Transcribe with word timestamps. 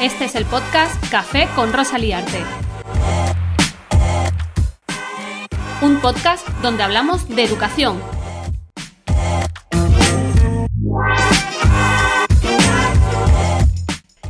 Este 0.00 0.26
es 0.26 0.34
el 0.34 0.44
podcast 0.44 1.02
Café 1.10 1.48
con 1.56 1.72
Rosa 1.72 1.96
Liarte. 1.96 2.44
Un 5.80 6.00
podcast 6.00 6.46
donde 6.60 6.82
hablamos 6.82 7.28
de 7.28 7.42
educación. 7.44 7.98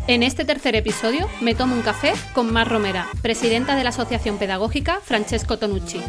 En 0.06 0.22
este 0.22 0.44
tercer 0.44 0.76
episodio 0.76 1.28
me 1.40 1.54
tomo 1.54 1.74
un 1.74 1.82
café 1.82 2.12
con 2.32 2.52
Mar 2.52 2.68
Romera, 2.68 3.08
presidenta 3.22 3.74
de 3.74 3.82
la 3.82 3.90
Asociación 3.90 4.38
Pedagógica 4.38 5.00
Francesco 5.02 5.58
Tonucci. 5.58 6.00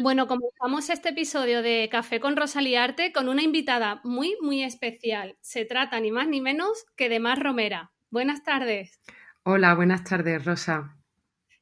Bueno, 0.00 0.28
comenzamos 0.28 0.90
este 0.90 1.08
episodio 1.08 1.60
de 1.60 1.88
Café 1.90 2.20
con 2.20 2.36
Rosalía 2.36 2.84
Arte 2.84 3.12
con 3.12 3.28
una 3.28 3.42
invitada 3.42 4.00
muy, 4.04 4.36
muy 4.40 4.62
especial. 4.62 5.36
Se 5.40 5.64
trata 5.64 5.98
ni 5.98 6.12
más 6.12 6.28
ni 6.28 6.40
menos 6.40 6.86
que 6.96 7.08
de 7.08 7.18
Mar 7.18 7.42
Romera. 7.42 7.90
Buenas 8.08 8.44
tardes. 8.44 9.00
Hola, 9.42 9.74
buenas 9.74 10.04
tardes, 10.04 10.44
Rosa. 10.44 10.96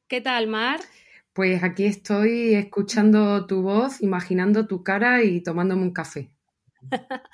¿Qué 0.07 0.21
tal, 0.21 0.45
Mar? 0.45 0.79
Pues 1.33 1.63
aquí 1.63 1.85
estoy 1.85 2.53
escuchando 2.53 3.47
tu 3.47 3.63
voz, 3.63 4.03
imaginando 4.03 4.67
tu 4.67 4.83
cara 4.83 5.23
y 5.23 5.41
tomándome 5.41 5.81
un 5.81 5.93
café. 5.93 6.29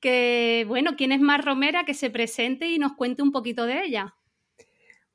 que 0.00 0.64
bueno, 0.66 0.96
¿quién 0.96 1.12
es 1.12 1.20
Mar 1.20 1.44
Romera? 1.44 1.84
Que 1.84 1.94
se 1.94 2.10
presente 2.10 2.66
y 2.66 2.80
nos 2.80 2.94
cuente 2.94 3.22
un 3.22 3.30
poquito 3.30 3.66
de 3.66 3.84
ella. 3.84 4.16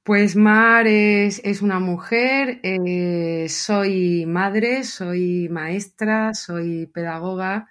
Pues 0.06 0.36
Mar 0.36 0.86
es, 0.86 1.42
una 1.64 1.80
mujer, 1.80 2.60
eh, 2.62 3.48
soy 3.50 4.28
madre, 4.28 4.84
soy 4.84 5.50
maestra, 5.50 6.36
soy 6.36 6.86
pedagoga 6.86 7.68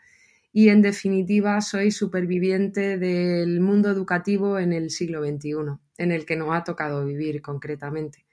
y 0.53 0.71
en 0.71 0.83
definitiva 0.83 1.61
soy 1.61 1.93
superviviente 1.93 2.99
del 2.99 3.61
mundo 3.61 3.89
educativo 3.89 4.59
en 4.59 4.73
el 4.73 4.91
siglo 4.91 5.25
XXI, 5.25 5.79
en 5.97 6.11
el 6.11 6.27
que 6.27 6.35
nos 6.35 6.53
ha 6.53 6.64
tocado 6.64 7.05
vivir 7.05 7.41
concretamente. 7.41 8.27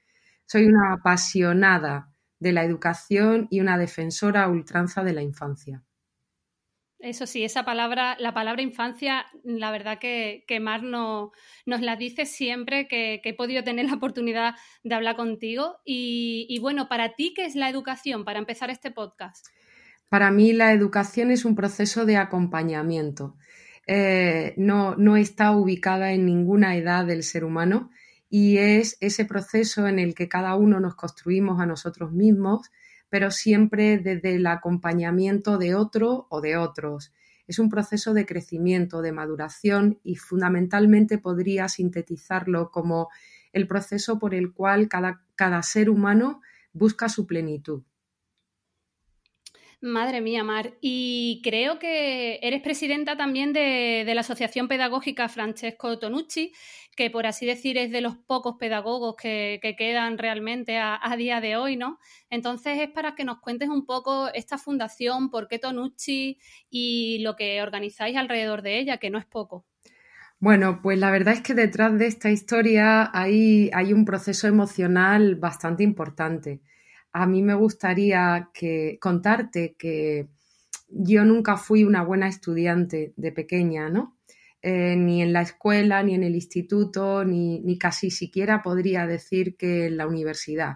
Soy 0.47 0.65
una 0.65 0.93
apasionada 0.93 2.09
de 2.39 2.53
la 2.53 2.63
educación 2.63 3.47
y 3.51 3.59
una 3.59 3.77
defensora 3.77 4.45
a 4.45 4.49
ultranza 4.49 5.03
de 5.03 5.13
la 5.13 5.21
infancia. 5.21 5.83
Eso 7.01 7.25
sí, 7.25 7.43
esa 7.43 7.65
palabra, 7.65 8.15
la 8.19 8.33
palabra 8.33 8.61
infancia, 8.61 9.25
la 9.43 9.71
verdad 9.71 9.97
que, 9.97 10.43
que 10.47 10.59
Mar 10.59 10.83
no, 10.83 11.31
nos 11.65 11.81
la 11.81 11.95
dice 11.95 12.27
siempre 12.27 12.87
que, 12.87 13.21
he 13.23 13.33
podido 13.33 13.63
tener 13.63 13.85
la 13.85 13.95
oportunidad 13.95 14.55
de 14.83 14.95
hablar 14.95 15.15
contigo. 15.15 15.77
Y, 15.83 16.59
bueno, 16.61 16.87
para 16.87 17.15
ti, 17.15 17.33
¿qué 17.35 17.45
es 17.45 17.55
la 17.55 17.69
educación? 17.69 18.23
Para 18.23 18.39
empezar 18.39 18.69
este 18.69 18.91
podcast. 18.91 19.47
Para 20.09 20.29
mí 20.29 20.53
la 20.53 20.73
educación 20.73 21.31
es 21.31 21.43
un 21.43 21.55
proceso 21.55 22.05
de 22.05 22.17
acompañamiento. 22.17 23.35
Eh, 23.87 24.53
no, 24.57 24.95
no 24.95 25.17
está 25.17 25.51
ubicada 25.51 26.13
en 26.13 26.25
ninguna 26.25 26.75
edad 26.75 27.05
del 27.05 27.23
ser 27.23 27.43
humano 27.43 27.89
y 28.29 28.57
es 28.57 28.97
ese 28.99 29.25
proceso 29.25 29.87
en 29.87 29.97
el 29.97 30.13
que 30.13 30.29
cada 30.29 30.55
uno 30.55 30.79
nos 30.79 30.95
construimos 30.95 31.59
a 31.59 31.65
nosotros 31.65 32.11
mismos 32.11 32.69
pero 33.11 33.29
siempre 33.29 33.99
desde 33.99 34.35
el 34.35 34.47
acompañamiento 34.47 35.57
de 35.57 35.75
otro 35.75 36.27
o 36.29 36.39
de 36.39 36.55
otros. 36.55 37.11
Es 37.45 37.59
un 37.59 37.69
proceso 37.69 38.13
de 38.13 38.25
crecimiento, 38.25 39.01
de 39.01 39.11
maduración 39.11 39.99
y 40.01 40.15
fundamentalmente 40.15 41.17
podría 41.17 41.67
sintetizarlo 41.67 42.71
como 42.71 43.09
el 43.51 43.67
proceso 43.67 44.17
por 44.17 44.33
el 44.33 44.53
cual 44.53 44.87
cada, 44.87 45.21
cada 45.35 45.61
ser 45.61 45.89
humano 45.89 46.41
busca 46.71 47.09
su 47.09 47.27
plenitud. 47.27 47.83
Madre 49.81 50.21
mía, 50.21 50.43
Mar. 50.43 50.75
Y 50.79 51.41
creo 51.43 51.79
que 51.79 52.39
eres 52.43 52.61
presidenta 52.61 53.17
también 53.17 53.51
de, 53.51 54.09
la 54.13 54.21
Asociación 54.21 54.67
Pedagógica 54.67 55.27
Francesco 55.27 55.97
Tonucci, 55.97 56.53
que 56.95 57.09
por 57.09 57.25
así 57.25 57.47
decir 57.47 57.79
es 57.79 57.89
de 57.89 58.01
los 58.01 58.15
pocos 58.15 58.57
pedagogos 58.59 59.15
que, 59.15 59.59
quedan 59.77 60.19
realmente 60.19 60.77
a, 60.77 60.99
día 61.17 61.41
de 61.41 61.55
hoy, 61.55 61.77
¿no? 61.77 61.97
Entonces 62.29 62.79
es 62.79 62.89
para 62.89 63.15
que 63.15 63.23
nos 63.23 63.39
cuentes 63.39 63.69
un 63.69 63.87
poco 63.87 64.29
esta 64.35 64.59
fundación, 64.59 65.31
por 65.31 65.47
qué 65.47 65.57
Tonucci 65.57 66.37
y 66.69 67.17
lo 67.23 67.35
que 67.35 67.63
organizáis 67.63 68.15
alrededor 68.17 68.61
de 68.61 68.77
ella, 68.77 68.97
que 68.97 69.09
no 69.09 69.17
es 69.17 69.25
poco. 69.25 69.65
Bueno, 70.41 70.79
pues 70.81 70.97
la 70.97 71.11
verdad 71.11 71.35
es 71.35 71.41
que 71.41 71.53
detrás 71.53 71.97
de 71.97 72.07
esta 72.07 72.29
historia 72.29 73.09
hay, 73.13 73.69
un 73.93 74.05
proceso 74.05 74.47
emocional 74.47 75.35
bastante 75.35 75.83
importante 75.83 76.61
a 77.13 77.25
mí 77.25 77.41
me 77.41 77.53
gustaría 77.53 78.49
que, 78.53 78.97
contarte 79.01 79.75
que 79.77 80.27
yo 80.89 81.25
nunca 81.25 81.57
fui 81.57 81.83
una 81.83 82.03
buena 82.03 82.27
estudiante 82.27 83.13
de 83.15 83.31
pequeña, 83.31 83.89
¿no? 83.89 84.17
Eh, 84.61 84.95
ni 84.95 85.23
en 85.23 85.33
la 85.33 85.41
escuela, 85.41 86.03
ni 86.03 86.13
en 86.13 86.23
el 86.23 86.35
instituto, 86.35 87.25
ni, 87.25 87.59
ni, 87.61 87.77
casi 87.79 88.11
siquiera 88.11 88.61
podría 88.61 89.07
decir 89.07 89.57
que 89.57 89.87
en 89.87 89.97
la 89.97 90.05
universidad. 90.05 90.75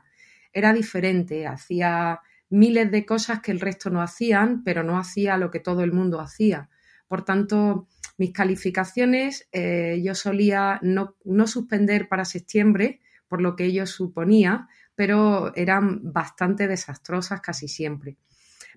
Era 0.51 0.73
diferente, 0.73 1.45
hacía 1.45 2.21
miles 2.49 2.89
de 2.89 3.05
cosas 3.05 3.41
que 3.41 3.51
el 3.51 3.59
resto 3.59 3.89
no 3.89 4.01
hacían, 4.01 4.63
pero 4.63 4.83
no 4.83 4.97
hacía 4.97 5.37
lo 5.37 5.51
que 5.51 5.59
todo 5.59 5.83
el 5.83 5.91
mundo 5.91 6.19
hacía. 6.19 6.69
Por 7.07 7.23
tanto, 7.25 7.87
mis 8.17 8.31
calificaciones 8.31 9.47
eh, 9.51 10.01
yo 10.03 10.15
solía 10.15 10.79
no, 10.81 11.15
no 11.23 11.47
suspender 11.47 12.07
para 12.07 12.25
septiembre, 12.25 13.01
por 13.27 13.41
lo 13.41 13.55
que 13.55 13.65
ello 13.65 13.85
suponía, 13.85 14.67
pero 14.95 15.55
eran 15.55 16.11
bastante 16.11 16.67
desastrosas 16.67 17.41
casi 17.41 17.67
siempre. 17.67 18.17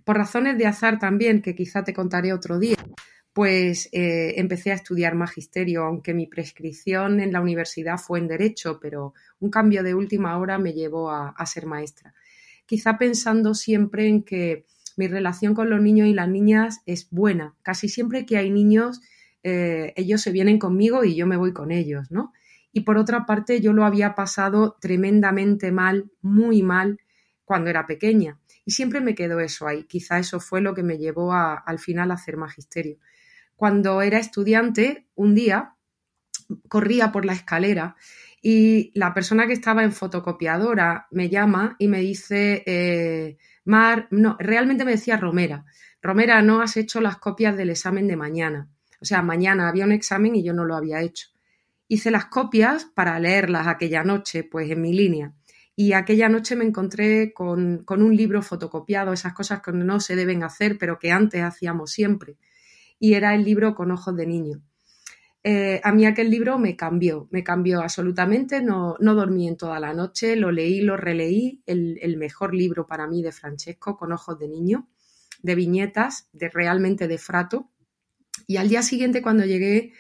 Por 0.05 0.17
razones 0.17 0.59
de 0.59 0.67
azar 0.67 0.99
también, 0.99 1.43
que 1.43 1.55
quizá 1.55 1.84
te 1.84 1.95
contaré 1.95 2.33
otro 2.33 2.59
día, 2.59 2.77
pues 3.33 3.89
eh, 3.93 4.34
empecé 4.37 4.73
a 4.73 4.75
estudiar 4.75 5.15
magisterio, 5.15 5.84
aunque 5.84 6.12
mi 6.12 6.27
prescripción 6.27 7.21
en 7.21 7.33
la 7.33 7.41
universidad 7.41 7.99
fue 7.99 8.19
en 8.19 8.27
derecho, 8.27 8.81
pero 8.81 9.15
un 9.39 9.51
cambio 9.51 9.83
de 9.83 9.95
última 9.95 10.37
hora 10.39 10.59
me 10.59 10.73
llevó 10.73 11.11
a, 11.11 11.47
ser 11.47 11.67
maestra. 11.67 12.15
Quizá 12.67 12.99
pensando 12.99 13.55
siempre 13.55 14.09
en 14.09 14.25
que 14.25 14.67
mi 14.97 15.07
relación 15.07 15.54
con 15.54 15.71
los 15.71 15.81
niños 15.81 16.09
y 16.09 16.15
las 16.15 16.28
niñas 16.28 16.81
es 16.84 17.09
buena. 17.10 17.54
Casi 17.63 17.89
siempre 17.89 18.27
que 18.27 18.39
hay 18.39 18.51
niños, 18.51 19.01
eh, 19.45 19.92
ellos 19.95 20.21
se 20.21 20.33
vienen 20.33 20.59
conmigo 20.59 21.04
y 21.04 21.15
yo 21.15 21.27
me 21.27 21.37
voy 21.37 21.53
con 21.53 21.71
ellos, 21.71 22.10
¿no? 22.10 22.33
Y 22.72 22.80
por 22.80 22.98
otra 22.98 23.26
parte 23.26 23.60
yo 23.60 23.72
lo 23.72 23.84
había 23.84 24.15
pasado 24.15 24.76
tremendamente 24.80 25.72
mal, 25.72 26.10
muy 26.20 26.62
mal, 26.62 27.00
cuando 27.44 27.70
era 27.70 27.86
pequeña. 27.86 28.38
Y 28.65 28.72
siempre 28.72 29.00
me 29.00 29.15
quedó 29.15 29.41
eso 29.41 29.66
ahí. 29.66 29.84
Quizá 29.84 30.18
eso 30.18 30.38
fue 30.38 30.60
lo 30.60 30.74
que 30.74 30.82
me 30.82 30.98
llevó 30.98 31.32
al 31.32 31.78
final 31.78 32.10
a 32.10 32.15
hacer 32.15 32.36
magisterio. 32.36 32.98
Cuando 33.56 34.03
era 34.03 34.18
estudiante, 34.18 35.09
un 35.15 35.34
día 35.34 35.74
corría 36.68 37.10
por 37.10 37.24
la 37.24 37.32
escalera 37.32 37.97
y 38.41 38.92
la 38.94 39.12
persona 39.15 39.47
que 39.47 39.54
estaba 39.54 39.82
en 39.82 39.92
fotocopiadora 39.92 41.09
me 41.10 41.28
llama 41.28 41.76
y 41.78 41.88
me 41.88 42.00
dice, 42.00 42.62
eh, 42.66 43.38
Mar, 43.65 44.06
no, 44.10 44.36
realmente 44.38 44.84
me 44.84 44.92
decía 44.92 45.16
Romera, 45.16 45.65
Romera, 46.00 46.41
no 46.42 46.60
has 46.60 46.76
hecho 46.76 47.00
las 47.00 47.16
copias 47.16 47.56
del 47.56 47.70
examen 47.70 48.06
de 48.06 48.16
mañana. 48.16 48.68
O 49.00 49.04
sea, 49.04 49.22
mañana 49.22 49.68
había 49.68 49.84
un 49.84 49.92
examen 49.92 50.36
y 50.36 50.44
yo 50.44 50.53
no 50.53 50.65
lo 50.65 50.76
había 50.76 51.00
hecho 51.00 51.28
hice 51.89 52.11
las 52.11 52.27
copias 52.27 52.85
para 52.85 53.19
leerlas 53.19 53.67
aquella 53.67 54.05
noche, 54.05 54.45
pues 54.45 54.71
en 54.71 54.83
mi 54.83 54.93
línea. 54.93 55.35
y 55.75 55.93
aquella 55.93 56.29
noche 56.29 56.57
me 56.57 56.65
encontré 56.65 57.33
con, 57.33 57.85
un 57.89 58.17
libro 58.17 58.43
fotocopiado, 58.43 59.13
esas 59.13 59.33
cosas 59.33 59.63
que 59.63 59.73
no 59.73 60.01
se 60.01 60.17
deben 60.17 60.43
hacer, 60.43 60.77
pero 60.77 60.99
que 60.99 61.13
antes 61.13 61.43
hacíamos 61.43 61.93
siempre. 61.93 62.37
Y 62.99 63.15
era 63.15 63.35
el 63.35 63.45
libro 63.45 63.75
Con 63.77 63.93
ojos 63.93 64.17
de 64.17 64.27
niño. 64.27 64.61
Eh, 65.45 65.81
a 65.85 65.93
mí 65.93 66.05
aquel 66.05 66.31
libro 66.31 66.59
me 66.59 66.77
cambió, 66.77 67.29
me 67.31 67.45
cambió 67.45 67.81
absolutamente, 67.81 68.61
no, 68.61 68.97
no 68.99 69.15
dormí 69.15 69.47
en 69.47 69.57
toda 69.57 69.79
la 69.79 69.95
noche, 69.95 70.35
lo 70.35 70.51
leí, 70.51 70.81
lo 70.81 70.97
releí, 70.97 71.63
el, 71.65 72.17
mejor 72.19 72.55
libro 72.55 72.87
para 72.87 73.07
mí 73.07 73.23
de 73.23 73.33
Francesco, 73.33 73.97
Con 73.97 74.13
ojos 74.13 74.39
de 74.39 74.49
niño, 74.49 74.89
de 75.43 75.55
viñetas, 75.55 76.29
de 76.33 76.49
realmente 76.49 77.07
de 77.07 77.19
frato. 77.19 77.71
Y 78.47 78.57
al 78.57 78.69
día 78.69 78.83
siguiente, 78.83 79.23
cuando 79.23 79.45
llegué 79.45 79.93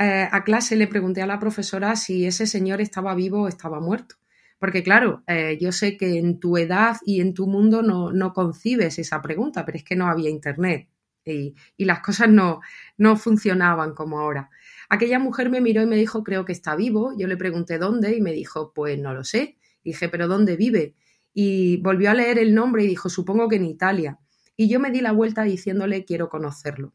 eh, 0.00 0.26
a 0.32 0.44
clase, 0.44 0.76
le 0.76 0.86
pregunté 0.86 1.20
a 1.20 1.26
la 1.26 1.38
profesora 1.38 1.94
si 1.94 2.24
ese 2.24 2.46
señor 2.46 2.80
estaba 2.80 3.14
vivo 3.14 3.42
o 3.42 3.48
estaba 3.48 3.80
muerto. 3.80 4.16
Porque 4.58 4.82
claro, 4.82 5.22
eh, 5.26 5.58
yo 5.60 5.72
sé 5.72 5.96
que 5.98 6.18
en 6.18 6.40
tu 6.40 6.56
edad 6.56 6.96
y 7.04 7.20
en 7.20 7.34
tu 7.34 7.46
mundo 7.46 7.82
no, 7.82 8.32
concibes 8.32 8.98
esa 8.98 9.20
pregunta, 9.20 9.64
pero 9.66 9.76
es 9.76 9.84
que 9.84 9.96
no 9.96 10.06
había 10.06 10.30
internet 10.30 10.88
y, 11.24 11.54
las 11.78 12.00
cosas 12.00 12.28
no, 12.30 12.60
no 12.96 13.16
funcionaban 13.16 13.94
como 13.94 14.18
ahora. 14.18 14.50
Aquella 14.88 15.18
mujer 15.18 15.50
me 15.50 15.60
miró 15.60 15.82
y 15.82 15.86
me 15.86 15.96
dijo, 15.96 16.24
creo 16.24 16.44
que 16.44 16.52
está 16.52 16.76
vivo. 16.76 17.12
Yo 17.18 17.26
le 17.26 17.36
pregunté 17.36 17.78
dónde 17.78 18.16
y 18.16 18.20
me 18.20 18.32
dijo, 18.32 18.72
pues 18.74 18.98
no 18.98 19.14
lo 19.14 19.24
sé. 19.24 19.58
dije, 19.84 20.08
pero 20.08 20.28
¿dónde 20.28 20.56
vive? 20.56 20.94
Y 21.32 21.76
volvió 21.82 22.10
a 22.10 22.14
leer 22.14 22.38
el 22.38 22.54
nombre 22.54 22.84
y 22.84 22.88
dijo, 22.88 23.08
supongo 23.08 23.48
que 23.48 23.56
en 23.56 23.66
Italia. 23.66 24.18
Y 24.56 24.68
yo 24.68 24.80
me 24.80 24.90
di 24.90 25.00
la 25.00 25.12
vuelta 25.12 25.42
diciéndole, 25.42 26.04
quiero 26.04 26.28
conocerlo. 26.28 26.92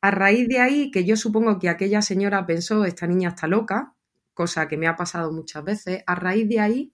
A 0.00 0.10
raíz 0.10 0.48
de 0.48 0.58
ahí, 0.60 0.90
que 0.90 1.04
yo 1.04 1.16
supongo 1.16 1.58
que 1.58 1.68
aquella 1.68 2.02
señora 2.02 2.46
pensó, 2.46 2.84
esta 2.84 3.06
niña 3.06 3.30
está 3.30 3.46
loca, 3.46 3.94
cosa 4.34 4.68
que 4.68 4.76
me 4.76 4.86
ha 4.86 4.96
pasado 4.96 5.32
muchas 5.32 5.64
veces, 5.64 6.02
a 6.06 6.14
raíz 6.14 6.48
de 6.48 6.60
ahí 6.60 6.92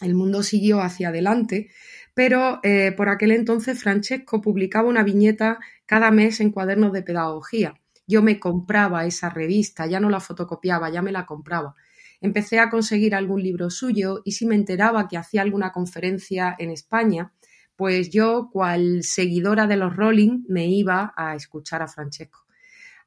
el 0.00 0.14
mundo 0.14 0.42
siguió 0.42 0.80
hacia 0.80 1.08
adelante, 1.08 1.70
pero 2.14 2.60
eh, 2.62 2.92
por 2.96 3.08
aquel 3.08 3.32
entonces 3.32 3.80
Francesco 3.80 4.40
publicaba 4.40 4.88
una 4.88 5.02
viñeta 5.02 5.58
cada 5.86 6.10
mes 6.10 6.40
en 6.40 6.50
cuadernos 6.50 6.92
de 6.92 7.02
pedagogía. 7.02 7.74
Yo 8.06 8.22
me 8.22 8.40
compraba 8.40 9.06
esa 9.06 9.30
revista, 9.30 9.86
ya 9.86 10.00
no 10.00 10.10
la 10.10 10.20
fotocopiaba, 10.20 10.90
ya 10.90 11.02
me 11.02 11.12
la 11.12 11.26
compraba. 11.26 11.74
Empecé 12.20 12.58
a 12.58 12.68
conseguir 12.68 13.14
algún 13.14 13.42
libro 13.42 13.70
suyo 13.70 14.20
y 14.24 14.32
si 14.32 14.46
me 14.46 14.54
enteraba 14.54 15.08
que 15.08 15.16
hacía 15.16 15.42
alguna 15.42 15.72
conferencia 15.72 16.54
en 16.58 16.70
España, 16.70 17.32
pues 17.80 18.10
yo, 18.10 18.50
cual 18.52 19.02
seguidora 19.04 19.66
de 19.66 19.78
los 19.78 19.96
Rolling, 19.96 20.44
me 20.48 20.66
iba 20.66 21.14
a 21.16 21.34
escuchar 21.34 21.80
a 21.80 21.88
Francesco. 21.88 22.44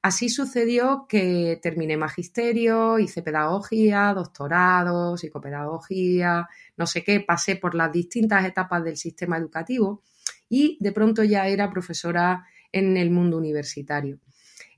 Así 0.01 0.29
sucedió 0.29 1.05
que 1.07 1.59
terminé 1.61 1.95
magisterio, 1.95 2.97
hice 2.97 3.21
pedagogía, 3.21 4.11
doctorado, 4.15 5.15
psicopedagogía, 5.15 6.49
no 6.75 6.87
sé 6.87 7.03
qué, 7.03 7.19
pasé 7.19 7.55
por 7.55 7.75
las 7.75 7.91
distintas 7.91 8.43
etapas 8.45 8.83
del 8.83 8.97
sistema 8.97 9.37
educativo 9.37 10.01
y 10.49 10.79
de 10.79 10.91
pronto 10.91 11.23
ya 11.23 11.47
era 11.47 11.69
profesora 11.69 12.47
en 12.71 12.97
el 12.97 13.11
mundo 13.11 13.37
universitario. 13.37 14.17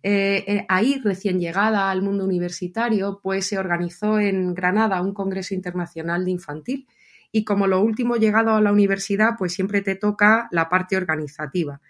Eh, 0.04 0.44
eh, 0.46 0.66
ahí, 0.68 1.00
recién 1.06 1.40
llegada 1.40 1.90
al 1.90 2.02
mundo 2.02 2.26
universitario, 2.26 3.22
pues 3.24 3.48
se 3.48 3.58
organizó 3.58 4.20
en 4.20 4.54
Granada 4.54 5.02
un 5.02 5.14
Congreso 5.14 5.54
Internacional 5.54 6.26
de 6.26 6.32
Infantil 6.32 6.86
y 7.36 7.44
como 7.44 7.68
lo 7.68 7.82
último 7.82 8.16
llegado 8.16 8.52
a 8.52 8.62
la 8.62 8.72
universidad, 8.72 9.32
pues 9.38 9.52
siempre 9.52 9.82
te 9.82 9.96
toca 9.96 10.48
la 10.52 10.70
parte 10.70 10.96
organizativa. 10.96 11.82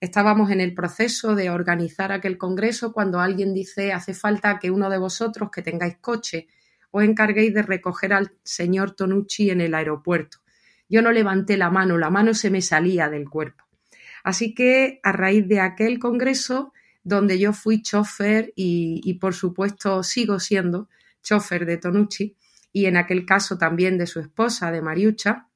Estábamos 0.00 0.50
en 0.50 0.62
el 0.62 0.72
proceso 0.72 1.34
de 1.34 1.50
organizar 1.50 2.10
aquel 2.10 2.38
congreso 2.38 2.90
cuando 2.94 3.20
alguien 3.20 3.52
dice 3.52 3.92
hace 3.92 4.14
falta 4.14 4.58
que 4.58 4.70
uno 4.70 4.88
de 4.88 4.96
vosotros 4.96 5.50
que 5.50 5.60
tengáis 5.60 5.98
coche 5.98 6.46
os 6.90 7.04
encarguéis 7.04 7.52
de 7.52 7.60
recoger 7.60 8.14
al 8.14 8.32
señor 8.44 8.92
Tonucci 8.92 9.50
en 9.50 9.60
el 9.60 9.74
aeropuerto. 9.74 10.38
Yo 10.88 11.02
no 11.02 11.12
levanté 11.12 11.58
la 11.58 11.68
mano, 11.68 11.98
la 11.98 12.08
mano 12.08 12.32
se 12.32 12.48
me 12.48 12.62
salía 12.62 13.10
del 13.10 13.28
cuerpo. 13.28 13.62
Así 14.22 14.54
que 14.54 15.00
a 15.02 15.12
raíz 15.12 15.46
de 15.46 15.60
aquel 15.60 15.98
congreso, 15.98 16.72
donde 17.02 17.38
yo 17.38 17.52
fui 17.52 17.82
chofer 17.82 18.54
y, 18.56 19.02
y 19.04 19.18
por 19.18 19.34
supuesto 19.34 20.02
sigo 20.02 20.40
siendo 20.40 20.88
chofer 21.22 21.66
de 21.66 21.76
Tonucci, 21.76 22.38
y 22.74 22.86
en 22.86 22.96
aquel 22.96 23.24
caso 23.24 23.56
también 23.56 23.96
de 23.98 24.08
su 24.08 24.18
esposa, 24.18 24.72
de 24.72 24.82
Mariucha, 24.82 25.48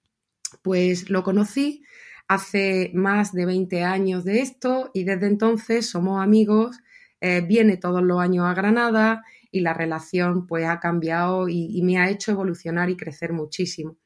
pues 0.63 1.11
lo 1.11 1.25
conocí 1.25 1.83
hace 2.29 2.93
más 2.95 3.33
de 3.33 3.45
20 3.45 3.83
años 3.83 4.25
de 4.25 4.41
esto 4.41 4.93
y 4.95 5.03
desde 5.03 5.27
entonces 5.27 5.91
somos 5.91 6.23
amigos, 6.23 6.79
eh, 7.21 7.41
viene 7.41 7.77
todos 7.77 8.05
los 8.05 8.21
años 8.21 8.47
a 8.47 8.55
Granada 8.55 9.25
y 9.51 9.61
la 9.61 9.75
relación 9.75 10.47
pues 10.47 10.67
ha 10.67 10.79
cambiado 10.79 11.49
y, 11.49 11.83
me 11.83 11.99
ha 11.99 12.09
hecho 12.09 12.31
evolucionar 12.31 12.89
y 12.89 12.97
crecer 12.97 13.33
muchísimo. 13.33 13.97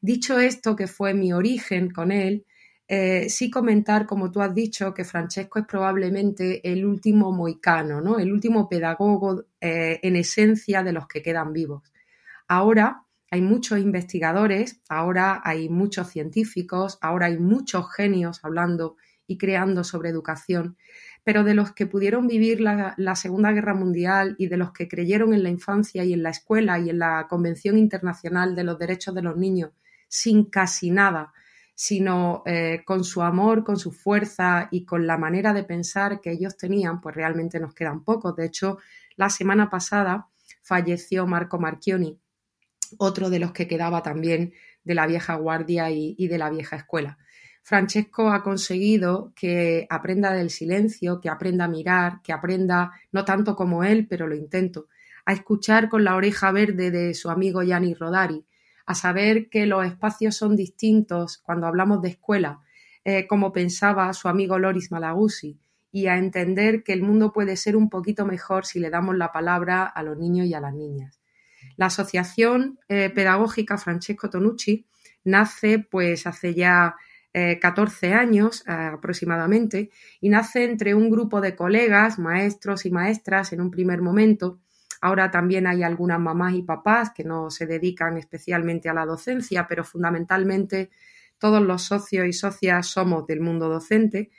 Dicho 0.00 0.40
esto, 0.40 0.74
que 0.74 0.88
fue 0.88 1.14
mi 1.14 1.32
origen 1.32 1.90
con 1.90 2.10
él, 2.10 2.44
eh, 2.88 3.28
sí 3.28 3.50
comentar, 3.50 4.04
como 4.04 4.32
tú 4.32 4.40
has 4.40 4.52
dicho, 4.52 4.92
que 4.92 5.04
Francesco 5.04 5.60
es 5.60 5.66
probablemente 5.66 6.60
el 6.68 6.84
último 6.84 7.30
moicano, 7.30 8.00
¿no? 8.00 8.18
el 8.18 8.32
último 8.32 8.68
pedagogo 8.68 9.44
eh, 9.60 10.00
en 10.02 10.16
esencia 10.16 10.82
de 10.82 10.92
los 10.92 11.06
que 11.06 11.22
quedan 11.22 11.52
vivos. 11.52 11.82
Ahora, 12.48 13.04
hay 13.30 13.42
muchos 13.42 13.78
investigadores, 13.78 14.80
ahora 14.88 15.40
hay 15.44 15.68
muchos 15.68 16.08
científicos, 16.08 16.98
ahora 17.02 17.26
hay 17.26 17.38
muchos 17.38 17.92
genios 17.94 18.40
hablando 18.42 18.96
y 19.26 19.36
creando 19.36 19.84
sobre 19.84 20.08
educación, 20.08 20.78
pero 21.22 21.44
de 21.44 21.52
los 21.52 21.72
que 21.72 21.86
pudieron 21.86 22.26
vivir 22.26 22.62
la, 22.62 23.14
Segunda 23.16 23.52
Guerra 23.52 23.74
Mundial 23.74 24.34
y 24.38 24.46
de 24.46 24.56
los 24.56 24.72
que 24.72 24.88
creyeron 24.88 25.34
en 25.34 25.42
la 25.42 25.50
infancia 25.50 26.02
y 26.04 26.14
en 26.14 26.22
la 26.22 26.30
escuela 26.30 26.78
y 26.78 26.88
en 26.88 26.98
la 26.98 27.26
Convención 27.28 27.76
Internacional 27.76 28.56
de 28.56 28.64
los 28.64 28.78
Derechos 28.78 29.14
de 29.14 29.22
los 29.22 29.36
Niños 29.36 29.70
sin 30.08 30.46
casi 30.46 30.90
nada, 30.90 31.34
sino 31.74 32.42
eh, 32.46 32.82
con 32.86 33.04
su 33.04 33.20
amor, 33.20 33.62
con 33.62 33.76
su 33.76 33.92
fuerza 33.92 34.68
y 34.70 34.86
con 34.86 35.06
la 35.06 35.18
manera 35.18 35.52
de 35.52 35.64
pensar 35.64 36.22
que 36.22 36.32
ellos 36.32 36.56
tenían, 36.56 37.02
pues 37.02 37.14
realmente 37.14 37.60
nos 37.60 37.74
quedan 37.74 38.02
pocos. 38.02 38.34
De 38.34 38.46
hecho, 38.46 38.78
la 39.16 39.28
semana 39.28 39.68
pasada 39.68 40.28
falleció 40.62 41.26
Marco 41.26 41.58
Marchioni, 41.58 42.18
otro 42.98 43.30
de 43.30 43.38
los 43.38 43.52
que 43.52 43.68
quedaba 43.68 44.02
también 44.02 44.52
de 44.84 44.94
la 44.94 45.06
vieja 45.06 45.34
guardia 45.34 45.90
y, 45.90 46.28
de 46.28 46.38
la 46.38 46.50
vieja 46.50 46.76
escuela. 46.76 47.18
Francesco 47.62 48.30
ha 48.30 48.42
conseguido 48.42 49.32
que 49.36 49.86
aprenda 49.90 50.32
del 50.32 50.48
silencio, 50.48 51.20
que 51.20 51.28
aprenda 51.28 51.66
a 51.66 51.68
mirar, 51.68 52.22
que 52.22 52.32
aprenda, 52.32 52.92
no 53.12 53.24
tanto 53.24 53.54
como 53.54 53.84
él, 53.84 54.06
pero 54.08 54.26
lo 54.26 54.34
intento, 54.34 54.86
a 55.26 55.34
escuchar 55.34 55.90
con 55.90 56.04
la 56.04 56.16
oreja 56.16 56.50
verde 56.52 56.90
de 56.90 57.12
su 57.12 57.28
amigo 57.28 57.62
Gianni 57.62 57.92
Rodari, 57.92 58.46
a 58.86 58.94
saber 58.94 59.50
que 59.50 59.66
los 59.66 59.84
espacios 59.84 60.36
son 60.36 60.56
distintos 60.56 61.36
cuando 61.36 61.66
hablamos 61.66 62.00
de 62.00 62.08
escuela, 62.08 62.60
eh, 63.04 63.26
como 63.26 63.52
pensaba 63.52 64.10
su 64.14 64.28
amigo 64.28 64.58
Loris 64.58 64.90
Malaguzzi, 64.90 65.60
y 65.92 66.06
a 66.06 66.16
entender 66.16 66.82
que 66.82 66.94
el 66.94 67.02
mundo 67.02 67.32
puede 67.32 67.56
ser 67.56 67.76
un 67.76 67.90
poquito 67.90 68.24
mejor 68.24 68.64
si 68.64 68.80
le 68.80 68.88
damos 68.88 69.16
la 69.16 69.32
palabra 69.32 69.84
a 69.84 70.02
los 70.02 70.16
niños 70.16 70.46
y 70.46 70.54
a 70.54 70.60
las 70.60 70.74
niñas. 70.74 71.17
La 71.78 71.86
Asociación 71.86 72.80
eh, 72.88 73.08
Pedagógica 73.08 73.78
Francesco 73.78 74.28
Tonucci 74.28 74.84
nace 75.22 75.78
pues 75.78 76.26
hace 76.26 76.52
ya 76.52 76.96
14 77.32 78.08
eh, 78.08 78.14
años 78.14 78.64
eh, 78.66 78.72
aproximadamente 78.72 79.90
y 80.20 80.28
nace 80.28 80.64
entre 80.64 80.96
un 80.96 81.08
grupo 81.08 81.40
de 81.40 81.54
colegas, 81.54 82.18
maestros 82.18 82.84
y 82.84 82.90
maestras 82.90 83.52
en 83.52 83.60
un 83.60 83.70
primer 83.70 84.02
momento. 84.02 84.58
Ahora 85.00 85.30
también 85.30 85.68
hay 85.68 85.84
algunas 85.84 86.18
mamás 86.18 86.54
y 86.54 86.62
papás 86.62 87.12
que 87.14 87.22
no 87.22 87.48
se 87.48 87.66
dedican 87.66 88.18
especialmente 88.18 88.88
a 88.88 88.94
la 88.94 89.06
docencia, 89.06 89.68
pero 89.68 89.84
fundamentalmente 89.84 90.90
todos 91.38 91.62
los 91.62 91.82
socios 91.82 92.26
y 92.26 92.32
socias 92.32 92.88
somos 92.88 93.24
del 93.28 93.40
mundo 93.40 93.68
docente 93.68 94.30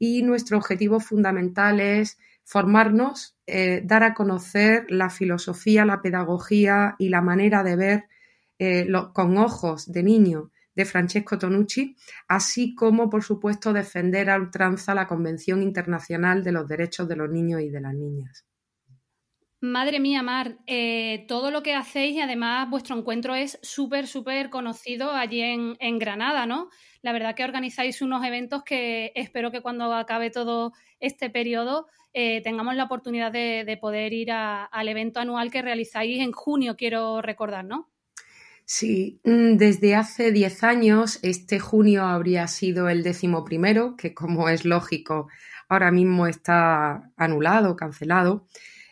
y 0.00 0.22
nuestro 0.22 0.56
objetivo 0.58 0.98
fundamental 0.98 1.78
es 1.78 2.18
formarnos, 2.48 3.36
eh, 3.46 3.82
dar 3.84 4.02
a 4.02 4.14
conocer 4.14 4.86
la 4.88 5.10
filosofía, 5.10 5.84
la 5.84 6.00
pedagogía 6.00 6.96
y 6.98 7.10
la 7.10 7.20
manera 7.20 7.62
de 7.62 7.76
ver 7.76 8.04
eh, 8.58 8.88
con 9.12 9.36
ojos 9.36 9.92
de 9.92 10.02
niño 10.02 10.50
de 10.74 10.86
Francesco 10.86 11.36
Tonucci, 11.36 11.94
así 12.26 12.74
como, 12.74 13.10
por 13.10 13.22
supuesto, 13.22 13.74
defender 13.74 14.30
a 14.30 14.38
ultranza 14.38 14.94
la 14.94 15.06
Convención 15.06 15.62
Internacional 15.62 16.42
de 16.42 16.52
los 16.52 16.66
Derechos 16.66 17.06
de 17.06 17.16
los 17.16 17.28
Niños 17.28 17.60
y 17.60 17.68
de 17.68 17.80
las 17.82 17.94
Niñas. 17.94 18.46
Madre 19.60 20.00
mía, 20.00 20.22
Mar, 20.22 20.56
eh, 20.66 21.26
todo 21.28 21.50
lo 21.50 21.62
que 21.62 21.74
hacéis 21.74 22.14
y 22.14 22.20
además 22.20 22.70
vuestro 22.70 22.96
encuentro 22.96 23.34
es 23.34 23.58
súper, 23.60 24.06
súper 24.06 24.48
conocido 24.50 25.10
allí 25.10 25.42
en, 25.42 25.76
en, 25.80 25.98
Granada, 25.98 26.46
¿no? 26.46 26.70
La 27.02 27.12
verdad 27.12 27.34
que 27.34 27.44
organizáis 27.44 28.00
unos 28.00 28.24
eventos 28.24 28.62
que 28.62 29.12
espero 29.16 29.50
que 29.50 29.60
cuando 29.60 29.92
acabe 29.92 30.30
todo 30.30 30.72
este 31.00 31.28
periodo 31.28 31.88
eh, 32.12 32.42
tengamos 32.42 32.74
la 32.74 32.84
oportunidad 32.84 33.30
de, 33.32 33.78
poder 33.80 34.12
ir 34.12 34.32
al 34.32 34.88
evento 34.88 35.20
anual 35.20 35.50
que 35.50 35.62
realizáis 35.62 36.20
en 36.20 36.32
junio, 36.32 36.76
quiero 36.76 37.22
recordar, 37.22 37.64
¿no? 37.64 37.90
Sí, 38.64 39.20
mm, 39.24 39.56
desde 39.56 39.94
hace 39.94 40.30
10 40.32 40.62
años, 40.62 41.18
este 41.22 41.58
junio 41.58 42.04
habría 42.04 42.46
sido 42.48 42.88
el 42.88 43.02
décimo 43.02 43.44
primero, 43.44 43.96
que 43.96 44.14
como 44.14 44.48
es 44.48 44.64
lógico, 44.64 45.28
ahora 45.68 45.90
mismo 45.90 46.26
está 46.26 47.10
anulado, 47.16 47.76
cancelado. 47.76 48.46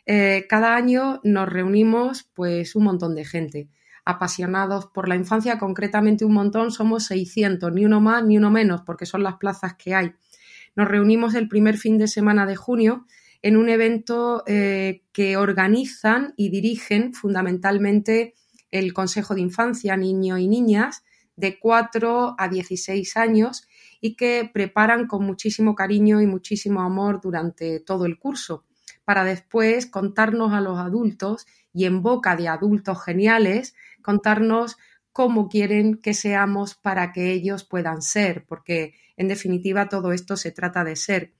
Eh, 0.07 0.47
cada 0.49 0.77
año 0.77 1.21
nos 1.25 1.49
reunimos 1.49 2.25
pues 2.35 2.77
un 2.77 2.85
montón 2.85 3.15
de 3.15 3.25
gente. 3.25 3.69
apasionados 4.09 4.87
por 4.87 5.09
la 5.09 5.17
infancia, 5.17 5.59
concretamente 5.59 6.25
un 6.25 6.33
montón, 6.33 6.71
somos 6.71 7.07
600, 7.07 7.73
ni 7.73 7.85
uno 7.85 8.01
más 8.01 8.25
ni 8.25 8.39
uno 8.39 8.53
menos, 8.53 8.83
porque 8.83 9.05
son 9.05 9.25
las 9.25 9.35
plazas 9.35 9.75
que 9.75 9.97
hay. 9.97 10.15
Nos 10.77 10.89
reunimos 10.89 11.35
el 11.35 11.49
primer 11.49 11.79
fin 11.79 11.97
de 11.97 12.07
semana 12.07 12.45
de 12.45 12.55
junio 12.55 13.07
en 13.41 13.57
un 13.57 13.71
evento 13.71 14.45
eh, 14.47 15.03
que 15.13 15.39
organizan 15.39 16.35
y 16.37 16.51
dirigen 16.51 17.15
fundamentalmente 17.15 18.35
el 18.71 18.93
Consejo 18.93 19.35
de 19.35 19.41
Infancia, 19.41 19.97
Niños 19.97 20.39
y 20.39 20.49
Niñas, 20.49 21.03
de 21.35 21.59
4 21.59 22.35
a 22.39 22.49
16 22.49 23.17
años 23.17 23.67
y 24.01 24.17
que 24.17 24.51
preparan 24.53 25.07
con 25.07 25.25
muchísimo 25.25 25.75
cariño 25.75 26.21
y 26.21 26.27
muchísimo 26.27 26.83
amor 26.83 27.21
durante 27.23 27.81
todo 27.81 28.05
el 28.05 28.19
curso, 28.19 28.65
para 29.05 29.25
después 29.25 29.87
contarnos 29.87 30.53
a 30.53 30.61
los 30.61 30.79
adultos 30.79 31.47
y 31.73 31.85
en 31.87 32.03
boca 32.03 32.37
de 32.37 32.49
adultos 32.49 33.03
geniales, 33.03 33.75
contarnos 34.03 34.77
cómo 35.17 35.49
quieren 35.49 35.97
que 35.97 36.13
seamos 36.13 36.75
para 36.75 37.11
que 37.11 37.33
ellos 37.33 37.65
puedan 37.65 38.03
ser, 38.03 38.45
porque 38.45 38.93
en 39.17 39.29
definitiva 39.29 39.89
todo 39.89 40.13
esto 40.13 40.37
se 40.37 40.53
trata 40.53 40.85
de 40.85 40.95
ser. 40.95 41.33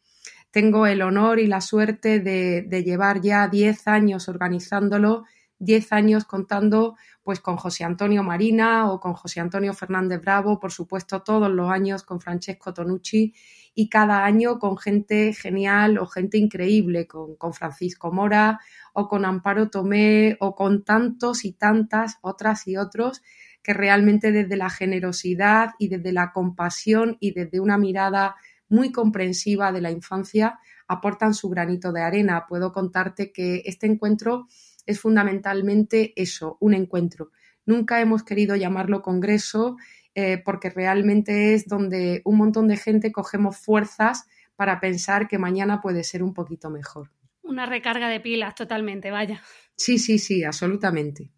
Tengo 0.51 0.87
el 0.87 1.03
honor 1.03 1.41
y 1.41 1.47
la 1.47 1.61
suerte 1.61 2.21
de, 2.21 2.83
llevar 2.83 3.21
ya 3.21 3.49
10 3.49 3.87
años 3.89 4.31
organizándolo 4.31 5.25
10 5.59 5.93
años 5.93 6.25
contando 6.25 6.97
pues 7.23 7.41
con 7.41 7.57
José 7.57 7.85
Antonio 7.85 8.23
Marina 8.23 8.91
o 8.91 8.99
con 8.99 9.13
José 9.13 9.41
Antonio 9.41 9.75
Fernández 9.75 10.23
Bravo, 10.23 10.59
por 10.59 10.73
supuesto 10.73 11.23
todos 11.23 11.51
los 11.51 11.71
años 11.71 12.03
con 12.03 12.21
Francesco 12.21 12.73
Tonucci 12.73 13.35
y 13.75 13.89
cada 13.91 14.25
año 14.25 14.59
con 14.59 14.79
gente 14.79 15.35
genial 15.35 15.99
o 15.99 16.07
gente 16.07 16.39
increíble, 16.39 17.07
con 17.07 17.53
Francisco 17.53 18.11
Mora 18.11 18.59
o 18.95 19.07
con 19.09 19.27
Amparo 19.27 19.69
Tomé 19.69 20.37
o 20.41 20.55
con 20.55 20.83
tantos 20.83 21.45
y 21.45 21.53
tantas 21.53 22.19
otras 22.23 22.67
y 22.67 22.79
otros 22.79 23.23
que 23.67 23.75
realmente 23.75 24.31
desde 24.31 24.57
la 24.57 24.71
generosidad 24.71 25.71
y 25.81 25.89
desde 25.89 26.13
la 26.13 26.31
compasión 26.31 27.17
y 27.19 27.33
desde 27.33 27.59
una 27.59 27.77
mirada 27.79 28.37
muy 28.69 28.93
comprensiva 28.93 29.73
de 29.73 29.81
la 29.81 29.91
infancia 29.91 30.61
aportan 30.87 31.35
su 31.35 31.49
granito 31.49 31.91
de 31.91 32.01
arena. 32.01 32.47
Puedo 32.49 32.73
contarte 32.73 33.33
que 33.33 33.63
este 33.65 33.89
encuentro 33.89 34.47
es 34.87 35.01
fundamentalmente 35.01 36.13
eso, 36.15 36.59
un 36.61 36.75
encuentro. 36.75 37.33
Nunca 37.65 38.01
hemos 38.01 38.23
querido 38.23 38.55
llamarlo 38.55 39.03
congreso 39.03 39.77
eh, 40.15 40.41
porque 40.45 40.71
realmente 40.71 41.55
es 41.55 41.67
donde 41.67 42.23
un 42.25 42.37
montón 42.37 42.69
de 42.69 42.77
gente 42.77 43.11
cogemos 43.11 43.57
fuerzas 43.57 44.29
para 44.55 44.79
pensar 44.79 45.27
que 45.27 45.39
mañana 45.39 45.81
puede 45.81 46.05
ser 46.05 46.23
un 46.23 46.35
poquito 46.35 46.71
mejor. 46.71 47.11
Una 47.43 47.67
recarga 47.67 48.09
de 48.09 48.21
pilas 48.21 48.55
totalmente, 48.55 49.11
vaya. 49.11 49.43
Sí, 49.75 49.99
sí, 49.99 50.21
sí, 50.21 50.45
absolutamente. 50.45 51.33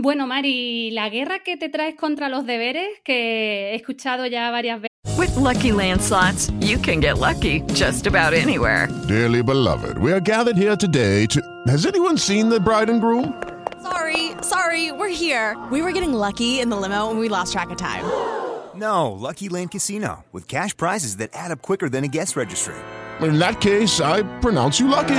Bueno, 0.00 0.28
Mari, 0.28 0.92
la 0.92 1.08
guerra 1.08 1.40
que 1.40 1.56
te 1.56 1.68
traes 1.68 1.96
contra 1.96 2.28
los 2.28 2.46
deberes, 2.46 3.00
que 3.02 3.72
he 3.72 3.74
escuchado 3.74 4.26
ya 4.26 4.48
varias 4.52 4.80
veces. 4.80 5.18
With 5.18 5.34
lucky 5.34 5.72
landslots, 5.72 6.52
you 6.60 6.78
can 6.78 7.00
get 7.00 7.18
lucky 7.18 7.62
just 7.74 8.06
about 8.06 8.32
anywhere. 8.32 8.86
Dearly 9.08 9.42
beloved, 9.42 9.98
we 9.98 10.12
are 10.12 10.20
gathered 10.20 10.56
here 10.56 10.76
today 10.76 11.26
to. 11.26 11.40
Has 11.66 11.84
anyone 11.84 12.16
seen 12.16 12.48
the 12.48 12.60
bride 12.60 12.88
and 12.88 13.00
groom? 13.00 13.34
Sorry, 13.82 14.34
sorry, 14.40 14.92
we're 14.92 15.08
here. 15.08 15.56
We 15.72 15.82
were 15.82 15.90
getting 15.90 16.12
lucky 16.12 16.60
in 16.60 16.68
the 16.68 16.76
limo 16.76 17.10
and 17.10 17.18
we 17.18 17.28
lost 17.28 17.52
track 17.52 17.70
of 17.70 17.76
time. 17.76 18.04
No, 18.76 19.10
Lucky 19.10 19.48
Land 19.48 19.72
Casino, 19.72 20.24
with 20.30 20.46
cash 20.46 20.76
prizes 20.76 21.16
that 21.16 21.30
add 21.32 21.50
up 21.50 21.60
quicker 21.60 21.88
than 21.88 22.04
a 22.04 22.08
guest 22.08 22.36
registry. 22.36 22.76
In 23.20 23.40
that 23.40 23.60
case, 23.60 24.00
I 24.00 24.22
pronounce 24.38 24.78
you 24.78 24.86
lucky. 24.86 25.16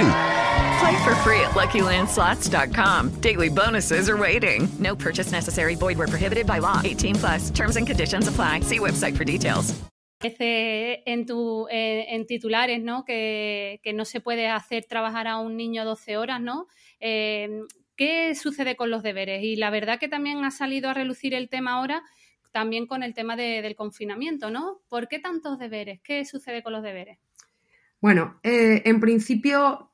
Play 0.80 1.04
for 1.04 1.16
free 1.16 1.42
at 1.42 1.52
LuckyLandSlots.com. 1.52 3.20
Daily 3.20 3.50
bonuses 3.50 4.10
are 4.10 4.18
waiting. 4.18 4.70
No 4.80 4.96
purchase 4.96 5.32
necessary. 5.32 5.76
Void 5.76 5.98
where 5.98 6.08
prohibited 6.08 6.48
by 6.48 6.60
law. 6.60 6.82
18 6.84 7.16
plus. 7.16 7.50
Terms 7.50 7.76
and 7.76 7.86
conditions 7.86 8.28
apply. 8.28 8.62
See 8.62 8.80
website 8.80 9.18
for 9.18 9.26
details. 9.26 9.76
En, 10.22 11.26
tu, 11.26 11.68
eh, 11.70 12.06
en 12.10 12.26
titulares, 12.26 12.82
¿no? 12.82 13.04
Que, 13.06 13.80
que, 13.84 13.94
no 13.94 14.04
se 14.06 14.20
puede 14.20 14.48
hacer 14.48 14.86
trabajar 14.86 15.28
a 15.28 15.38
un 15.38 15.56
niño 15.56 15.86
12 15.86 16.18
horas, 16.18 16.42
¿no? 16.42 16.68
Eh, 17.00 17.62
¿Qué 17.96 18.36
sucede 18.36 18.76
con 18.76 18.90
los 18.90 19.04
deberes? 19.04 19.44
Y 19.44 19.58
la 19.58 19.70
verdad 19.70 20.00
que 20.00 20.08
también 20.08 20.44
ha 20.46 20.52
salido 20.52 20.90
a 20.90 20.94
relucir 20.94 21.34
el 21.34 21.50
tema 21.50 21.74
ahora, 21.74 22.04
también 22.52 22.86
con 22.86 23.04
el 23.04 23.14
tema 23.14 23.36
de, 23.36 23.62
del 23.62 23.76
confinamiento, 23.76 24.50
¿no? 24.50 24.82
¿Por 24.88 25.08
qué 25.10 25.20
tantos 25.20 25.60
deberes? 25.60 26.00
¿Qué 26.02 26.24
sucede 26.26 26.64
con 26.64 26.74
los 26.74 26.84
deberes? 26.84 27.20
Bueno, 28.02 28.40
eh, 28.44 28.82
en 28.86 29.02
principio 29.02 29.88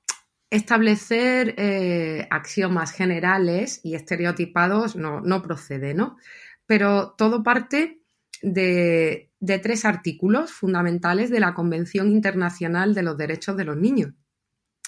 establecer 0.50 1.56
eh, 1.58 2.28
axiomas 2.30 2.92
generales 2.92 3.82
y 3.84 3.96
estereotipados 3.96 4.96
no, 4.96 5.42
procede, 5.42 5.94
¿no? 5.94 6.18
Pero 6.66 7.16
todo 7.18 7.44
parte 7.44 8.02
de, 8.42 9.32
de 9.40 9.60
tres 9.60 9.86
artículos 9.86 10.52
fundamentales 10.52 11.30
de 11.30 11.40
la 11.40 11.54
Convención 11.54 12.10
Internacional 12.12 12.94
de 12.94 13.04
los 13.04 13.18
Derechos 13.18 13.58
de 13.58 13.66
los 13.66 13.78
Niños. 13.78 14.14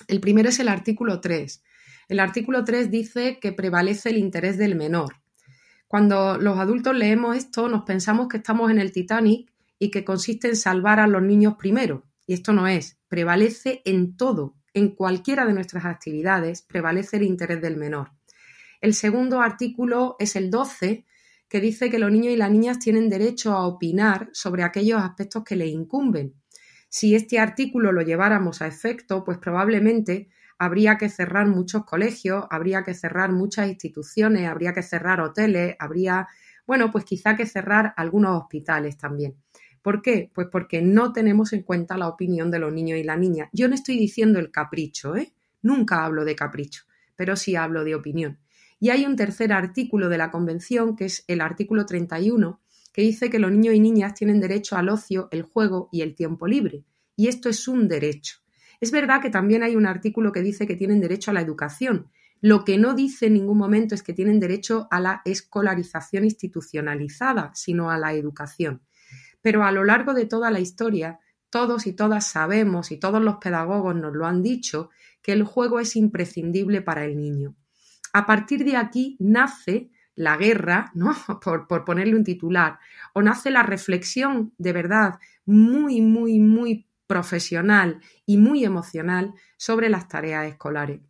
El 0.08 0.20
primero 0.20 0.50
es 0.50 0.60
el 0.60 0.68
artículo 0.68 1.22
3, 1.22 1.64
el 2.10 2.22
artículo 2.22 2.64
3 2.64 2.90
dice 2.90 3.38
que 3.40 3.52
prevalece 3.52 4.10
el 4.10 4.18
interés 4.18 4.58
del 4.58 4.76
menor. 4.76 5.16
Cuando 5.88 6.38
los 6.38 6.58
adultos 6.58 6.96
leemos 6.96 7.36
esto, 7.36 7.68
nos 7.68 7.84
pensamos 7.84 8.28
que 8.30 8.38
estamos 8.38 8.72
en 8.72 8.80
el 8.80 8.92
Titanic 8.92 9.52
y 9.78 9.92
que 9.92 10.06
consiste 10.06 10.48
en 10.48 10.56
salvar 10.56 11.00
a 11.00 11.08
los 11.08 11.22
niños 11.22 11.56
primero. 11.58 12.06
Y 12.26 12.34
esto 12.34 12.54
no 12.54 12.68
es. 12.68 12.98
Prevalece 13.10 13.82
en 13.86 14.16
todo, 14.16 14.56
en 14.78 14.90
cualquiera 14.90 15.46
de 15.46 15.54
nuestras 15.54 15.86
actividades, 15.86 16.62
prevalece 16.62 17.18
el 17.18 17.24
interés 17.24 17.62
del 17.62 17.78
menor. 17.78 18.12
El 18.80 18.94
segundo 18.94 19.42
artículo 19.42 20.16
es 20.20 20.36
el 20.36 20.52
12, 20.52 21.06
que 21.50 21.60
dice 21.60 21.90
que 21.90 22.00
los 22.00 22.12
niños 22.12 22.34
y 22.34 22.38
las 22.38 22.52
niñas 22.52 22.80
tienen 22.80 23.10
derecho 23.10 23.54
a 23.54 23.66
opinar 23.66 24.30
sobre 24.34 24.64
aquellos 24.64 25.02
aspectos 25.02 25.44
que 25.44 25.56
les 25.56 25.70
incumben. 25.70 26.36
Si 26.90 27.16
este 27.16 27.40
artículo 27.40 27.92
lo 27.92 28.02
lleváramos 28.02 28.62
a 28.62 28.68
efecto, 28.68 29.24
pues 29.24 29.38
probablemente 29.40 30.30
habría 30.60 30.98
que 30.98 31.10
cerrar 31.10 31.48
muchos 31.48 31.86
colegios, 31.86 32.46
habría 32.50 32.84
que 32.84 32.94
cerrar 32.94 33.32
muchas 33.32 33.68
instituciones, 33.68 34.48
habría 34.48 34.74
que 34.74 34.84
cerrar 34.84 35.22
hoteles, 35.22 35.76
habría, 35.80 36.28
bueno, 36.66 36.92
pues 36.92 37.04
quizá 37.04 37.36
que 37.36 37.46
cerrar 37.46 37.94
algunos 37.98 38.42
hospitales 38.42 38.98
también. 38.98 39.36
¿Por 39.82 40.02
qué? 40.02 40.32
Pues 40.34 40.48
porque 40.52 40.82
no 40.82 41.14
tenemos 41.14 41.54
en 41.54 41.64
cuenta 41.64 41.98
la 41.98 42.08
opinión 42.08 42.52
de 42.52 42.60
los 42.60 42.74
niños 42.74 43.00
y 43.00 43.04
la 43.04 43.18
niña. 43.18 43.50
Yo 43.54 43.68
no 43.68 43.76
estoy 43.76 43.98
diciendo 43.98 44.40
el 44.40 44.52
capricho, 44.52 45.16
¿eh? 45.16 45.34
Nunca 45.62 46.06
hablo 46.06 46.26
de 46.26 46.36
capricho, 46.36 46.84
pero 47.16 47.36
sí 47.36 47.56
hablo 47.56 47.84
de 47.84 47.96
opinión. 47.96 48.40
Y 48.80 48.90
hay 48.90 49.06
un 49.06 49.16
tercer 49.16 49.52
artículo 49.54 50.10
de 50.10 50.18
la 50.18 50.30
Convención, 50.30 50.96
que 50.96 51.06
es 51.06 51.24
el 51.28 51.42
artículo 51.42 51.86
31, 51.86 52.62
que 52.94 53.02
dice 53.02 53.30
que 53.30 53.40
los 53.40 53.52
niños 53.52 53.76
y 53.76 53.80
niñas 53.80 54.14
tienen 54.14 54.40
derecho 54.40 54.76
al 54.76 54.90
ocio, 54.90 55.28
el 55.32 55.44
juego 55.44 55.90
y 55.92 56.02
el 56.02 56.16
tiempo 56.16 56.48
libre. 56.48 56.84
Y 57.16 57.28
esto 57.28 57.50
es 57.50 57.68
un 57.68 57.88
derecho. 57.88 58.38
Es 58.80 58.92
verdad 58.92 59.22
que 59.22 59.30
también 59.30 59.64
hay 59.64 59.76
un 59.76 59.88
artículo 59.88 60.32
que 60.32 60.42
dice 60.42 60.68
que 60.68 60.76
tienen 60.76 61.02
derecho 61.02 61.32
a 61.32 61.34
la 61.34 61.42
educación. 61.42 62.10
Lo 62.42 62.64
que 62.64 62.78
no 62.78 62.94
dice 62.94 63.28
en 63.28 63.34
ningún 63.34 63.58
momento 63.58 63.96
es 63.96 64.04
que 64.04 64.14
tienen 64.14 64.40
derecho 64.40 64.88
a 64.92 65.00
la 65.00 65.22
escolarización 65.26 66.26
institucionalizada, 66.26 67.52
sino 67.56 67.90
a 67.90 67.98
la 67.98 68.14
educación. 68.14 68.82
Pero 69.42 69.64
a 69.64 69.72
lo 69.72 69.84
largo 69.84 70.14
de 70.14 70.26
toda 70.26 70.52
la 70.52 70.60
historia, 70.60 71.20
todos 71.50 71.88
y 71.88 71.94
todas 71.94 72.28
sabemos, 72.28 72.92
y 72.92 72.98
todos 72.98 73.22
los 73.22 73.38
pedagogos 73.38 73.96
nos 73.96 74.14
lo 74.14 74.26
han 74.26 74.44
dicho, 74.44 74.90
que 75.22 75.32
el 75.32 75.44
juego 75.44 75.80
es 75.80 75.96
imprescindible 75.96 76.82
para 76.82 77.06
el 77.06 77.18
niño. 77.18 77.56
A 78.14 78.26
partir 78.26 78.64
de 78.64 78.78
aquí 78.78 79.18
nace 79.20 79.92
la 80.16 80.36
guerra, 80.38 80.92
¿no? 80.96 81.16
Por, 81.42 81.68
por, 81.68 81.86
ponerle 81.86 82.16
un 82.16 82.24
titular, 82.24 82.80
o 83.14 83.22
nace 83.22 83.52
la 83.52 83.64
reflexión 83.64 84.54
de 84.58 84.74
verdad 84.74 85.20
muy, 85.46 86.02
muy, 86.02 86.40
muy 86.40 86.88
profesional 87.08 88.02
y 88.26 88.38
muy 88.38 88.66
emocional 88.66 89.34
sobre 89.58 89.90
las 89.90 90.08
tareas 90.08 90.48
escolares. 90.48 91.02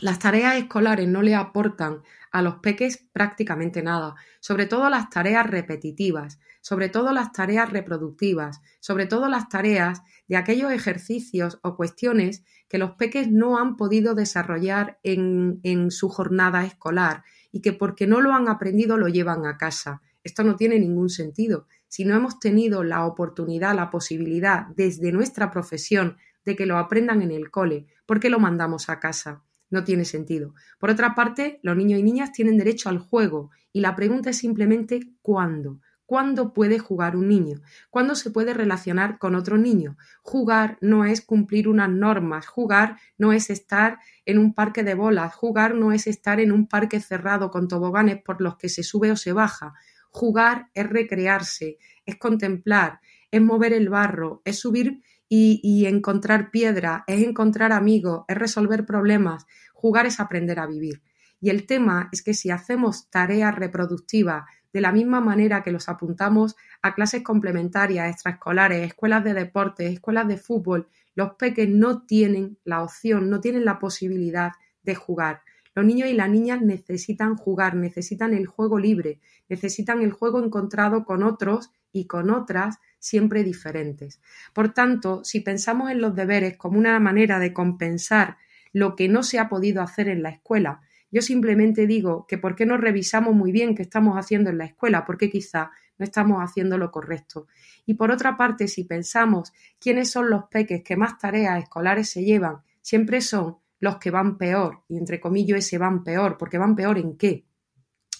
Las 0.00 0.18
tareas 0.18 0.56
escolares 0.56 1.08
no 1.08 1.22
le 1.22 1.34
aportan 1.34 2.02
a 2.34 2.42
los 2.42 2.56
peques 2.56 3.06
prácticamente 3.12 3.82
nada, 3.82 4.16
sobre 4.40 4.66
todo 4.66 4.90
las 4.90 5.08
tareas 5.08 5.46
repetitivas, 5.48 6.40
sobre 6.60 6.88
todo 6.88 7.12
las 7.12 7.32
tareas 7.32 7.70
reproductivas, 7.70 8.60
sobre 8.80 9.06
todo 9.06 9.28
las 9.28 9.48
tareas 9.48 10.02
de 10.26 10.36
aquellos 10.36 10.72
ejercicios 10.72 11.60
o 11.62 11.76
cuestiones 11.76 12.44
que 12.68 12.78
los 12.78 12.92
peques 12.92 13.30
no 13.30 13.58
han 13.58 13.76
podido 13.76 14.14
desarrollar 14.16 14.98
en, 15.04 15.60
en 15.62 15.92
su 15.92 16.08
jornada 16.08 16.64
escolar 16.64 17.22
y 17.52 17.60
que 17.60 17.72
porque 17.72 18.08
no 18.08 18.20
lo 18.20 18.34
han 18.34 18.48
aprendido 18.48 18.96
lo 18.96 19.06
llevan 19.06 19.46
a 19.46 19.56
casa. 19.56 20.02
Esto 20.24 20.42
no 20.42 20.56
tiene 20.56 20.80
ningún 20.80 21.10
sentido 21.10 21.68
si 21.94 22.04
no 22.04 22.16
hemos 22.16 22.40
tenido 22.40 22.82
la 22.82 23.06
oportunidad, 23.06 23.76
la 23.76 23.88
posibilidad 23.88 24.66
desde 24.74 25.12
nuestra 25.12 25.52
profesión 25.52 26.16
de 26.44 26.56
que 26.56 26.66
lo 26.66 26.76
aprendan 26.76 27.22
en 27.22 27.30
el 27.30 27.52
cole, 27.52 27.86
¿por 28.04 28.18
qué 28.18 28.30
lo 28.30 28.40
mandamos 28.40 28.88
a 28.88 28.98
casa? 28.98 29.44
No 29.70 29.84
tiene 29.84 30.04
sentido. 30.04 30.54
Por 30.78 30.90
otra 30.90 31.14
parte, 31.14 31.58
los 31.62 31.76
niños 31.76 32.00
y 32.00 32.02
niñas 32.02 32.32
tienen 32.32 32.56
derecho 32.56 32.88
al 32.88 32.98
juego 32.98 33.50
y 33.72 33.80
la 33.80 33.96
pregunta 33.96 34.30
es 34.30 34.38
simplemente 34.38 35.00
¿cuándo? 35.22 35.80
¿Cuándo 36.06 36.52
puede 36.52 36.78
jugar 36.78 37.16
un 37.16 37.28
niño? 37.28 37.62
¿Cuándo 37.88 38.14
se 38.14 38.30
puede 38.30 38.52
relacionar 38.52 39.18
con 39.18 39.34
otro 39.34 39.56
niño? 39.56 39.96
Jugar 40.22 40.76
no 40.82 41.06
es 41.06 41.22
cumplir 41.22 41.66
unas 41.66 41.88
normas, 41.88 42.46
jugar 42.46 42.98
no 43.16 43.32
es 43.32 43.48
estar 43.48 43.98
en 44.26 44.38
un 44.38 44.52
parque 44.52 44.84
de 44.84 44.94
bolas, 44.94 45.34
jugar 45.34 45.74
no 45.74 45.92
es 45.92 46.06
estar 46.06 46.40
en 46.40 46.52
un 46.52 46.68
parque 46.68 47.00
cerrado 47.00 47.50
con 47.50 47.68
toboganes 47.68 48.22
por 48.22 48.42
los 48.42 48.56
que 48.56 48.68
se 48.68 48.82
sube 48.82 49.10
o 49.10 49.16
se 49.16 49.32
baja. 49.32 49.72
Jugar 50.10 50.68
es 50.74 50.86
recrearse, 50.86 51.78
es 52.04 52.16
contemplar, 52.16 53.00
es 53.30 53.40
mover 53.40 53.72
el 53.72 53.88
barro, 53.88 54.42
es 54.44 54.58
subir 54.60 55.02
y, 55.28 55.86
encontrar 55.86 56.50
piedra, 56.50 57.04
es 57.06 57.22
encontrar 57.22 57.72
amigos, 57.72 58.24
es 58.28 58.36
resolver 58.36 58.86
problemas. 58.86 59.46
Jugar 59.72 60.06
es 60.06 60.20
aprender 60.20 60.58
a 60.58 60.66
vivir. 60.66 61.02
Y 61.40 61.50
el 61.50 61.66
tema 61.66 62.08
es 62.12 62.22
que 62.22 62.34
si 62.34 62.50
hacemos 62.50 63.10
tareas 63.10 63.54
reproductivas 63.54 64.44
de 64.72 64.80
la 64.80 64.92
misma 64.92 65.20
manera 65.20 65.62
que 65.62 65.72
los 65.72 65.88
apuntamos 65.88 66.56
a 66.82 66.94
clases 66.94 67.22
complementarias, 67.22 68.10
extraescolares, 68.10 68.86
escuelas 68.86 69.24
de 69.24 69.34
deporte, 69.34 69.86
escuelas 69.86 70.26
de 70.28 70.36
fútbol, 70.36 70.88
los 71.14 71.34
peques 71.34 71.68
no 71.68 72.02
tienen 72.02 72.58
la 72.64 72.82
opción, 72.82 73.30
no 73.30 73.40
tienen 73.40 73.64
la 73.64 73.78
posibilidad 73.78 74.52
de 74.82 74.94
jugar. 74.94 75.42
Los 75.74 75.84
niños 75.84 76.08
y 76.08 76.14
las 76.14 76.30
niñas 76.30 76.62
necesitan 76.62 77.36
jugar, 77.36 77.74
necesitan 77.74 78.32
el 78.32 78.46
juego 78.46 78.78
libre, 78.78 79.20
necesitan 79.48 80.02
el 80.02 80.12
juego 80.12 80.42
encontrado 80.42 81.04
con 81.04 81.22
otros 81.22 81.70
y 81.92 82.06
con 82.06 82.30
otras 82.30 82.78
siempre 83.04 83.44
diferentes. 83.44 84.20
Por 84.52 84.72
tanto, 84.72 85.22
si 85.24 85.40
pensamos 85.40 85.90
en 85.90 86.00
los 86.00 86.14
deberes 86.14 86.56
como 86.56 86.78
una 86.78 86.98
manera 87.00 87.38
de 87.38 87.52
compensar 87.52 88.38
lo 88.72 88.96
que 88.96 89.08
no 89.08 89.22
se 89.22 89.38
ha 89.38 89.48
podido 89.48 89.82
hacer 89.82 90.08
en 90.08 90.22
la 90.22 90.30
escuela 90.30 90.80
yo 91.14 91.22
simplemente 91.22 91.86
digo 91.86 92.26
que 92.26 92.38
por 92.38 92.56
qué 92.56 92.66
no 92.66 92.76
revisamos 92.76 93.36
muy 93.36 93.52
bien 93.52 93.76
qué 93.76 93.82
estamos 93.82 94.16
haciendo 94.16 94.50
en 94.50 94.58
la 94.58 94.64
escuela, 94.64 95.04
porque 95.04 95.30
quizá 95.30 95.70
no 95.96 96.04
estamos 96.04 96.40
haciendo 96.40 96.76
lo 96.76 96.90
correcto. 96.90 97.46
Y 97.86 97.94
por 97.94 98.10
otra 98.10 98.36
parte, 98.36 98.66
si 98.66 98.82
pensamos 98.82 99.52
quiénes 99.78 100.10
son 100.10 100.28
los 100.28 100.46
peques 100.50 100.82
que 100.82 100.96
más 100.96 101.16
tareas 101.16 101.62
escolares 101.62 102.10
se 102.10 102.24
llevan, 102.24 102.62
siempre 102.82 103.20
son 103.20 103.58
los 103.78 103.98
que 103.98 104.10
van 104.10 104.36
peor, 104.36 104.82
y 104.88 104.98
entre 104.98 105.20
comillas 105.20 105.60
ese 105.60 105.78
van 105.78 106.02
peor, 106.02 106.36
porque 106.36 106.58
van 106.58 106.74
peor 106.74 106.98
en 106.98 107.16
qué, 107.16 107.44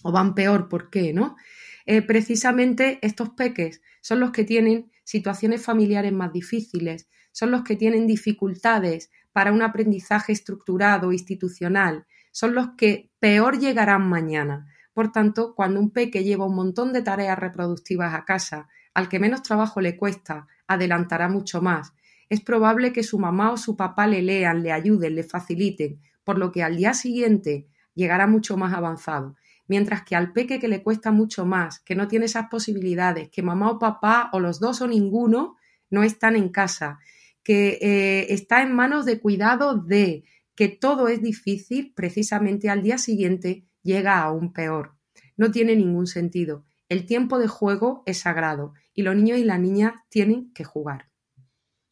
o 0.05 0.13
van 0.13 0.33
peor 0.33 0.69
por 0.69 0.89
qué, 0.89 1.13
¿no? 1.13 1.35
Eh, 1.87 2.03
precisamente 2.03 2.99
estos 3.03 3.31
peques 3.31 3.83
son 4.01 4.21
los 4.21 4.31
que 4.31 4.45
tienen 4.45 4.91
situaciones 5.05 5.63
familiares 5.63 6.13
más 6.13 6.33
difíciles, 6.33 7.09
son 7.33 7.51
los 7.51 7.63
que 7.63 7.77
tienen 7.77 8.07
dificultades 8.07 9.11
para 9.33 9.53
un 9.53 9.63
aprendizaje 9.63 10.33
estructurado, 10.33 11.13
institucional, 11.13 12.07
son 12.31 12.55
los 12.55 12.71
que 12.77 13.11
peor 13.19 13.59
llegarán 13.59 14.09
mañana. 14.09 14.67
Por 14.93 15.11
tanto, 15.13 15.55
cuando 15.55 15.81
un 15.81 15.91
peque 15.91 16.25
lleva 16.25 16.47
un 16.47 16.55
montón 16.55 16.93
de 16.93 17.03
tareas 17.03 17.39
reproductivas 17.39 18.15
a 18.15 18.25
casa, 18.25 18.69
al 18.95 19.09
que 19.09 19.19
menos 19.19 19.43
trabajo 19.43 19.81
le 19.81 19.97
cuesta, 19.97 20.47
adelantará 20.67 21.29
mucho 21.29 21.61
más. 21.61 21.93
Es 22.29 22.41
probable 22.41 22.93
que 22.93 23.03
su 23.03 23.19
mamá 23.19 23.53
o 23.53 23.57
su 23.57 23.77
papá 23.77 24.07
le 24.07 24.23
lean, 24.23 24.63
le 24.63 24.73
ayuden, 24.73 25.17
le 25.17 25.25
faciliten, 25.25 26.01
por 26.23 26.39
lo 26.39 26.53
que 26.53 26.63
al 26.63 26.77
día 26.77 26.95
siguiente 26.95 27.67
llegará 27.95 28.27
mucho 28.27 28.57
más 28.57 28.73
avanzado. 28.73 29.37
Mientras 29.67 30.03
que 30.03 30.17
al 30.17 30.33
peque 30.33 30.59
que 30.59 30.69
le 30.69 30.83
cuesta 30.83 31.11
mucho 31.11 31.47
más, 31.47 31.81
que 31.81 31.95
no 31.95 32.09
tiene 32.09 32.27
esas 32.27 32.49
posibilidades, 32.49 33.31
que 33.31 33.43
mamá 33.43 33.71
o 33.71 33.79
papá 33.79 34.31
o 34.33 34.41
los 34.41 34.61
dos 34.61 34.81
o 34.81 34.87
ninguno 34.87 35.57
no 35.91 36.03
están 36.03 36.37
en 36.37 36.51
casa, 36.51 36.99
que 37.43 37.79
eh, 37.81 38.33
está 38.33 38.63
en 38.63 38.75
manos 38.75 39.05
de 39.05 39.21
cuidado 39.21 39.77
de, 39.77 40.25
que 40.55 40.69
todo 40.69 41.09
es 41.09 41.23
difícil, 41.23 41.93
precisamente 41.95 42.69
al 42.69 42.83
día 42.83 42.99
siguiente 42.99 43.65
llega 43.83 44.21
aún 44.21 44.53
peor. 44.53 44.97
No 45.37 45.51
tiene 45.51 45.77
ningún 45.77 46.07
sentido. 46.07 46.65
El 46.89 47.07
tiempo 47.07 47.39
de 47.39 47.49
juego 47.49 48.03
es 48.07 48.19
sagrado 48.19 48.75
y 48.95 49.03
los 49.03 49.17
niños 49.17 49.39
y 49.39 49.45
las 49.45 49.59
niñas 49.59 49.95
tienen 50.09 50.53
que 50.53 50.65
jugar. 50.65 51.11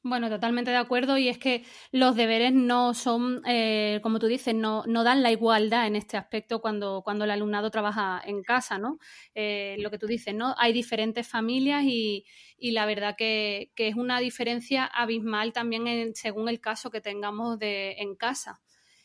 Bueno, 0.05 0.29
totalmente 0.29 0.73
de 0.73 0.77
acuerdo. 0.79 1.17
Y 1.17 1.29
es 1.29 1.39
que 1.39 1.65
los 1.93 2.17
deberes 2.17 2.53
no 2.53 2.93
son, 2.93 3.41
eh, 3.47 4.01
como 4.03 4.19
tú 4.19 4.27
dices, 4.27 4.53
no, 4.55 4.83
no, 4.87 5.05
dan 5.05 5.23
la 5.23 5.31
igualdad 5.31 5.87
en 5.87 5.95
este 5.95 6.17
aspecto 6.17 6.61
cuando, 6.61 7.03
cuando 7.05 7.25
el 7.25 7.31
alumnado 7.31 7.71
trabaja 7.71 8.21
en 8.25 8.43
casa, 8.43 8.79
¿no? 8.79 8.99
Eh, 9.37 9.77
lo 9.79 9.91
que 9.93 9.99
tú 9.99 10.09
dices, 10.09 10.35
¿no? 10.35 10.57
Hay 10.59 10.73
diferentes 10.73 11.29
familias 11.29 11.85
y, 11.85 12.25
y 12.59 12.73
la 12.73 12.85
verdad 12.85 13.15
que, 13.17 13.71
que, 13.77 13.87
es 13.89 13.95
una 13.95 14.19
diferencia 14.19 14.87
abismal 14.87 15.53
también 15.53 16.15
según 16.17 16.49
el 16.49 16.61
caso 16.61 16.91
que 16.91 17.01
tengamos 17.01 17.59
de, 17.61 17.93
en 17.99 18.17
casa. 18.17 18.61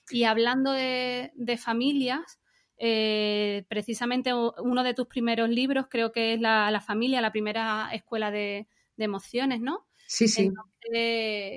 Y 0.09 0.23
hablando 0.23 0.71
de, 0.71 1.31
de 1.35 1.57
familias, 1.57 2.39
eh, 2.79 3.65
precisamente 3.69 4.33
uno 4.33 4.83
de 4.83 4.93
tus 4.95 5.07
primeros 5.07 5.49
libros 5.49 5.87
creo 5.89 6.11
que 6.11 6.33
es 6.33 6.41
la, 6.41 6.71
la 6.71 6.81
familia, 6.81 7.21
la 7.21 7.31
primera 7.31 7.89
escuela 7.93 8.31
de 8.31 8.67
emociones, 8.97 9.61
¿no? 9.61 9.86
Sí, 10.07 10.29
sí. 10.29 10.51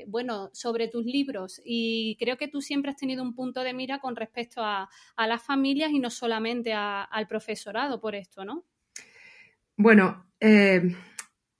bueno, 0.08 0.50
sobre 0.52 0.88
tus 0.88 1.04
libros 1.04 1.62
y 1.64 2.16
creo 2.18 2.36
que 2.36 2.48
tú 2.48 2.60
siempre 2.60 2.90
has 2.90 2.96
tenido 2.96 3.22
un 3.22 3.34
punto 3.34 3.62
de 3.62 3.72
mira 3.72 4.00
con 4.00 4.16
respecto 4.16 4.60
a, 4.62 4.88
las 5.16 5.42
familias 5.42 5.92
y 5.92 6.00
no 6.00 6.10
solamente 6.10 6.72
al 6.74 7.28
profesorado 7.28 8.00
por 8.00 8.16
esto, 8.16 8.44
¿no? 8.44 8.64
Bueno, 9.76 10.26
eh, 10.40 10.94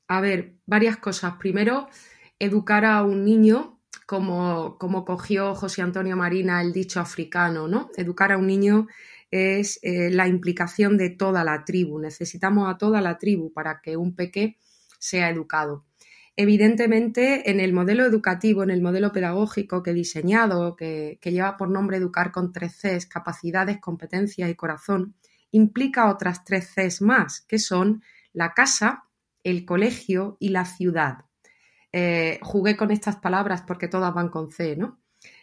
a 0.08 0.20
ver, 0.20 0.56
varias 0.66 0.96
cosas. 0.96 1.34
Primero, 1.38 1.88
educar 2.38 2.84
a 2.84 3.04
un 3.04 3.24
niño 3.24 3.80
como, 4.04 4.76
como 4.76 5.04
cogió 5.04 5.54
José 5.54 5.82
Antonio 5.82 6.16
Marina 6.16 6.60
el 6.60 6.72
dicho 6.72 6.98
africano, 6.98 7.68
¿no? 7.68 7.90
Educar 7.96 8.32
a 8.32 8.38
un 8.38 8.48
niño 8.48 8.88
es 9.30 9.78
eh, 9.82 10.10
la 10.10 10.26
implicación 10.26 10.96
de 10.96 11.10
toda 11.10 11.44
la 11.44 11.64
tribu. 11.64 12.00
Necesitamos 12.00 12.68
a 12.68 12.76
toda 12.76 13.00
la 13.00 13.18
tribu 13.18 13.52
para 13.52 13.80
que 13.80 13.96
un 13.96 14.16
peque 14.16 14.58
sea 14.98 15.30
educado. 15.30 15.86
Evidentemente, 16.36 17.50
en 17.50 17.60
el 17.60 17.72
modelo 17.72 18.04
educativo, 18.04 18.62
en 18.62 18.70
el 18.70 18.80
modelo 18.80 19.12
pedagógico 19.12 19.82
que 19.82 19.90
he 19.90 19.94
diseñado, 19.94 20.76
que, 20.76 21.18
lleva 21.22 21.56
por 21.56 21.68
nombre 21.70 21.98
Educar 21.98 22.32
con 22.32 22.52
tres 22.52 22.78
Cs, 22.80 23.06
capacidades, 23.06 23.78
competencias 23.80 24.48
y 24.48 24.54
corazón, 24.54 25.14
implica 25.50 26.08
otras 26.08 26.44
tres 26.44 26.72
Cs 26.74 27.02
más, 27.02 27.40
que 27.42 27.58
son 27.58 28.02
la 28.32 28.54
casa, 28.54 29.04
el 29.44 29.64
colegio 29.64 30.36
y 30.40 30.50
la 30.50 30.64
ciudad. 30.64 31.24
Eh, 31.92 32.38
jugué 32.42 32.76
con 32.76 32.90
estas 32.90 33.16
palabras 33.16 33.62
porque 33.66 33.88
todas 33.88 34.14
van 34.14 34.28
con 34.28 34.50
C, 34.50 34.76
¿no? 34.76 35.00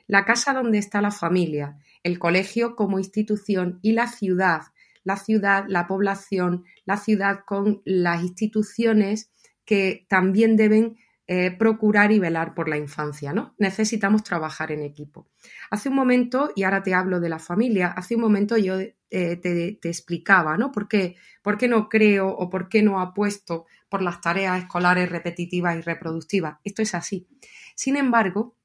La 0.08 0.24
casa 0.24 0.54
donde 0.54 0.78
está 0.78 1.02
la 1.02 1.12
familia, 1.12 1.78
el 2.04 2.18
colegio 2.18 2.76
como 2.76 2.98
institución 2.98 3.80
y 3.82 3.92
la 3.92 4.08
ciudad, 4.08 4.62
la 5.04 5.18
ciudad, 5.18 5.66
la 5.68 5.88
población, 5.88 6.64
la 6.86 6.98
ciudad 6.98 7.42
con 7.46 7.82
las 7.86 8.24
instituciones 8.24 9.30
que 9.68 10.06
también 10.08 10.56
deben 10.56 10.98
eh, 11.28 11.52
procurar 11.52 12.14
y 12.14 12.20
velar 12.20 12.56
por 12.56 12.70
la 12.70 12.78
infancia, 12.78 13.34
¿no? 13.34 13.54
Necesitamos 13.60 14.24
trabajar 14.24 14.72
en 14.72 14.82
equipo. 14.82 15.28
Hace 15.70 15.90
un 15.90 15.96
momento, 15.96 16.52
y 16.56 16.64
ahora 16.64 16.84
te 16.84 16.94
hablo 16.94 17.20
de 17.20 17.28
la 17.28 17.38
familia, 17.38 17.88
hace 17.90 18.16
un 18.16 18.22
momento 18.22 18.56
yo 18.58 18.80
eh, 18.80 19.36
te, 19.36 19.78
explicaba, 19.90 20.56
¿no? 20.56 20.72
¿Por 20.72 20.88
qué, 20.88 21.18
¿Por 21.42 21.58
qué 21.58 21.68
no 21.68 21.90
creo 21.90 22.30
o 22.30 22.50
por 22.50 22.70
qué 22.70 22.82
no 22.82 23.02
apuesto 23.02 23.66
por 23.90 24.02
las 24.02 24.22
tareas 24.22 24.58
escolares 24.64 25.10
repetitivas 25.10 25.78
y 25.78 25.82
reproductivas? 25.82 26.60
Esto 26.64 26.82
es 26.82 26.96
así. 26.96 27.28
Sin 27.76 27.98
embargo, 27.98 28.56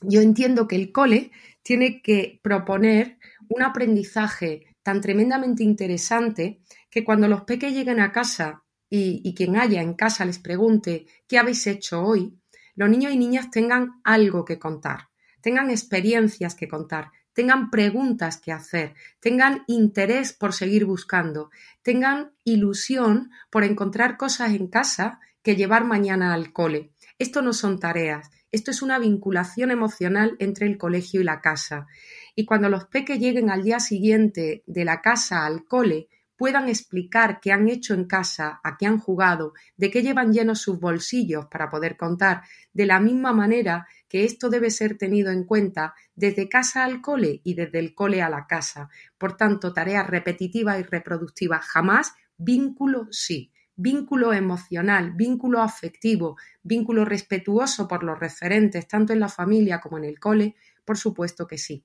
yo 0.00 0.22
entiendo 0.22 0.66
que 0.66 0.76
el 0.76 0.90
cole 0.90 1.32
tiene 1.62 2.00
que 2.00 2.40
proponer 2.42 3.18
un 3.48 3.62
aprendizaje 3.62 4.74
tan 4.82 5.02
tremendamente 5.02 5.64
interesante 5.64 6.60
que 6.88 7.04
cuando 7.04 7.28
los 7.28 7.42
peques 7.42 7.74
lleguen 7.74 8.00
a 8.00 8.10
casa 8.10 8.62
y, 8.88 9.34
quien 9.34 9.56
haya 9.56 9.82
en 9.82 9.94
casa 9.94 10.24
les 10.24 10.38
pregunte 10.38 11.06
qué 11.26 11.38
habéis 11.38 11.66
hecho 11.66 12.02
hoy, 12.02 12.38
los 12.74 12.88
niños 12.88 13.12
y 13.12 13.16
niñas 13.16 13.50
tengan 13.50 14.00
algo 14.04 14.44
que 14.44 14.58
contar, 14.58 15.08
tengan 15.40 15.70
experiencias 15.70 16.54
que 16.54 16.68
contar, 16.68 17.10
tengan 17.32 17.70
preguntas 17.70 18.40
que 18.40 18.52
hacer, 18.52 18.94
tengan 19.20 19.64
interés 19.66 20.32
por 20.32 20.52
seguir 20.52 20.84
buscando, 20.84 21.50
tengan 21.82 22.32
ilusión 22.44 23.30
por 23.50 23.64
encontrar 23.64 24.16
cosas 24.16 24.52
en 24.52 24.68
casa 24.68 25.20
que 25.42 25.56
llevar 25.56 25.84
mañana 25.84 26.32
al 26.32 26.52
cole. 26.52 26.92
Esto 27.18 27.42
no 27.42 27.52
son 27.52 27.78
tareas, 27.78 28.30
esto 28.52 28.70
es 28.70 28.82
una 28.82 28.98
vinculación 28.98 29.70
emocional 29.70 30.36
entre 30.38 30.66
el 30.66 30.78
colegio 30.78 31.20
y 31.20 31.24
la 31.24 31.40
casa. 31.40 31.86
Y 32.34 32.46
cuando 32.46 32.68
los 32.68 32.86
peques 32.86 33.18
lleguen 33.18 33.50
al 33.50 33.62
día 33.62 33.80
siguiente 33.80 34.62
de 34.66 34.84
la 34.84 35.02
casa 35.02 35.44
al 35.44 35.64
cole 35.64 36.08
puedan 36.36 36.68
explicar 36.68 37.40
qué 37.40 37.52
han 37.52 37.68
hecho 37.68 37.94
en 37.94 38.04
casa, 38.04 38.60
a 38.62 38.76
qué 38.76 38.86
han 38.86 38.98
jugado, 38.98 39.54
de 39.76 39.90
qué 39.90 40.02
llevan 40.02 40.32
llenos 40.32 40.60
sus 40.60 40.78
bolsillos 40.78 41.46
para 41.46 41.70
poder 41.70 41.96
contar, 41.96 42.42
de 42.72 42.86
la 42.86 43.00
misma 43.00 43.32
manera 43.32 43.86
que 44.08 44.24
esto 44.24 44.50
debe 44.50 44.70
ser 44.70 44.98
tenido 44.98 45.30
en 45.30 45.44
cuenta 45.44 45.94
desde 46.14 46.48
casa 46.48 46.84
al 46.84 47.00
cole 47.00 47.40
y 47.44 47.54
desde 47.54 47.78
el 47.78 47.94
cole 47.94 48.22
a 48.22 48.30
la 48.30 48.46
casa. 48.46 48.88
Por 49.18 49.36
tanto, 49.36 49.72
tareas 49.72 50.06
repetitivas 50.06 50.78
y 50.80 50.82
reproductivas 50.82 51.64
jamás, 51.64 52.12
vínculo 52.36 53.08
sí. 53.10 53.52
Vínculo 53.76 54.32
emocional, 54.32 55.12
vínculo 55.12 55.60
afectivo, 55.60 56.36
vínculo 56.62 57.04
respetuoso 57.04 57.86
por 57.86 58.02
los 58.02 58.18
referentes, 58.18 58.88
tanto 58.88 59.12
en 59.12 59.20
la 59.20 59.28
familia 59.28 59.80
como 59.80 59.98
en 59.98 60.04
el 60.04 60.18
cole, 60.18 60.56
por 60.86 60.96
supuesto 60.96 61.46
que 61.46 61.58
sí. 61.58 61.84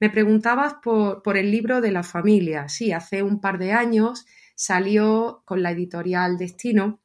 Me 0.00 0.10
preguntabas 0.10 0.74
por, 0.74 1.36
el 1.36 1.50
libro 1.50 1.80
de 1.80 1.90
la 1.90 2.02
familia. 2.02 2.68
Sí, 2.68 2.92
hace 2.92 3.22
un 3.22 3.40
par 3.40 3.58
de 3.58 3.72
años 3.72 4.26
salió 4.54 5.42
con 5.44 5.62
la 5.62 5.72
editorial 5.72 6.38
Destino 6.38 7.00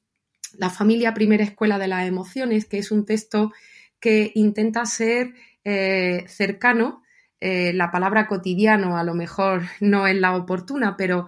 La 0.57 0.69
familia 0.69 1.13
primera 1.13 1.43
escuela 1.43 1.79
de 1.79 1.87
las 1.87 2.07
emociones, 2.07 2.65
que 2.65 2.79
es 2.79 2.91
un 2.91 3.05
texto 3.05 3.51
que 3.99 4.31
intenta 4.35 4.85
ser 4.85 5.33
eh, 5.63 6.25
cercano. 6.27 7.03
Eh, 7.41 7.71
la 7.73 7.89
palabra 7.89 8.27
cotidiano 8.27 8.97
a 8.97 9.03
lo 9.03 9.13
mejor 9.13 9.63
no 9.79 10.07
es 10.07 10.15
la 10.15 10.35
oportuna, 10.35 10.97
pero 10.97 11.27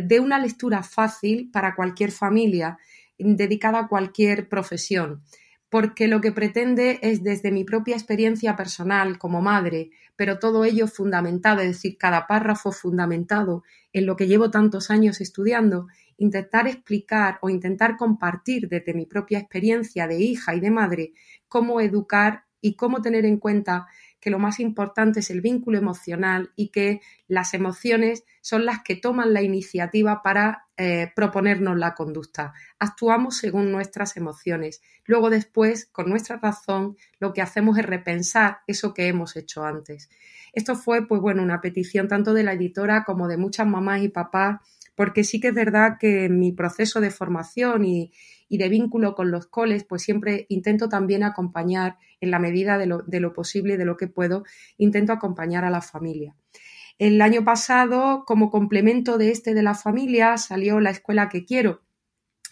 de 0.00 0.20
una 0.20 0.38
lectura 0.38 0.82
fácil 0.82 1.50
para 1.52 1.74
cualquier 1.74 2.12
familia, 2.12 2.78
dedicada 3.18 3.80
a 3.80 3.88
cualquier 3.88 4.48
profesión. 4.48 5.22
Porque 5.68 6.06
lo 6.06 6.20
que 6.20 6.32
pretende 6.32 6.98
es 7.02 7.22
desde 7.22 7.50
mi 7.50 7.64
propia 7.64 7.96
experiencia 7.96 8.56
personal 8.56 9.18
como 9.18 9.40
madre, 9.40 9.90
pero 10.16 10.38
todo 10.38 10.64
ello 10.64 10.86
fundamentado, 10.86 11.60
es 11.60 11.68
decir, 11.68 11.96
cada 11.98 12.26
párrafo 12.26 12.72
fundamentado 12.72 13.62
en 13.92 14.06
lo 14.06 14.16
que 14.16 14.26
llevo 14.26 14.50
tantos 14.50 14.90
años 14.90 15.20
estudiando, 15.20 15.86
intentar 16.18 16.68
explicar 16.68 17.38
o 17.40 17.48
intentar 17.48 17.96
compartir 17.96 18.68
desde 18.68 18.94
mi 18.94 19.06
propia 19.06 19.38
experiencia 19.38 20.06
de 20.06 20.20
hija 20.20 20.54
y 20.54 20.60
de 20.60 20.70
madre 20.70 21.12
cómo 21.48 21.80
educar 21.80 22.44
y 22.60 22.76
cómo 22.76 23.02
tener 23.02 23.24
en 23.24 23.38
cuenta 23.38 23.86
que 24.22 24.30
lo 24.30 24.38
más 24.38 24.60
importante 24.60 25.20
es 25.20 25.30
el 25.30 25.40
vínculo 25.40 25.76
emocional 25.76 26.52
y 26.54 26.68
que 26.68 27.00
las 27.26 27.54
emociones 27.54 28.24
son 28.40 28.64
las 28.64 28.82
que 28.84 28.94
toman 28.94 29.34
la 29.34 29.42
iniciativa 29.42 30.22
para 30.22 30.66
eh, 30.76 31.10
proponernos 31.16 31.76
la 31.76 31.94
conducta. 31.94 32.54
Actuamos 32.78 33.36
según 33.36 33.72
nuestras 33.72 34.16
emociones. 34.16 34.80
Luego 35.04 35.28
después, 35.28 35.86
con 35.90 36.08
nuestra 36.08 36.36
razón, 36.36 36.96
lo 37.18 37.32
que 37.32 37.42
hacemos 37.42 37.76
es 37.78 37.84
repensar 37.84 38.60
eso 38.68 38.94
que 38.94 39.08
hemos 39.08 39.34
hecho 39.34 39.64
antes. 39.64 40.08
Esto 40.52 40.76
fue, 40.76 41.08
pues 41.08 41.20
bueno, 41.20 41.42
una 41.42 41.60
petición 41.60 42.06
tanto 42.06 42.32
de 42.32 42.44
la 42.44 42.52
editora 42.52 43.02
como 43.02 43.26
de 43.26 43.38
muchas 43.38 43.66
mamás 43.66 44.02
y 44.02 44.08
papás 44.08 44.60
porque 44.94 45.24
sí 45.24 45.40
que 45.40 45.48
es 45.48 45.54
verdad 45.54 45.96
que 45.98 46.26
en 46.26 46.38
mi 46.38 46.52
proceso 46.52 47.00
de 47.00 47.10
formación 47.10 47.84
y, 47.84 48.12
de 48.58 48.68
vínculo 48.68 49.14
con 49.14 49.30
los 49.30 49.46
coles, 49.46 49.84
pues 49.84 50.02
siempre 50.02 50.46
intento 50.48 50.88
también 50.88 51.22
acompañar 51.22 51.98
en 52.20 52.30
la 52.30 52.38
medida 52.38 52.78
de 52.78 52.86
lo, 52.86 53.02
de 53.02 53.20
lo 53.20 53.32
posible 53.32 53.74
y 53.74 53.76
de 53.76 53.84
lo 53.84 53.96
que 53.96 54.06
puedo, 54.06 54.44
intento 54.76 55.12
acompañar 55.12 55.64
a 55.64 55.70
la 55.70 55.80
familia. 55.80 56.36
El 56.98 57.20
año 57.20 57.44
pasado, 57.44 58.24
como 58.26 58.50
complemento 58.50 59.18
de 59.18 59.30
este 59.30 59.54
de 59.54 59.62
la 59.62 59.74
familia, 59.74 60.36
salió 60.36 60.78
La 60.80 60.90
Escuela 60.90 61.28
que 61.28 61.44
Quiero. 61.44 61.82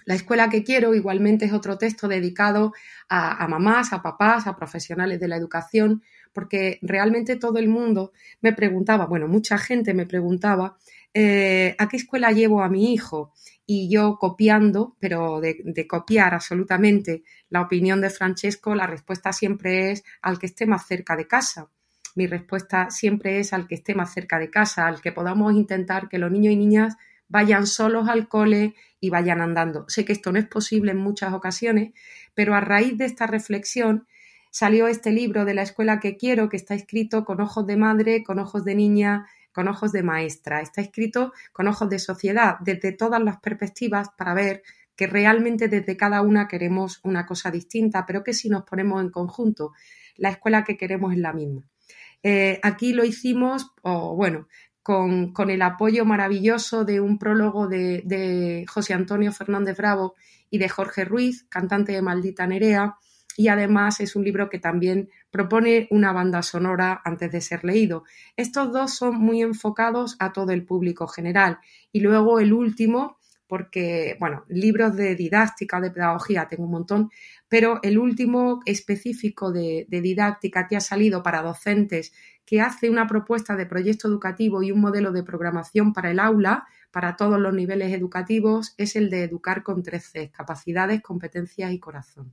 La 0.06 0.14
Escuela 0.14 0.48
que 0.48 0.64
Quiero 0.64 0.94
igualmente 0.94 1.44
es 1.44 1.52
otro 1.52 1.78
texto 1.78 2.08
dedicado 2.08 2.72
a, 3.08 3.44
a, 3.44 3.46
mamás, 3.46 3.92
a 3.92 4.02
papás, 4.02 4.46
a 4.46 4.56
profesionales 4.56 5.20
de 5.20 5.28
la 5.28 5.36
educación, 5.36 6.02
porque 6.32 6.78
realmente 6.82 7.36
todo 7.36 7.58
el 7.58 7.68
mundo 7.68 8.12
me 8.40 8.52
preguntaba, 8.52 9.06
bueno, 9.06 9.28
mucha 9.28 9.58
gente 9.58 9.94
me 9.94 10.06
preguntaba 10.06 10.78
eh, 11.12 11.74
¿a 11.78 11.88
qué 11.88 11.96
escuela 11.96 12.30
llevo 12.30 12.62
a 12.62 12.68
mi 12.68 12.92
hijo? 12.92 13.32
Y 13.72 13.88
yo 13.88 14.18
copiando, 14.18 14.96
pero 14.98 15.40
de, 15.40 15.86
copiar 15.86 16.34
absolutamente 16.34 17.22
la 17.50 17.60
opinión 17.60 18.00
de 18.00 18.10
Francesco, 18.10 18.74
la 18.74 18.88
respuesta 18.88 19.32
siempre 19.32 19.92
es 19.92 20.02
al 20.22 20.40
que 20.40 20.46
esté 20.46 20.66
más 20.66 20.88
cerca 20.88 21.14
de 21.14 21.28
casa. 21.28 21.68
Mi 22.16 22.26
respuesta 22.26 22.90
siempre 22.90 23.38
es 23.38 23.52
al 23.52 23.68
que 23.68 23.76
esté 23.76 23.94
más 23.94 24.12
cerca 24.12 24.40
de 24.40 24.50
casa, 24.50 24.88
al 24.88 25.00
que 25.00 25.12
podamos 25.12 25.52
intentar 25.54 26.08
que 26.08 26.18
los 26.18 26.32
niños 26.32 26.54
y 26.54 26.56
niñas 26.56 26.96
vayan 27.28 27.64
solos 27.68 28.08
al 28.08 28.26
cole 28.26 28.74
y 28.98 29.08
vayan 29.10 29.40
andando. 29.40 29.84
Sé 29.86 30.04
que 30.04 30.14
esto 30.14 30.32
no 30.32 30.40
es 30.40 30.48
posible 30.48 30.90
en 30.90 30.98
muchas 30.98 31.32
ocasiones, 31.32 31.92
pero 32.34 32.56
a 32.56 32.60
raíz 32.60 32.98
de 32.98 33.04
esta 33.04 33.28
reflexión 33.28 34.08
salió 34.50 34.88
este 34.88 35.12
libro 35.12 35.44
de 35.44 35.54
la 35.54 35.62
escuela 35.62 36.00
que 36.00 36.16
quiero, 36.16 36.48
que 36.48 36.56
está 36.56 36.74
escrito 36.74 37.24
con 37.24 37.40
ojos 37.40 37.68
de 37.68 37.76
madre, 37.76 38.24
con 38.24 38.40
ojos 38.40 38.64
de 38.64 38.74
niña, 38.74 39.28
con 39.52 39.68
ojos 39.68 39.92
de 39.92 40.02
maestra. 40.02 40.60
Está 40.60 40.80
escrito 40.80 41.32
con 41.52 41.68
ojos 41.68 41.88
de 41.88 41.98
sociedad, 41.98 42.56
desde 42.60 42.92
todas 42.92 43.22
las 43.22 43.40
perspectivas, 43.40 44.08
para 44.16 44.34
ver 44.34 44.62
que 44.96 45.06
realmente 45.06 45.68
desde 45.68 45.96
cada 45.96 46.20
una 46.22 46.46
queremos 46.46 47.00
una 47.04 47.24
cosa 47.24 47.50
distinta, 47.50 48.04
pero 48.06 48.22
que 48.22 48.34
si 48.34 48.48
nos 48.48 48.64
ponemos 48.64 49.02
en 49.02 49.10
conjunto, 49.10 49.72
la 50.16 50.30
escuela 50.30 50.64
que 50.64 50.76
queremos 50.76 51.12
es 51.12 51.18
la 51.18 51.32
misma. 51.32 51.62
Eh, 52.22 52.60
aquí 52.62 52.92
lo 52.92 53.04
hicimos, 53.04 53.72
o 53.82 54.14
bueno, 54.14 54.46
con, 54.82 55.32
el 55.48 55.62
apoyo 55.62 56.04
maravilloso 56.04 56.84
de 56.84 57.00
un 57.00 57.18
prólogo 57.18 57.68
de, 57.68 58.02
de 58.04 58.66
José 58.68 58.92
Antonio 58.94 59.32
Fernández 59.32 59.76
Bravo 59.76 60.14
y 60.50 60.58
de 60.58 60.68
Jorge 60.68 61.04
Ruiz, 61.04 61.46
cantante 61.48 61.92
de 61.92 62.02
Maldita 62.02 62.46
Nerea, 62.46 62.96
y 63.36 63.48
además 63.48 64.00
es 64.00 64.16
un 64.16 64.24
libro 64.24 64.48
que 64.48 64.58
también 64.58 65.10
propone 65.30 65.88
una 65.90 66.12
banda 66.12 66.42
sonora 66.42 67.00
antes 67.04 67.32
de 67.32 67.40
ser 67.40 67.64
leído. 67.64 68.04
Estos 68.36 68.72
dos 68.72 68.94
son 68.94 69.16
muy 69.16 69.42
enfocados 69.42 70.16
a 70.18 70.32
todo 70.32 70.52
el 70.52 70.64
público 70.64 71.06
general 71.06 71.58
y 71.92 72.00
luego 72.00 72.40
el 72.40 72.52
último 72.52 73.18
porque, 73.50 74.16
bueno, 74.20 74.44
libros 74.48 74.94
de 74.94 75.16
didáctica, 75.16 75.80
de 75.80 75.90
pedagogía, 75.90 76.46
tengo 76.48 76.62
un 76.66 76.70
montón, 76.70 77.10
pero 77.48 77.80
el 77.82 77.98
último 77.98 78.60
específico 78.64 79.50
de, 79.50 79.86
didáctica 79.88 80.68
que 80.68 80.76
ha 80.76 80.80
salido 80.80 81.24
para 81.24 81.42
docentes, 81.42 82.12
que 82.46 82.60
hace 82.60 82.88
una 82.88 83.08
propuesta 83.08 83.56
de 83.56 83.66
proyecto 83.66 84.06
educativo 84.06 84.62
y 84.62 84.70
un 84.70 84.80
modelo 84.80 85.10
de 85.10 85.24
programación 85.24 85.92
para 85.92 86.12
el 86.12 86.20
aula, 86.20 86.64
para 86.92 87.16
todos 87.16 87.40
los 87.40 87.52
niveles 87.52 87.92
educativos, 87.92 88.74
es 88.78 88.94
el 88.94 89.10
de 89.10 89.24
educar 89.24 89.64
con 89.64 89.82
13 89.82 90.30
capacidades, 90.30 91.02
competencias 91.02 91.72
y 91.72 91.80
corazón. 91.80 92.32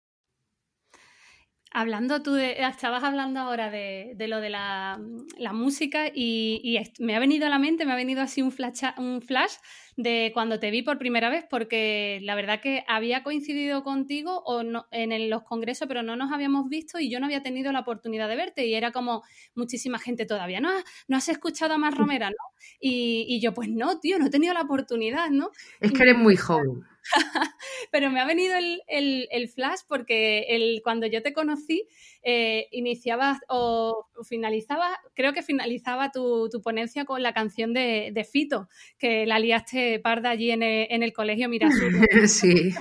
Hablando 1.73 2.21
tú, 2.21 2.33
de, 2.33 2.61
estabas 2.63 3.03
hablando 3.03 3.39
ahora 3.39 3.69
de, 3.69 4.13
de 4.15 4.27
lo 4.27 4.41
de 4.41 4.49
la, 4.49 4.99
la 5.37 5.53
música 5.53 6.07
y, 6.07 6.59
y, 6.63 7.03
me 7.03 7.15
ha 7.15 7.19
venido 7.19 7.45
a 7.45 7.49
la 7.49 7.59
mente, 7.59 7.85
me 7.85 7.93
ha 7.93 7.95
venido 7.95 8.21
así 8.21 8.41
un 8.41 8.51
flash, 8.51 8.83
un 8.97 9.21
flash 9.21 9.53
de 9.95 10.31
cuando 10.33 10.59
te 10.59 10.69
vi 10.69 10.81
por 10.81 10.97
primera 10.97 11.29
vez, 11.29 11.45
porque 11.49 12.19
la 12.23 12.35
verdad 12.35 12.59
que 12.61 12.83
había 12.87 13.23
coincidido 13.23 13.83
contigo 13.83 14.41
o 14.45 14.63
no, 14.63 14.87
en 14.91 15.29
los 15.29 15.43
congresos, 15.43 15.87
pero 15.87 16.03
no 16.03 16.15
nos 16.15 16.31
habíamos 16.31 16.67
visto 16.67 16.99
y 16.99 17.09
yo 17.09 17.19
no 17.19 17.25
había 17.27 17.41
tenido 17.41 17.71
la 17.71 17.79
oportunidad 17.81 18.27
de 18.27 18.35
verte 18.35 18.65
y 18.65 18.73
era 18.73 18.91
como 18.91 19.23
muchísima 19.55 19.97
gente 19.97 20.25
todavía, 20.25 20.59
¿no? 20.59 20.71
¿No 21.07 21.17
has 21.17 21.29
escuchado 21.29 21.73
a 21.75 21.77
Más 21.77 21.95
Romera, 21.95 22.29
no? 22.29 22.35
Y, 22.79 23.25
y 23.29 23.39
yo, 23.39 23.53
pues 23.53 23.69
no, 23.69 23.99
tío, 23.99 24.19
no 24.19 24.27
he 24.27 24.29
tenido 24.29 24.53
la 24.53 24.61
oportunidad, 24.61 25.29
¿no? 25.29 25.51
Es 25.79 25.91
que 25.91 26.03
eres 26.03 26.17
muy 26.17 26.35
joven. 26.35 26.83
Pero 27.91 28.09
me 28.09 28.19
ha 28.19 28.25
venido 28.25 28.55
el, 28.55 29.27
el, 29.31 29.49
flash 29.49 29.81
porque 29.87 30.45
el, 30.49 30.81
cuando 30.83 31.07
yo 31.07 31.21
te 31.21 31.33
conocí, 31.33 31.87
eh, 32.23 32.67
iniciabas 32.71 33.39
o 33.47 34.07
finalizaba, 34.23 34.99
creo 35.15 35.33
que 35.33 35.41
finalizaba 35.41 36.11
tu, 36.11 36.49
tu 36.49 36.61
ponencia 36.61 37.05
con 37.05 37.23
la 37.23 37.33
canción 37.33 37.73
de, 37.73 38.11
de, 38.13 38.23
Fito, 38.23 38.69
que 38.99 39.25
la 39.25 39.39
liaste 39.39 39.99
parda 39.99 40.29
allí 40.29 40.51
en 40.51 40.61
el, 40.61 40.87
en 40.91 41.01
el 41.01 41.13
colegio 41.13 41.49
Mirasur. 41.49 41.91
sí. 42.27 42.73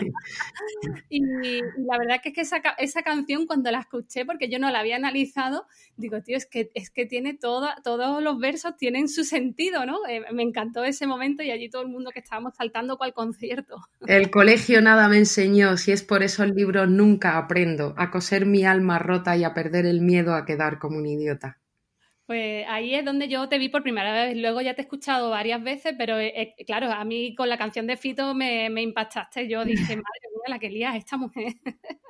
y, 1.09 1.23
y, 1.25 1.61
la 1.79 1.99
verdad 1.99 2.21
que 2.23 2.31
es 2.31 2.35
que 2.35 2.41
esa, 2.43 2.59
esa, 2.79 3.03
canción 3.03 3.47
cuando 3.47 3.71
la 3.71 3.81
escuché, 3.81 4.27
porque 4.27 4.51
yo 4.51 4.59
no 4.59 4.71
la 4.71 4.81
había 4.81 4.97
analizado, 4.97 5.67
digo, 5.97 6.21
tío, 6.23 6.37
es 6.37 6.47
que, 6.47 6.71
es 6.75 6.91
que 6.91 7.07
tiene 7.07 7.35
todo, 7.35 7.69
todos 7.83 8.23
los 8.23 8.39
versos 8.39 8.77
tienen 8.77 9.09
su 9.09 9.25
sentido, 9.25 9.87
¿no? 9.87 9.99
Eh, 10.09 10.23
me 10.33 10.43
encantó 10.43 10.85
ese 10.85 11.07
momento 11.07 11.43
y 11.43 11.51
allí 11.51 11.71
todo 11.71 11.83
el 11.83 11.89
mundo 11.89 12.11
que 12.13 12.21
estábamos 12.21 12.55
saltando 12.57 12.99
cual 12.99 13.15
concierto. 13.15 13.77
El 14.07 14.31
colegio 14.31 14.83
nada 14.83 15.09
me 15.09 15.17
enseñó, 15.17 15.77
si 15.77 15.93
es 15.93 16.03
por 16.03 16.23
eso 16.23 16.43
el 16.43 16.55
libro 16.55 16.87
nunca 16.87 17.39
aprendo, 17.39 17.95
a 17.97 18.11
coser 18.11 18.45
mi 18.45 18.65
alma 18.65 18.99
rota 18.99 19.30
y 19.37 19.45
a 19.45 19.55
perder 19.55 19.87
el 19.87 20.01
miedo 20.01 20.35
a 20.35 20.45
quedar 20.45 20.79
como 20.79 20.99
un 20.99 21.07
idiota. 21.07 21.59
Pues 22.31 22.65
ahí 22.69 22.95
es 22.95 23.05
donde 23.05 23.27
yo 23.27 23.49
te 23.49 23.59
vi 23.59 23.69
por 23.69 23.83
primera 23.83 24.13
vez. 24.13 24.37
Luego 24.37 24.61
ya 24.61 24.75
te 24.75 24.83
he 24.83 24.85
escuchado 24.85 25.31
varias 25.31 25.61
veces, 25.65 25.97
pero 25.99 26.17
eh, 26.17 26.55
eh, 26.57 26.65
claro, 26.65 26.93
a 26.93 27.05
mí 27.05 27.35
con 27.35 27.49
la 27.49 27.59
canción 27.59 27.89
de 27.89 27.97
Fito 27.97 28.35
me, 28.35 28.67
impactaste. 28.67 29.49
Yo 29.49 29.65
dije, 29.65 29.77
madre 29.97 30.29
mía, 30.33 30.45
la 30.47 30.59
que 30.61 30.71
lía 30.71 30.97
esta 30.97 31.17
mujer. 31.17 31.55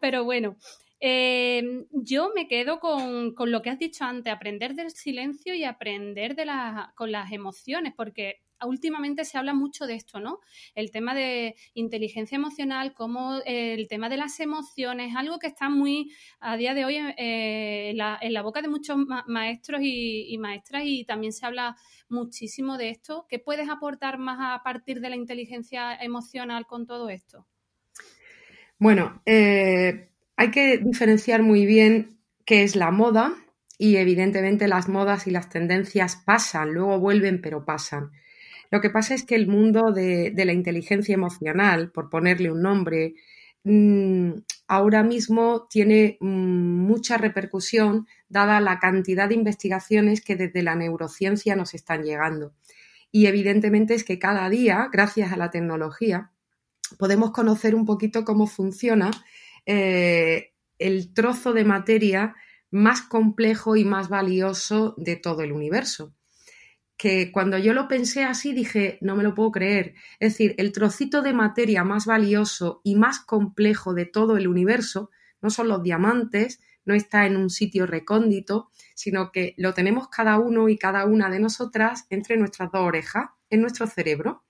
pero 0.00 0.24
bueno, 0.24 0.56
em, 0.98 1.84
yo 1.90 2.32
me 2.34 2.48
quedo 2.48 2.80
con, 2.80 3.34
lo 3.36 3.60
que 3.60 3.68
has 3.68 3.78
dicho 3.78 4.04
antes, 4.04 4.32
aprender 4.32 4.74
del 4.74 4.90
silencio 4.90 5.54
y 5.54 5.64
aprender 5.64 6.36
de 6.36 6.46
con 6.94 7.12
las 7.12 7.30
emociones, 7.30 7.92
porque 7.94 8.43
últimamente 8.66 9.24
se 9.24 9.38
habla 9.38 9.54
mucho 9.54 9.86
de 9.86 9.94
esto, 9.94 10.20
¿no? 10.20 10.40
El 10.74 10.90
tema 10.90 11.14
de 11.14 11.54
inteligencia 11.74 12.36
emocional, 12.36 12.94
como 12.94 13.40
el 13.44 13.88
tema 13.88 14.08
de 14.08 14.16
las 14.16 14.40
emociones, 14.40 15.14
algo 15.16 15.38
que 15.38 15.46
está 15.46 15.68
muy 15.68 16.12
a 16.40 16.56
día 16.56 16.74
de 16.74 16.84
hoy 16.84 16.96
eh, 16.96 17.90
en, 17.90 17.96
la, 18.34 18.42
boca 18.42 18.62
de 18.62 18.68
muchos 18.68 18.96
maestros 19.26 19.80
y, 19.82 20.36
maestras 20.38 20.82
y 20.84 21.04
también 21.04 21.32
se 21.32 21.46
habla 21.46 21.76
muchísimo 22.08 22.78
de 22.78 22.90
esto. 22.90 23.26
¿Qué 23.28 23.38
puedes 23.38 23.68
aportar 23.68 24.18
más 24.18 24.38
a 24.40 24.62
partir 24.62 25.00
de 25.00 25.10
la 25.10 25.16
inteligencia 25.16 25.94
emocional 25.94 26.66
con 26.66 26.86
todo 26.86 27.08
esto? 27.08 27.46
Bueno, 28.78 29.22
eh, 29.24 30.10
hay 30.36 30.50
que 30.50 30.78
diferenciar 30.78 31.42
muy 31.42 31.64
bien 31.64 32.18
qué 32.44 32.62
es 32.62 32.76
la 32.76 32.90
moda 32.90 33.34
y 33.78 33.96
evidentemente 33.96 34.68
las 34.68 34.88
modas 34.88 35.26
y 35.26 35.30
las 35.30 35.48
tendencias 35.48 36.16
pasan, 36.16 36.72
luego 36.72 36.98
vuelven, 36.98 37.40
pero 37.40 37.64
pasan. 37.64 38.12
Lo 38.70 38.80
que 38.80 38.90
pasa 38.90 39.14
es 39.14 39.24
que 39.24 39.34
el 39.34 39.46
mundo 39.46 39.92
de, 39.92 40.32
la 40.36 40.52
inteligencia 40.52 41.14
emocional, 41.14 41.90
por 41.90 42.10
ponerle 42.10 42.50
un 42.50 42.62
nombre, 42.62 43.14
mm, 43.64 44.32
ahora 44.68 45.02
mismo 45.02 45.66
tiene 45.68 46.16
mm, 46.20 46.26
mucha 46.26 47.16
repercusión 47.18 48.06
dada 48.28 48.60
la 48.60 48.78
cantidad 48.78 49.28
de 49.28 49.34
investigaciones 49.34 50.20
que 50.20 50.36
desde 50.36 50.62
la 50.62 50.74
neurociencia 50.74 51.56
nos 51.56 51.74
están 51.74 52.02
llegando. 52.02 52.54
Y 53.10 53.26
evidentemente 53.26 53.94
es 53.94 54.04
que 54.04 54.18
cada 54.18 54.48
día, 54.50 54.88
gracias 54.92 55.32
a 55.32 55.36
la 55.36 55.50
tecnología, 55.50 56.32
podemos 56.98 57.30
conocer 57.30 57.74
un 57.74 57.86
poquito 57.86 58.24
cómo 58.24 58.46
funciona 58.46 59.10
eh, 59.66 60.52
el 60.78 61.14
trozo 61.14 61.52
de 61.52 61.64
materia 61.64 62.34
más 62.70 63.02
complejo 63.02 63.76
y 63.76 63.84
más 63.84 64.08
valioso 64.08 64.94
de 64.98 65.16
todo 65.16 65.42
el 65.42 65.52
universo 65.52 66.12
que 66.96 67.32
cuando 67.32 67.58
yo 67.58 67.72
lo 67.72 67.88
pensé 67.88 68.24
así 68.24 68.52
dije, 68.52 68.98
no 69.00 69.16
me 69.16 69.22
lo 69.22 69.34
puedo 69.34 69.50
creer. 69.50 69.94
Es 70.20 70.34
decir, 70.34 70.54
el 70.58 70.72
trocito 70.72 71.22
de 71.22 71.32
materia 71.32 71.84
más 71.84 72.06
valioso 72.06 72.80
y 72.84 72.94
más 72.94 73.20
complejo 73.20 73.94
de 73.94 74.06
todo 74.06 74.36
el 74.36 74.46
universo 74.46 75.10
no 75.40 75.50
son 75.50 75.68
los 75.68 75.82
diamantes, 75.82 76.60
no 76.84 76.94
está 76.94 77.26
en 77.26 77.36
un 77.36 77.50
sitio 77.50 77.86
recóndito, 77.86 78.70
sino 78.94 79.32
que 79.32 79.54
lo 79.56 79.74
tenemos 79.74 80.08
cada 80.08 80.38
uno 80.38 80.68
y 80.68 80.78
cada 80.78 81.04
una 81.06 81.30
de 81.30 81.40
nosotras 81.40 82.06
entre 82.10 82.36
nuestras 82.36 82.70
dos 82.70 82.82
orejas, 82.82 83.30
en 83.50 83.60
nuestro 83.60 83.86
cerebro. 83.86 84.44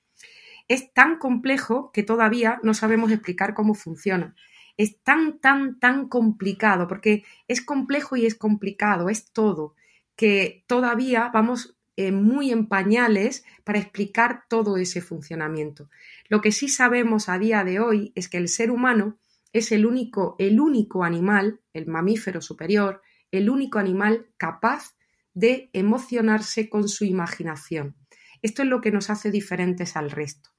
Es 0.68 0.92
tan 0.92 1.18
complejo 1.18 1.90
que 1.92 2.02
todavía 2.02 2.58
no 2.62 2.74
sabemos 2.74 3.10
explicar 3.12 3.54
cómo 3.54 3.74
funciona. 3.74 4.34
Es 4.76 5.02
tan, 5.02 5.38
tan, 5.38 5.78
tan 5.78 6.08
complicado, 6.08 6.88
porque 6.88 7.24
es 7.48 7.60
complejo 7.60 8.16
y 8.16 8.26
es 8.26 8.34
complicado, 8.34 9.08
es 9.08 9.30
todo, 9.30 9.74
que 10.16 10.64
todavía 10.66 11.30
vamos 11.32 11.73
eh, 11.96 12.12
muy 12.12 12.50
en 12.50 12.66
pañales 12.66 13.44
para 13.62 13.78
explicar 13.78 14.44
todo 14.48 14.76
ese 14.76 15.00
funcionamiento. 15.00 15.88
Lo 16.28 16.40
que 16.40 16.52
sí 16.52 16.68
sabemos 16.68 17.28
a 17.28 17.38
día 17.38 17.64
de 17.64 17.80
hoy 17.80 18.12
es 18.14 18.28
que 18.28 18.38
el 18.38 18.48
ser 18.48 18.70
humano 18.70 19.18
es 19.52 19.70
el 19.70 19.86
único, 19.86 20.34
el 20.38 20.60
único 20.60 21.04
animal, 21.04 21.60
el 21.72 21.86
mamífero 21.86 22.40
superior, 22.40 23.02
el 23.30 23.48
único 23.48 23.78
animal 23.78 24.26
capaz 24.36 24.96
de 25.32 25.70
emocionarse 25.72 26.68
con 26.68 26.88
su 26.88 27.04
imaginación. 27.04 27.96
Esto 28.42 28.62
es 28.62 28.68
lo 28.68 28.80
que 28.80 28.90
nos 28.90 29.10
hace 29.10 29.30
diferentes 29.30 29.96
al 29.96 30.10
resto. 30.10 30.50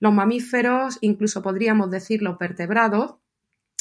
Los 0.00 0.14
mamíferos, 0.14 0.98
incluso 1.00 1.42
podríamos 1.42 1.90
decir 1.90 2.22
los 2.22 2.38
vertebrados, 2.38 3.16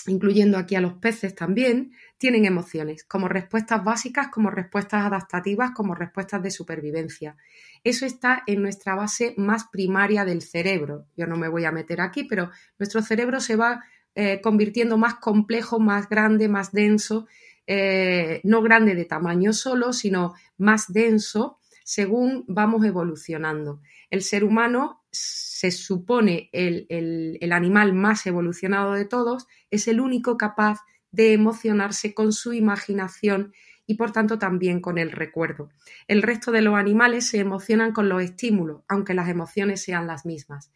incluyendo 0.08 0.58
aquí 0.58 0.76
a 0.76 0.82
los 0.82 0.93
peces 0.93 1.36
también, 1.36 1.91
tienen 2.17 2.46
emociones, 2.46 3.04
como 3.04 3.28
respuestas 3.28 3.84
básicas, 3.84 4.30
como 4.30 4.50
respuestas 4.50 5.06
adaptativas, 5.06 5.72
como 5.72 5.96
respuestas 5.96 6.41
de 6.41 6.52
supervivencia. 6.52 7.38
Eso 7.84 8.06
está 8.06 8.43
en 8.48 8.62
nuestra 8.62 8.96
base 8.96 9.34
más 9.38 9.65
primaria 9.72 10.26
del 10.26 10.41
cerebro. 10.41 11.06
Yo 11.15 11.28
no 11.28 11.38
me 11.38 11.50
voy 11.50 11.65
a 11.65 11.72
meter 11.72 12.02
aquí, 12.02 12.24
pero 12.24 12.50
nuestro 12.80 13.02
cerebro 13.02 13.39
se 13.39 13.56
va 13.56 13.84
eh, 14.15 14.41
convirtiendo 14.41 14.98
más 14.98 15.15
complejo, 15.15 15.80
más 15.80 16.10
grande, 16.10 16.48
más 16.48 16.72
denso, 16.72 17.28
eh, 17.67 18.41
no 18.43 18.62
grande 18.62 18.96
de 18.96 19.06
tamaño 19.06 19.54
solo, 19.54 19.93
sino 19.93 20.34
más 20.58 20.91
denso 20.91 21.57
según 21.88 22.43
vamos 22.50 22.84
evolucionando. 22.84 23.80
El 24.10 24.21
ser 24.21 24.43
humano 24.43 25.06
se 25.10 25.71
supone 25.71 26.50
el, 26.52 27.50
animal 27.54 27.93
más 27.93 28.28
evolucionado 28.28 28.91
de 28.91 29.06
todos, 29.06 29.47
es 29.71 29.88
el 29.88 30.02
único 30.02 30.36
capaz 30.36 30.82
de 31.12 31.32
emocionarse 31.32 32.13
con 32.13 32.34
su 32.34 32.52
imaginación 32.52 33.54
y 33.86 33.95
por 33.95 34.12
tanto 34.12 34.38
también 34.38 34.82
con 34.82 34.97
el 34.97 35.13
recuerdo. 35.13 35.69
El 36.10 36.23
resto 36.23 36.52
de 36.52 36.62
los 36.62 36.76
animales 36.76 37.30
se 37.30 37.39
emocionan 37.39 37.93
con 37.93 38.10
los 38.10 38.21
estímulos, 38.21 38.82
aunque 38.89 39.13
las 39.13 39.30
emociones 39.30 39.82
sean 39.82 40.08
las 40.08 40.26
mismas. 40.26 40.73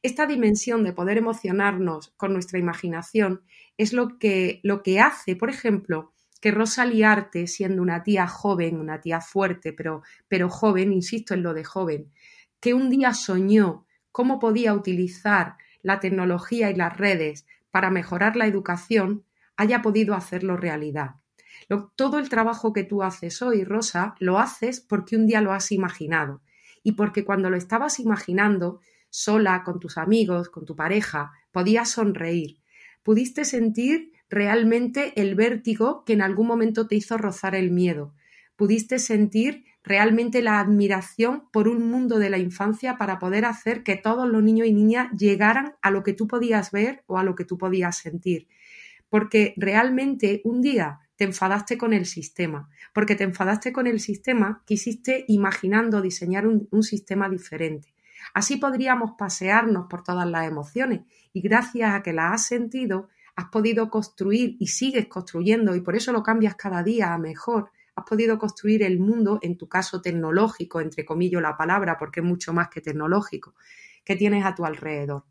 Esta 0.00 0.26
dimensión 0.26 0.84
de 0.84 0.92
poder 0.92 1.18
emocionarnos 1.18 2.14
con 2.16 2.34
nuestra 2.34 2.60
imaginación 2.60 3.42
es 3.78 3.92
lo 3.92 4.16
que, 4.20 4.60
lo 4.62 4.84
que 4.84 5.00
hace, 5.00 5.34
por 5.34 5.50
ejemplo, 5.50 6.11
que 6.42 6.50
Rosa 6.50 6.84
Liarte, 6.84 7.46
siendo 7.46 7.80
una 7.80 8.02
tía 8.02 8.26
joven, 8.26 8.80
una 8.80 9.00
tía 9.00 9.20
fuerte, 9.20 9.72
pero, 9.72 10.02
pero 10.26 10.50
joven, 10.50 10.92
insisto 10.92 11.34
en 11.34 11.44
lo 11.44 11.54
de 11.54 11.62
joven, 11.62 12.12
que 12.60 12.74
un 12.74 12.90
día 12.90 13.14
soñó 13.14 13.86
cómo 14.10 14.40
podía 14.40 14.74
utilizar 14.74 15.54
la 15.82 16.00
tecnología 16.00 16.68
y 16.70 16.74
las 16.74 16.96
redes 16.96 17.46
para 17.70 17.90
mejorar 17.90 18.34
la 18.34 18.46
educación, 18.46 19.24
haya 19.56 19.82
podido 19.82 20.14
hacerlo 20.16 20.56
realidad. 20.56 21.12
todo 21.94 22.18
el 22.18 22.28
trabajo 22.28 22.72
que 22.72 22.82
tú 22.82 23.04
haces 23.04 23.40
hoy, 23.40 23.62
Rosa, 23.62 24.16
lo 24.18 24.40
haces 24.40 24.80
porque 24.80 25.16
un 25.16 25.28
día 25.28 25.40
lo 25.40 25.52
has 25.52 25.70
imaginado 25.70 26.42
y 26.82 26.92
porque 26.92 27.24
cuando 27.24 27.50
lo 27.50 27.56
estabas 27.56 28.00
imaginando, 28.00 28.80
sola, 29.10 29.62
con 29.62 29.78
tus 29.78 29.96
amigos, 29.96 30.48
con 30.48 30.64
tu 30.64 30.74
pareja, 30.74 31.30
podías 31.52 31.90
sonreír. 31.90 32.58
Pudiste 33.04 33.44
sentir 33.44 34.11
realmente 34.32 35.12
el 35.20 35.34
vértigo 35.34 36.04
que 36.06 36.14
en 36.14 36.22
algún 36.22 36.46
momento 36.46 36.88
te 36.88 36.96
hizo 36.96 37.18
rozar 37.18 37.54
el 37.54 37.70
miedo. 37.70 38.14
Pudiste 38.56 38.98
sentir 38.98 39.66
realmente 39.84 40.40
la 40.40 40.58
admiración 40.58 41.50
por 41.52 41.68
un 41.68 41.90
mundo 41.90 42.18
de 42.18 42.30
la 42.30 42.38
infancia 42.38 42.96
para 42.96 43.18
poder 43.18 43.44
hacer 43.44 43.82
que 43.82 43.96
todos 43.96 44.26
los 44.26 44.42
niños 44.42 44.66
y 44.66 44.72
niñas 44.72 45.10
llegaran 45.12 45.74
a 45.82 45.90
lo 45.90 46.02
que 46.02 46.14
tú 46.14 46.26
podías 46.26 46.70
ver 46.70 47.04
o 47.06 47.18
a 47.18 47.24
lo 47.24 47.34
que 47.34 47.44
tú 47.44 47.58
podías 47.58 47.98
sentir. 47.98 48.48
Porque 49.10 49.52
realmente 49.58 50.40
un 50.44 50.62
día 50.62 51.00
te 51.16 51.24
enfadaste 51.24 51.76
con 51.76 51.92
el 51.92 52.06
sistema, 52.06 52.70
porque 52.94 53.16
te 53.16 53.24
enfadaste 53.24 53.70
con 53.70 53.86
el 53.86 54.00
sistema, 54.00 54.62
quisiste 54.64 55.26
imaginando 55.28 56.00
diseñar 56.00 56.46
un, 56.46 56.68
un 56.70 56.82
sistema 56.82 57.28
diferente. 57.28 57.92
Así 58.32 58.56
podríamos 58.56 59.12
pasearnos 59.18 59.88
por 59.90 60.02
todas 60.02 60.26
las 60.26 60.46
emociones 60.46 61.00
y 61.34 61.42
gracias 61.42 61.94
a 61.94 62.02
que 62.02 62.14
las 62.14 62.32
has 62.32 62.46
sentido, 62.46 63.10
has 63.42 63.48
podido 63.50 63.90
construir 63.90 64.56
y 64.60 64.68
sigues 64.68 65.06
construyendo 65.08 65.74
y 65.74 65.80
por 65.80 65.96
eso 65.96 66.12
lo 66.12 66.22
cambias 66.22 66.54
cada 66.54 66.82
día 66.82 67.12
a 67.12 67.18
mejor. 67.18 67.70
Has 67.96 68.04
podido 68.04 68.38
construir 68.38 68.82
el 68.82 69.00
mundo, 69.00 69.38
en 69.42 69.58
tu 69.58 69.68
caso 69.68 70.00
tecnológico, 70.00 70.80
entre 70.80 71.04
comillas 71.04 71.42
la 71.42 71.56
palabra, 71.56 71.96
porque 71.98 72.20
es 72.20 72.26
mucho 72.26 72.52
más 72.52 72.68
que 72.68 72.80
tecnológico, 72.80 73.54
que 74.04 74.16
tienes 74.16 74.44
a 74.44 74.54
tu 74.54 74.64
alrededor. 74.64 75.24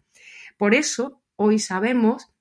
Por 0.57 0.75
eso, 0.75 1.21
hoy 1.37 1.57
sabemos 1.57 2.31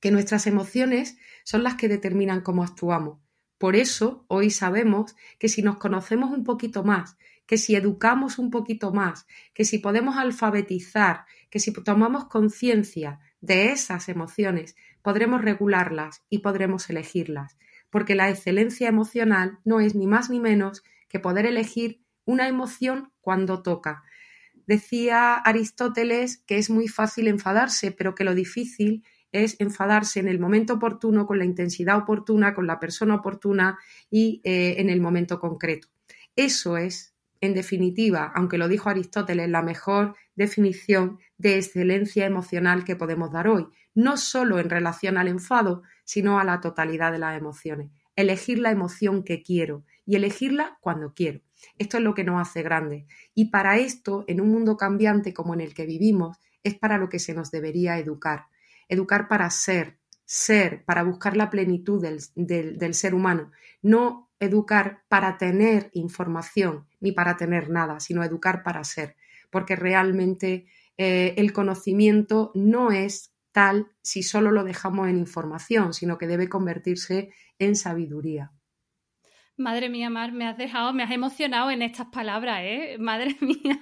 que 0.00 0.10
nuestras 0.10 0.46
emociones 0.46 1.18
son 1.44 1.64
las 1.64 1.74
que 1.74 1.88
determinan 1.88 2.40
cómo 2.40 2.62
actuamos. 2.62 3.18
Por 3.58 3.76
eso, 3.76 4.24
hoy 4.28 4.50
sabemos 4.50 5.16
que 5.38 5.48
si 5.48 5.62
nos 5.62 5.76
conocemos 5.78 6.30
un 6.30 6.44
poquito 6.44 6.84
más, 6.84 7.16
que 7.46 7.58
si 7.58 7.74
educamos 7.74 8.38
un 8.38 8.50
poquito 8.50 8.92
más, 8.92 9.26
que 9.52 9.64
si 9.64 9.78
podemos 9.78 10.16
alfabetizar, 10.16 11.26
que 11.50 11.58
si 11.58 11.72
tomamos 11.72 12.26
conciencia 12.26 13.20
de 13.42 13.72
esas 13.72 14.08
emociones, 14.08 14.76
podremos 15.02 15.42
regularlas 15.42 16.22
y 16.28 16.38
podremos 16.38 16.88
elegirlas, 16.88 17.58
porque 17.90 18.14
la 18.14 18.30
excelencia 18.30 18.88
emocional 18.88 19.58
no 19.64 19.80
es 19.80 19.94
ni 19.94 20.06
más 20.06 20.30
ni 20.30 20.40
menos 20.40 20.82
que 21.08 21.20
poder 21.20 21.46
elegir 21.46 22.02
una 22.24 22.48
emoción 22.48 23.12
cuando 23.20 23.62
toca. 23.62 24.02
Decía 24.66 25.34
Aristóteles 25.34 26.38
que 26.46 26.58
es 26.58 26.70
muy 26.70 26.88
fácil 26.88 27.28
enfadarse, 27.28 27.92
pero 27.92 28.14
que 28.14 28.24
lo 28.24 28.34
difícil 28.34 29.04
es 29.32 29.56
enfadarse 29.60 30.20
en 30.20 30.28
el 30.28 30.38
momento 30.38 30.74
oportuno, 30.74 31.26
con 31.26 31.38
la 31.38 31.44
intensidad 31.44 31.98
oportuna, 31.98 32.54
con 32.54 32.66
la 32.66 32.78
persona 32.78 33.16
oportuna 33.16 33.78
y 34.10 34.40
eh, 34.44 34.76
en 34.78 34.90
el 34.90 35.00
momento 35.00 35.40
concreto. 35.40 35.88
Eso 36.36 36.76
es 36.76 37.12
en 37.40 37.54
definitiva, 37.54 38.30
aunque 38.36 38.56
lo 38.56 38.68
dijo 38.68 38.88
Aristóteles, 38.88 39.50
la 39.50 39.62
mejor 39.62 40.14
definición 40.36 41.18
de 41.38 41.56
excelencia 41.56 42.24
emocional 42.24 42.84
que 42.84 42.94
podemos 42.94 43.32
dar 43.32 43.48
hoy, 43.48 43.66
no 43.94 44.16
solo 44.16 44.58
en 44.58 44.70
relación 44.70 45.16
al 45.18 45.28
enfado, 45.28 45.82
sino 46.04 46.38
a 46.38 46.44
la 46.44 46.60
totalidad 46.60 47.12
de 47.12 47.18
las 47.18 47.36
emociones. 47.38 47.90
Elegir 48.16 48.58
la 48.58 48.70
emoción 48.70 49.22
que 49.22 49.42
quiero 49.42 49.84
y 50.04 50.16
elegirla 50.16 50.78
cuando 50.80 51.14
quiero. 51.14 51.40
Esto 51.78 51.96
es 51.96 52.02
lo 52.02 52.14
que 52.14 52.24
nos 52.24 52.40
hace 52.40 52.62
grandes. 52.62 53.04
Y 53.34 53.46
para 53.46 53.78
esto, 53.78 54.24
en 54.26 54.40
un 54.40 54.50
mundo 54.50 54.76
cambiante 54.76 55.32
como 55.32 55.54
en 55.54 55.60
el 55.60 55.74
que 55.74 55.86
vivimos, 55.86 56.36
es 56.62 56.74
para 56.78 56.98
lo 56.98 57.08
que 57.08 57.18
se 57.18 57.34
nos 57.34 57.50
debería 57.50 57.98
educar. 57.98 58.46
Educar 58.88 59.28
para 59.28 59.48
ser, 59.50 59.98
ser, 60.24 60.84
para 60.84 61.02
buscar 61.02 61.36
la 61.36 61.50
plenitud 61.50 62.02
del, 62.02 62.94
ser 62.94 63.14
humano. 63.14 63.50
No 63.80 64.30
educar 64.40 65.04
para 65.08 65.38
tener 65.38 65.90
información 65.94 66.86
ni 67.00 67.12
para 67.12 67.36
tener 67.36 67.70
nada, 67.70 68.00
sino 68.00 68.24
educar 68.24 68.62
para 68.62 68.84
ser. 68.84 69.16
Porque 69.50 69.76
realmente 69.76 70.66
eh, 70.98 71.34
el 71.36 71.52
conocimiento 71.52 72.50
no 72.54 72.90
es 72.90 73.31
tal 73.52 73.92
si 74.02 74.22
solo 74.22 74.50
lo 74.50 74.64
dejamos 74.64 75.08
en 75.08 75.18
información, 75.18 75.94
sino 75.94 76.18
que 76.18 76.26
debe 76.26 76.48
convertirse 76.48 77.30
en 77.58 77.76
sabiduría. 77.76 78.52
Madre 79.58 79.90
mía, 79.90 80.08
Mar, 80.08 80.32
me 80.32 80.46
has 80.46 80.56
dejado, 80.56 80.94
me 80.94 81.02
has 81.02 81.10
emocionado 81.10 81.70
en 81.70 81.82
estas 81.82 82.06
palabras, 82.06 82.60
¿eh? 82.62 82.96
Madre 82.98 83.36
mía, 83.40 83.78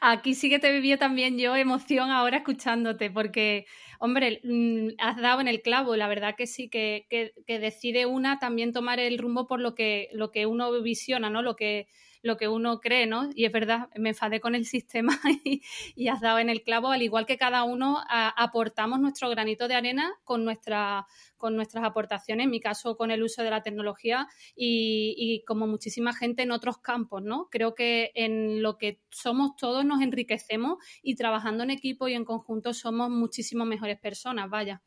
aquí 0.00 0.34
sí 0.34 0.48
que 0.48 0.58
te 0.58 0.72
vivió 0.72 0.98
también 0.98 1.38
yo 1.38 1.54
emoción 1.54 2.10
ahora 2.10 2.38
escuchándote, 2.38 3.10
porque, 3.10 3.66
hombre, 3.98 4.40
mm, 4.42 4.88
has 4.98 5.16
dado 5.18 5.42
en 5.42 5.48
el 5.48 5.60
clavo, 5.60 5.94
la 5.94 6.08
verdad 6.08 6.34
que 6.36 6.46
sí, 6.46 6.70
que, 6.70 7.06
que, 7.10 7.58
decide 7.58 8.06
una 8.06 8.38
también 8.38 8.72
tomar 8.72 8.98
el 8.98 9.18
rumbo 9.18 9.46
por 9.46 9.60
lo 9.60 9.74
que, 9.74 10.08
lo 10.12 10.30
que 10.30 10.46
uno 10.46 10.72
visiona, 10.80 11.28
¿no? 11.28 11.42
Lo 11.42 11.54
que, 11.54 11.86
lo 12.22 12.36
que 12.36 12.48
uno 12.48 12.80
cree, 12.80 13.06
¿no? 13.06 13.30
Y 13.34 13.44
es 13.44 13.52
verdad, 13.52 13.88
me 13.96 14.10
enfadé 14.10 14.40
con 14.40 14.54
el 14.54 14.64
sistema 14.66 15.18
y, 15.44 16.08
has 16.08 16.20
dado 16.20 16.38
en 16.38 16.50
el 16.50 16.62
clavo, 16.62 16.90
al 16.90 17.02
igual 17.02 17.24
que 17.24 17.36
cada 17.36 17.62
uno 17.62 18.02
aportamos 18.08 18.98
nuestro 19.00 19.30
granito 19.30 19.68
de 19.68 19.74
arena 19.74 20.12
con, 20.24 20.44
nuestra, 20.44 21.06
con 21.36 21.54
nuestras 21.54 21.84
aportaciones, 21.84 22.44
en 22.44 22.50
mi 22.50 22.60
caso 22.60 22.96
con 22.96 23.12
el 23.12 23.22
uso 23.22 23.44
de 23.44 23.50
la 23.50 23.62
tecnología 23.62 24.26
y, 24.56 25.44
como 25.46 25.66
muchísima 25.66 26.12
gente 26.12 26.42
en 26.42 26.50
otros 26.50 26.78
campos, 26.78 27.22
¿no? 27.22 27.48
Creo 27.50 27.74
que 27.74 28.10
en 28.14 28.62
lo 28.62 28.76
que 28.76 29.00
somos 29.10 29.56
todos 29.56 29.84
nos 29.84 30.02
enriquecemos 30.02 30.78
y 31.02 31.14
trabajando 31.14 31.62
en 31.62 31.70
equipo 31.70 32.08
y 32.08 32.14
en 32.14 32.24
conjunto 32.24 32.74
somos 32.74 33.08
muchísimo 33.10 33.64
mejores 33.64 33.98
personas, 33.98 34.50
vaya. 34.50 34.82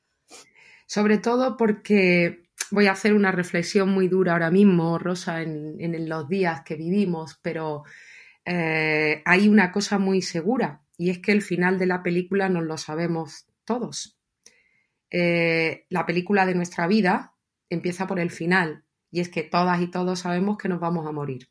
Sobre 0.85 1.17
todo 1.17 1.55
porque 1.57 2.49
voy 2.71 2.87
a 2.87 2.91
hacer 2.91 3.13
una 3.13 3.31
reflexión 3.31 3.89
muy 3.89 4.07
dura 4.07 4.33
ahora 4.33 4.51
mismo, 4.51 4.97
Rosa, 4.97 5.41
en, 5.41 6.09
los 6.09 6.27
días 6.27 6.61
que 6.61 6.75
vivimos, 6.75 7.39
pero 7.41 7.83
eh, 8.45 9.21
hay 9.25 9.47
una 9.47 9.71
cosa 9.71 9.99
muy 9.99 10.21
segura 10.21 10.81
y 10.97 11.09
es 11.09 11.19
que 11.19 11.31
el 11.31 11.41
final 11.41 11.79
de 11.79 11.85
la 11.85 12.03
película 12.03 12.49
nos 12.49 12.63
lo 12.63 12.77
sabemos 12.77 13.45
todos. 13.65 14.17
Eh, 15.09 15.85
la 15.89 16.05
película 16.05 16.45
de 16.45 16.55
nuestra 16.55 16.87
vida 16.87 17.33
empieza 17.69 18.07
por 18.07 18.19
el 18.19 18.31
final 18.31 18.83
y 19.11 19.19
es 19.19 19.29
que 19.29 19.43
todas 19.43 19.79
y 19.81 19.91
todos 19.91 20.19
sabemos 20.19 20.57
que 20.57 20.69
nos 20.69 20.79
vamos 20.79 21.05
a 21.07 21.11
morir. 21.11 21.49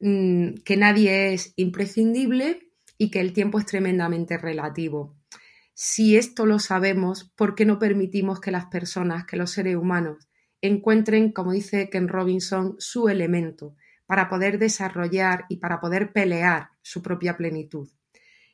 Mm, 0.00 0.54
que 0.64 0.76
nadie 0.76 1.32
es 1.32 1.52
imprescindible 1.56 2.72
y 2.98 3.10
que 3.10 3.20
el 3.20 3.32
tiempo 3.32 3.58
es 3.58 3.66
tremendamente 3.66 4.36
relativo. 4.36 5.16
Si 5.74 6.16
esto 6.16 6.46
lo 6.46 6.58
sabemos, 6.58 7.32
¿por 7.34 7.54
qué 7.54 7.64
no 7.64 7.78
permitimos 7.78 8.40
que 8.40 8.50
las 8.50 8.66
personas, 8.66 9.24
que 9.24 9.36
los 9.36 9.50
seres 9.50 9.76
humanos, 9.76 10.28
encuentren, 10.60 11.32
como 11.32 11.52
dice 11.52 11.88
Ken 11.90 12.08
Robinson, 12.08 12.76
su 12.78 13.08
elemento 13.08 13.74
para 14.06 14.28
poder 14.28 14.58
desarrollar 14.58 15.46
y 15.48 15.56
para 15.56 15.80
poder 15.80 16.12
pelear 16.12 16.70
su 16.82 17.02
propia 17.02 17.36
plenitud? 17.36 17.88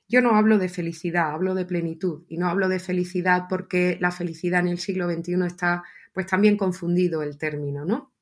Yo 0.08 0.22
no 0.22 0.36
hablo 0.36 0.58
de 0.58 0.70
felicidad, 0.70 1.32
hablo 1.32 1.54
de 1.54 1.66
plenitud 1.66 2.24
y 2.28 2.38
no 2.38 2.48
hablo 2.48 2.68
de 2.68 2.78
felicidad 2.78 3.44
porque 3.48 3.98
la 4.00 4.10
felicidad 4.10 4.60
en 4.60 4.68
el 4.68 4.78
siglo 4.78 5.10
XXI 5.10 5.46
está 5.46 5.84
pues 6.14 6.26
también 6.26 6.56
confundido 6.56 7.22
el 7.22 7.36
término, 7.36 7.84
¿no? 7.84 8.12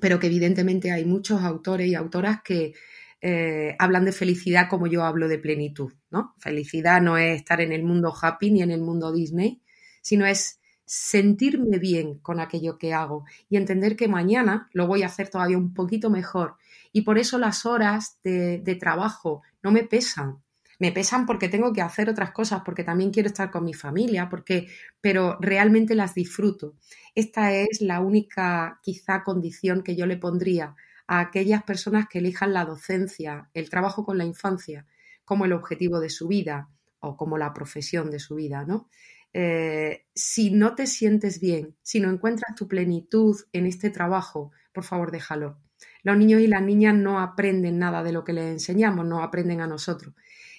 Pero 0.00 0.20
que 0.20 0.28
evidentemente 0.28 0.92
hay 0.92 1.04
muchos 1.04 1.42
autores 1.42 1.88
y 1.88 1.94
autoras 1.94 2.42
que 2.42 2.74
eh, 3.20 3.76
hablan 3.78 4.04
de 4.04 4.12
felicidad 4.12 4.68
como 4.68 4.86
yo 4.86 5.04
hablo 5.04 5.28
de 5.28 5.38
plenitud, 5.38 5.92
¿no? 6.10 6.34
Felicidad 6.38 7.00
no 7.00 7.16
es 7.16 7.36
estar 7.36 7.60
en 7.60 7.72
el 7.72 7.82
mundo 7.82 8.14
happy 8.20 8.50
ni 8.50 8.62
en 8.62 8.70
el 8.70 8.82
mundo 8.82 9.12
Disney, 9.12 9.62
sino 10.02 10.26
es 10.26 10.60
sentirme 10.84 11.78
bien 11.78 12.18
con 12.20 12.38
aquello 12.38 12.78
que 12.78 12.94
hago 12.94 13.24
y 13.48 13.56
entender 13.56 13.96
que 13.96 14.06
mañana 14.06 14.68
lo 14.72 14.86
voy 14.86 15.02
a 15.02 15.06
hacer 15.06 15.28
todavía 15.28 15.58
un 15.58 15.74
poquito 15.74 16.10
mejor. 16.10 16.56
Y 16.92 17.02
por 17.02 17.18
eso 17.18 17.38
las 17.38 17.66
horas 17.66 18.18
de, 18.22 18.58
de 18.58 18.74
trabajo 18.76 19.42
no 19.62 19.72
me 19.72 19.82
pesan, 19.82 20.42
me 20.78 20.92
pesan 20.92 21.26
porque 21.26 21.48
tengo 21.48 21.72
que 21.72 21.82
hacer 21.82 22.08
otras 22.10 22.32
cosas, 22.32 22.62
porque 22.64 22.84
también 22.84 23.10
quiero 23.10 23.28
estar 23.28 23.50
con 23.50 23.64
mi 23.64 23.74
familia, 23.74 24.28
porque, 24.28 24.68
pero 25.00 25.38
realmente 25.40 25.94
las 25.94 26.14
disfruto. 26.14 26.74
Esta 27.14 27.52
es 27.52 27.80
la 27.80 28.00
única 28.00 28.78
quizá 28.82 29.24
condición 29.24 29.82
que 29.82 29.96
yo 29.96 30.06
le 30.06 30.18
pondría 30.18 30.76
a 31.06 31.20
aquellas 31.20 31.62
personas 31.62 32.06
que 32.08 32.18
elijan 32.18 32.52
la 32.52 32.64
docencia, 32.64 33.50
el 33.54 33.70
trabajo 33.70 34.04
con 34.04 34.18
la 34.18 34.24
infancia, 34.24 34.86
como 35.24 35.44
el 35.44 35.52
objetivo 35.52 36.00
de 36.00 36.10
su 36.10 36.28
vida 36.28 36.68
o 37.00 37.16
como 37.16 37.38
la 37.38 37.52
profesión 37.52 38.10
de 38.10 38.18
su 38.18 38.36
vida, 38.36 38.64
¿no? 38.64 38.88
Eh, 39.32 40.06
si 40.14 40.50
no 40.50 40.74
te 40.74 40.86
sientes 40.86 41.40
bien, 41.40 41.76
si 41.82 42.00
no 42.00 42.10
encuentras 42.10 42.54
tu 42.54 42.66
plenitud 42.68 43.36
en 43.52 43.66
este 43.66 43.90
trabajo, 43.90 44.50
por 44.72 44.84
favor 44.84 45.10
déjalo. 45.10 45.58
Los 46.02 46.16
niños 46.16 46.40
y 46.40 46.46
las 46.46 46.62
niñas 46.62 46.94
no 46.94 47.20
aprenden 47.20 47.78
nada 47.78 48.02
de 48.02 48.12
lo 48.12 48.24
que 48.24 48.32
les 48.32 48.46
enseñamos, 48.46 49.04
no 49.04 49.22
aprenden 49.22 49.60
a 49.60 49.66
nosotros. 49.66 50.14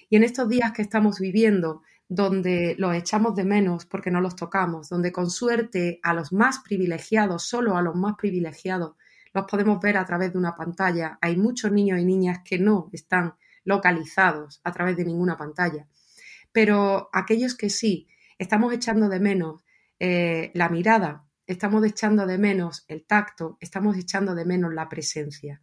Y 0.08 0.16
en 0.16 0.22
estos 0.22 0.48
días 0.48 0.72
que 0.72 0.82
estamos 0.82 1.18
viviendo, 1.18 1.82
donde 2.08 2.74
los 2.78 2.94
echamos 2.94 3.34
de 3.34 3.44
menos 3.44 3.84
porque 3.84 4.10
no 4.10 4.20
los 4.20 4.36
tocamos, 4.36 4.88
donde 4.88 5.12
con 5.12 5.30
suerte 5.30 6.00
a 6.02 6.14
los 6.14 6.32
más 6.32 6.60
privilegiados, 6.60 7.42
solo 7.42 7.76
a 7.76 7.82
los 7.82 7.94
más 7.94 8.14
privilegiados, 8.16 8.94
los 9.34 9.44
podemos 9.46 9.80
ver 9.80 9.96
a 9.96 10.04
través 10.04 10.32
de 10.32 10.38
una 10.38 10.54
pantalla. 10.54 11.18
Hay 11.20 11.36
muchos 11.36 11.72
niños 11.72 12.00
y 12.00 12.04
niñas 12.04 12.40
que 12.44 12.58
no 12.58 12.88
están 12.92 13.34
localizados 13.64 14.60
a 14.64 14.72
través 14.72 14.96
de 14.96 15.04
ninguna 15.04 15.36
pantalla. 15.36 15.86
Pero 16.52 17.10
aquellos 17.12 17.54
que 17.54 17.70
sí, 17.70 18.08
estamos 18.38 18.72
echando 18.72 19.08
de 19.08 19.20
menos 19.20 19.64
eh, 19.98 20.50
la 20.54 20.68
mirada, 20.68 21.24
estamos 21.46 21.84
echando 21.84 22.26
de 22.26 22.38
menos 22.38 22.84
el 22.88 23.04
tacto, 23.04 23.58
estamos 23.60 23.96
echando 23.96 24.34
de 24.34 24.44
menos 24.44 24.72
la 24.72 24.88
presencia. 24.88 25.60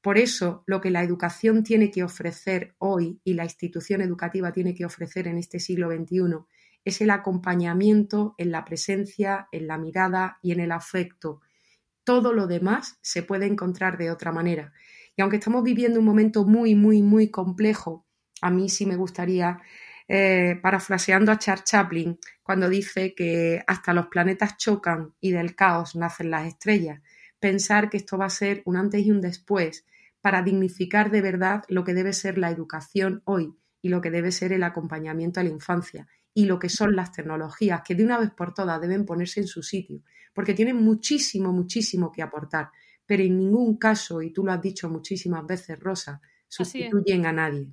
Por 0.00 0.18
eso, 0.18 0.62
lo 0.66 0.80
que 0.80 0.90
la 0.90 1.02
educación 1.02 1.64
tiene 1.64 1.90
que 1.90 2.04
ofrecer 2.04 2.74
hoy 2.78 3.20
y 3.24 3.34
la 3.34 3.44
institución 3.44 4.00
educativa 4.00 4.52
tiene 4.52 4.74
que 4.74 4.84
ofrecer 4.84 5.26
en 5.26 5.38
este 5.38 5.58
siglo 5.58 5.90
XXI 5.90 6.46
es 6.88 7.00
el 7.00 7.10
acompañamiento 7.10 8.34
en 8.38 8.50
la 8.50 8.64
presencia, 8.64 9.48
en 9.52 9.66
la 9.66 9.78
mirada 9.78 10.38
y 10.42 10.52
en 10.52 10.60
el 10.60 10.72
afecto, 10.72 11.40
todo 12.08 12.32
lo 12.32 12.46
demás 12.46 12.98
se 13.02 13.22
puede 13.22 13.44
encontrar 13.44 13.98
de 13.98 14.10
otra 14.10 14.32
manera. 14.32 14.72
Y 15.14 15.20
aunque 15.20 15.36
estamos 15.36 15.62
viviendo 15.62 16.00
un 16.00 16.06
momento 16.06 16.46
muy, 16.46 16.74
muy, 16.74 17.02
muy 17.02 17.28
complejo, 17.28 18.06
a 18.40 18.48
mí 18.48 18.70
sí 18.70 18.86
me 18.86 18.96
gustaría, 18.96 19.60
eh, 20.08 20.58
parafraseando 20.62 21.30
a 21.30 21.38
Charles 21.38 21.64
Chaplin, 21.64 22.18
cuando 22.42 22.70
dice 22.70 23.14
que 23.14 23.62
hasta 23.66 23.92
los 23.92 24.06
planetas 24.06 24.56
chocan 24.56 25.12
y 25.20 25.32
del 25.32 25.54
caos 25.54 25.96
nacen 25.96 26.30
las 26.30 26.46
estrellas, 26.46 27.02
pensar 27.38 27.90
que 27.90 27.98
esto 27.98 28.16
va 28.16 28.24
a 28.24 28.30
ser 28.30 28.62
un 28.64 28.78
antes 28.78 29.04
y 29.04 29.10
un 29.10 29.20
después 29.20 29.84
para 30.22 30.40
dignificar 30.40 31.10
de 31.10 31.20
verdad 31.20 31.64
lo 31.68 31.84
que 31.84 31.92
debe 31.92 32.14
ser 32.14 32.38
la 32.38 32.50
educación 32.50 33.20
hoy 33.26 33.54
y 33.82 33.90
lo 33.90 34.00
que 34.00 34.10
debe 34.10 34.32
ser 34.32 34.54
el 34.54 34.62
acompañamiento 34.62 35.40
a 35.40 35.42
la 35.42 35.50
infancia 35.50 36.08
y 36.38 36.44
lo 36.44 36.56
que 36.56 36.68
son 36.68 36.94
las 36.94 37.10
tecnologías, 37.10 37.82
que 37.84 37.96
de 37.96 38.04
una 38.04 38.16
vez 38.16 38.30
por 38.30 38.54
todas 38.54 38.80
deben 38.80 39.04
ponerse 39.04 39.40
en 39.40 39.48
su 39.48 39.60
sitio, 39.60 40.02
porque 40.32 40.54
tienen 40.54 40.76
muchísimo, 40.76 41.52
muchísimo 41.52 42.12
que 42.12 42.22
aportar, 42.22 42.70
pero 43.04 43.24
en 43.24 43.36
ningún 43.36 43.76
caso, 43.76 44.22
y 44.22 44.32
tú 44.32 44.44
lo 44.44 44.52
has 44.52 44.62
dicho 44.62 44.88
muchísimas 44.88 45.44
veces, 45.44 45.80
Rosa, 45.80 46.20
sustituyen 46.46 47.26
a 47.26 47.32
nadie. 47.32 47.72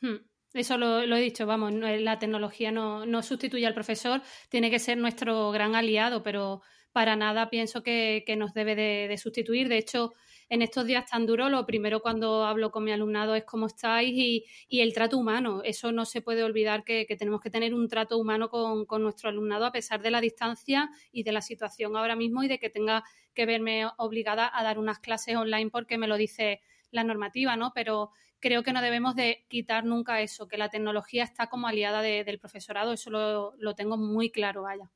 Hmm. 0.00 0.18
Eso 0.54 0.78
lo, 0.78 1.02
he 1.02 1.20
dicho, 1.20 1.46
vamos, 1.46 1.72
la 1.72 2.20
tecnología 2.20 2.70
no, 2.70 3.22
sustituye 3.24 3.66
al 3.66 3.74
profesor, 3.74 4.22
tiene 4.50 4.70
que 4.70 4.78
ser 4.78 4.98
nuestro 4.98 5.50
gran 5.50 5.74
aliado, 5.74 6.22
pero 6.22 6.62
para 6.92 7.16
nada 7.16 7.50
pienso 7.50 7.82
que, 7.82 8.22
nos 8.38 8.54
debe 8.54 8.76
de, 8.76 9.18
sustituir. 9.18 9.68
De 9.68 9.78
hecho, 9.78 10.12
en 10.48 10.62
estos 10.62 10.86
días 10.86 11.06
tan 11.10 11.26
duros, 11.26 11.50
lo 11.50 11.66
primero 11.66 12.00
cuando 12.00 12.44
hablo 12.44 12.70
con 12.70 12.84
mi 12.84 12.92
alumnado 12.92 13.34
es 13.34 13.44
cómo 13.44 13.66
estáis 13.66 14.12
y, 14.14 14.44
el 14.80 14.92
trato 14.92 15.18
humano. 15.18 15.62
Eso 15.64 15.92
no 15.92 16.04
se 16.04 16.22
puede 16.22 16.44
olvidar 16.44 16.84
que, 16.84 17.06
tenemos 17.18 17.40
que 17.40 17.50
tener 17.50 17.74
un 17.74 17.88
trato 17.88 18.18
humano 18.18 18.48
con, 18.48 19.02
nuestro 19.02 19.28
alumnado 19.28 19.64
a 19.64 19.72
pesar 19.72 20.00
de 20.02 20.10
la 20.10 20.20
distancia 20.20 20.90
y 21.10 21.22
de 21.24 21.32
la 21.32 21.42
situación 21.42 21.96
ahora 21.96 22.16
mismo 22.16 22.42
y 22.42 22.48
de 22.48 22.58
que 22.58 22.70
tenga 22.70 23.04
que 23.34 23.46
verme 23.46 23.86
obligada 23.98 24.50
a 24.52 24.62
dar 24.62 24.78
unas 24.78 25.00
clases 25.00 25.36
online 25.36 25.70
porque 25.70 25.98
me 25.98 26.06
lo 26.06 26.16
dice 26.16 26.60
la 26.90 27.04
normativa, 27.04 27.56
¿no? 27.56 27.72
Pero 27.74 28.12
creo 28.38 28.62
que 28.62 28.72
no 28.72 28.82
debemos 28.82 29.16
de 29.16 29.44
quitar 29.48 29.84
nunca 29.84 30.20
eso, 30.20 30.46
que 30.46 30.58
la 30.58 30.68
tecnología 30.68 31.24
está 31.24 31.48
como 31.48 31.66
aliada 31.66 32.02
del 32.02 32.38
profesorado, 32.38 32.92
eso 32.92 33.10
lo, 33.10 33.54
lo 33.58 33.74
tengo 33.74 33.96
muy 33.96 34.30
claro, 34.30 34.62
vaya. 34.62 34.90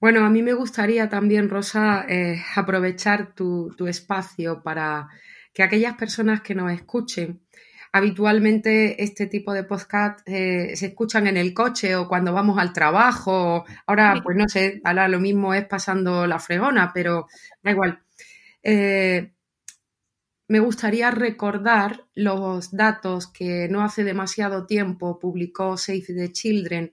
Bueno, 0.00 0.24
a 0.24 0.30
mí 0.30 0.42
me 0.42 0.54
gustaría 0.54 1.10
también, 1.10 1.50
Rosa, 1.50 2.06
eh, 2.08 2.42
aprovechar 2.56 3.34
tu, 3.34 3.74
espacio 3.86 4.62
para 4.62 5.08
que 5.52 5.62
aquellas 5.62 5.94
personas 5.96 6.40
que 6.40 6.54
nos 6.54 6.72
escuchen, 6.72 7.42
habitualmente 7.92 9.02
este 9.02 9.26
tipo 9.26 9.52
de 9.52 9.64
podcast 9.64 10.20
eh, 10.26 10.74
se 10.74 10.86
escuchan 10.86 11.26
en 11.26 11.36
el 11.36 11.52
coche 11.52 11.96
o 11.96 12.08
cuando 12.08 12.32
vamos 12.32 12.58
al 12.58 12.72
trabajo. 12.72 13.64
Ahora, 13.86 14.20
pues 14.24 14.36
no 14.38 14.48
sé, 14.48 14.80
ahora 14.84 15.06
lo 15.08 15.20
mismo 15.20 15.52
es 15.52 15.66
pasando 15.66 16.26
la 16.26 16.38
fregona, 16.38 16.92
pero 16.94 17.26
da 17.62 17.70
igual. 17.72 18.02
eh, 18.62 19.32
me 20.48 20.60
gustaría 20.60 21.10
recordar 21.10 22.06
los 22.14 22.72
datos 22.72 23.28
que 23.28 23.68
no 23.70 23.82
hace 23.82 24.02
demasiado 24.04 24.66
tiempo 24.66 25.18
publicó 25.18 25.76
Save 25.76 26.04
the 26.08 26.32
Children, 26.32 26.92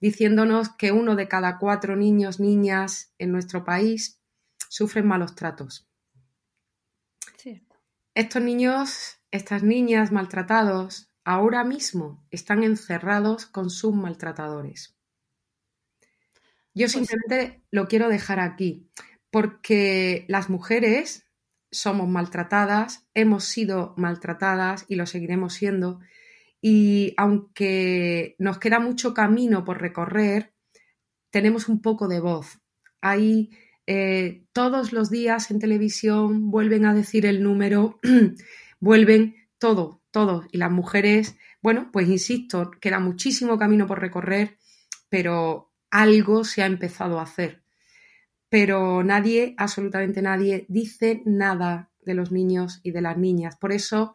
diciéndonos 0.00 0.70
que 0.70 0.92
uno 0.92 1.16
de 1.16 1.28
cada 1.28 1.58
cuatro 1.58 1.96
niños, 1.96 2.40
niñas 2.40 3.12
en 3.18 3.32
nuestro 3.32 3.64
país 3.64 4.20
sufren 4.68 5.06
malos 5.06 5.34
tratos. 5.34 5.88
Estos 8.14 8.42
niños, 8.42 9.20
estas 9.30 9.62
niñas 9.62 10.10
maltratados, 10.10 11.12
ahora 11.24 11.62
mismo 11.62 12.26
están 12.32 12.64
encerrados 12.64 13.46
con 13.46 13.70
sus 13.70 13.94
maltratadores. 13.94 14.96
Yo 16.74 16.86
pues 16.86 16.92
simplemente 16.92 17.62
lo 17.70 17.86
quiero 17.86 18.08
dejar 18.08 18.40
aquí, 18.40 18.88
porque 19.30 20.24
las 20.28 20.50
mujeres 20.50 21.26
somos 21.70 22.08
maltratadas, 22.08 23.06
hemos 23.14 23.44
sido 23.44 23.94
maltratadas 23.96 24.84
y 24.88 24.96
lo 24.96 25.06
seguiremos 25.06 25.54
siendo. 25.54 26.00
Y 26.60 27.14
aunque 27.16 28.34
nos 28.38 28.58
queda 28.58 28.80
mucho 28.80 29.14
camino 29.14 29.64
por 29.64 29.80
recorrer, 29.80 30.54
tenemos 31.30 31.68
un 31.68 31.80
poco 31.80 32.08
de 32.08 32.20
voz. 32.20 32.60
Ahí 33.00 33.50
eh, 33.86 34.44
todos 34.52 34.92
los 34.92 35.10
días 35.10 35.50
en 35.50 35.60
televisión 35.60 36.50
vuelven 36.50 36.84
a 36.84 36.94
decir 36.94 37.26
el 37.26 37.42
número, 37.42 38.00
vuelven 38.80 39.36
todo, 39.58 40.02
todo. 40.10 40.44
Y 40.50 40.58
las 40.58 40.70
mujeres, 40.70 41.36
bueno, 41.62 41.90
pues 41.92 42.08
insisto, 42.08 42.70
queda 42.80 42.98
muchísimo 42.98 43.58
camino 43.58 43.86
por 43.86 44.00
recorrer, 44.00 44.58
pero 45.08 45.72
algo 45.90 46.44
se 46.44 46.62
ha 46.62 46.66
empezado 46.66 47.18
a 47.18 47.22
hacer 47.22 47.62
pero 48.48 49.02
nadie, 49.02 49.54
absolutamente 49.58 50.22
nadie, 50.22 50.66
dice 50.68 51.22
nada 51.24 51.90
de 52.00 52.14
los 52.14 52.32
niños 52.32 52.80
y 52.82 52.92
de 52.92 53.02
las 53.02 53.18
niñas. 53.18 53.56
Por 53.56 53.72
eso, 53.72 54.14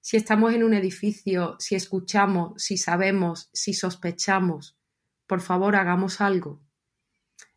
si 0.00 0.16
estamos 0.16 0.54
en 0.54 0.64
un 0.64 0.74
edificio, 0.74 1.56
si 1.58 1.74
escuchamos, 1.74 2.62
si 2.62 2.76
sabemos, 2.76 3.50
si 3.52 3.74
sospechamos, 3.74 4.78
por 5.26 5.40
favor 5.40 5.76
hagamos 5.76 6.20
algo. 6.20 6.62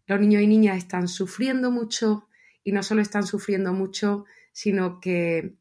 Los 0.06 0.20
niños 0.20 0.42
y 0.42 0.48
niñas 0.48 0.78
están 0.78 1.08
sufriendo 1.08 1.72
mucho 1.72 2.28
y 2.64 2.72
no 2.74 2.84
solo 2.84 3.02
están 3.02 3.26
sufriendo 3.26 3.74
mucho, 3.74 4.26
sino 4.52 5.00
que 5.00 5.56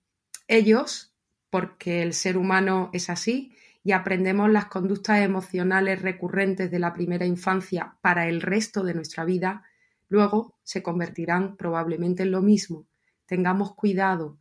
ellos, 0.49 1.15
porque 1.51 2.03
el 2.03 2.13
ser 2.15 2.37
humano 2.37 2.91
es 2.93 3.11
así, 3.11 3.55
y 3.83 3.93
aprendemos 3.93 4.51
las 4.51 4.67
conductas 4.67 5.21
emocionales 5.21 6.03
recurrentes 6.03 6.71
de 6.71 6.79
la 6.79 6.93
primera 6.93 7.25
infancia 7.25 7.97
para 8.03 8.29
el 8.29 8.43
resto 8.43 8.83
de 8.83 8.95
nuestra 8.95 9.25
vida, 9.25 9.65
luego 10.09 10.59
se 10.63 10.83
convertirán 10.83 11.57
probablemente 11.57 12.25
en 12.25 12.33
lo 12.33 12.43
mismo. 12.43 12.87
Tengamos 13.27 13.75
cuidado, 13.75 14.39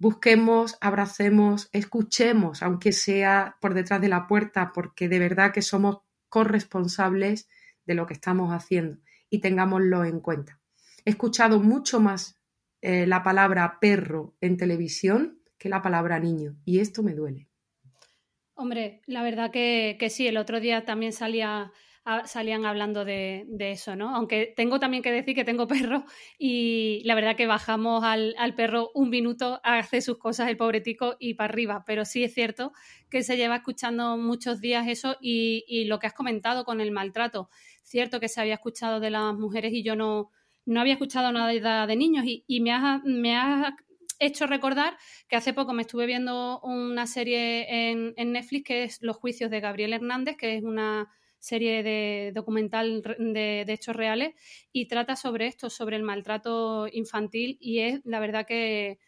busquemos, 0.00 0.78
abracemos, 0.80 1.68
escuchemos, 1.72 2.62
aunque 2.62 2.90
sea 2.90 3.56
por 3.60 3.74
detrás 3.74 4.00
de 4.00 4.08
la 4.08 4.26
puerta, 4.26 4.72
porque 4.74 5.08
de 5.08 5.18
verdad 5.18 5.52
que 5.52 5.62
somos 5.62 5.98
corresponsables 6.28 7.48
de 7.84 7.94
lo 7.94 8.06
que 8.06 8.14
estamos 8.14 8.50
haciendo 8.50 8.98
y 9.28 9.40
tengámoslo 9.40 10.04
en 10.04 10.20
cuenta. 10.20 10.58
He 11.04 11.10
escuchado 11.10 11.60
mucho 11.60 12.00
más 12.00 12.40
eh, 12.80 13.06
la 13.06 13.22
palabra 13.22 13.78
perro 13.78 14.34
en 14.40 14.56
televisión 14.56 15.42
que 15.58 15.68
la 15.68 15.82
palabra 15.82 16.18
niño 16.18 16.56
y 16.64 16.80
esto 16.80 17.02
me 17.02 17.14
duele. 17.14 17.48
Hombre, 18.54 19.02
la 19.06 19.22
verdad 19.22 19.50
que, 19.50 19.96
que 20.00 20.08
sí, 20.08 20.26
el 20.26 20.38
otro 20.38 20.60
día 20.60 20.86
también 20.86 21.12
salía 21.12 21.72
salían 22.24 22.64
hablando 22.64 23.04
de, 23.04 23.46
eso, 23.58 23.94
¿no? 23.94 24.14
Aunque 24.14 24.52
tengo 24.56 24.80
también 24.80 25.02
que 25.02 25.12
decir 25.12 25.34
que 25.34 25.44
tengo 25.44 25.66
perro 25.66 26.04
y 26.38 27.02
la 27.04 27.14
verdad 27.14 27.36
que 27.36 27.46
bajamos 27.46 28.02
al, 28.04 28.34
perro 28.56 28.90
un 28.94 29.10
minuto 29.10 29.60
a 29.62 29.78
hacer 29.78 30.02
sus 30.02 30.18
cosas 30.18 30.48
el 30.48 30.56
pobre 30.56 30.80
tico 30.80 31.16
y 31.18 31.34
para 31.34 31.52
arriba, 31.52 31.84
pero 31.86 32.04
sí 32.04 32.24
es 32.24 32.34
cierto 32.34 32.72
que 33.10 33.22
se 33.22 33.36
lleva 33.36 33.56
escuchando 33.56 34.16
muchos 34.16 34.60
días 34.60 34.86
eso 34.88 35.16
y, 35.20 35.84
lo 35.86 35.98
que 35.98 36.06
has 36.06 36.14
comentado 36.14 36.64
con 36.64 36.80
el 36.80 36.92
maltrato, 36.92 37.50
cierto 37.82 38.20
que 38.20 38.28
se 38.28 38.40
había 38.40 38.54
escuchado 38.54 39.00
de 39.00 39.10
las 39.10 39.34
mujeres 39.34 39.72
y 39.72 39.82
yo 39.82 39.96
no, 39.96 40.30
no 40.64 40.80
había 40.80 40.94
escuchado 40.94 41.32
nada 41.32 41.86
de 41.86 41.96
niños 41.96 42.24
y, 42.26 42.60
me 42.60 42.72
has 43.36 43.72
hecho 44.18 44.46
recordar 44.46 44.96
que 45.28 45.36
hace 45.36 45.52
poco 45.52 45.72
me 45.72 45.82
estuve 45.82 46.06
viendo 46.06 46.60
una 46.60 47.06
serie 47.06 47.90
en, 47.90 48.14
en, 48.16 48.32
Netflix 48.32 48.64
que 48.64 48.84
es 48.84 49.02
Los 49.02 49.16
juicios 49.16 49.50
de 49.50 49.60
Gabriel 49.60 49.94
Hernández, 49.94 50.36
que 50.36 50.56
es 50.56 50.62
una 50.62 51.08
serie 51.40 51.82
de 51.82 52.32
documental 52.34 53.02
de, 53.18 53.64
hechos 53.66 53.96
reales 53.96 54.34
y 54.72 54.86
trata 54.86 55.16
sobre 55.16 55.46
esto, 55.46 55.70
sobre 55.70 55.96
el 55.96 56.02
maltrato 56.02 56.86
infantil 56.92 57.56
y 57.60 57.80
es 57.80 58.00
la 58.04 58.20
verdad 58.20 58.46
que, 58.46 58.98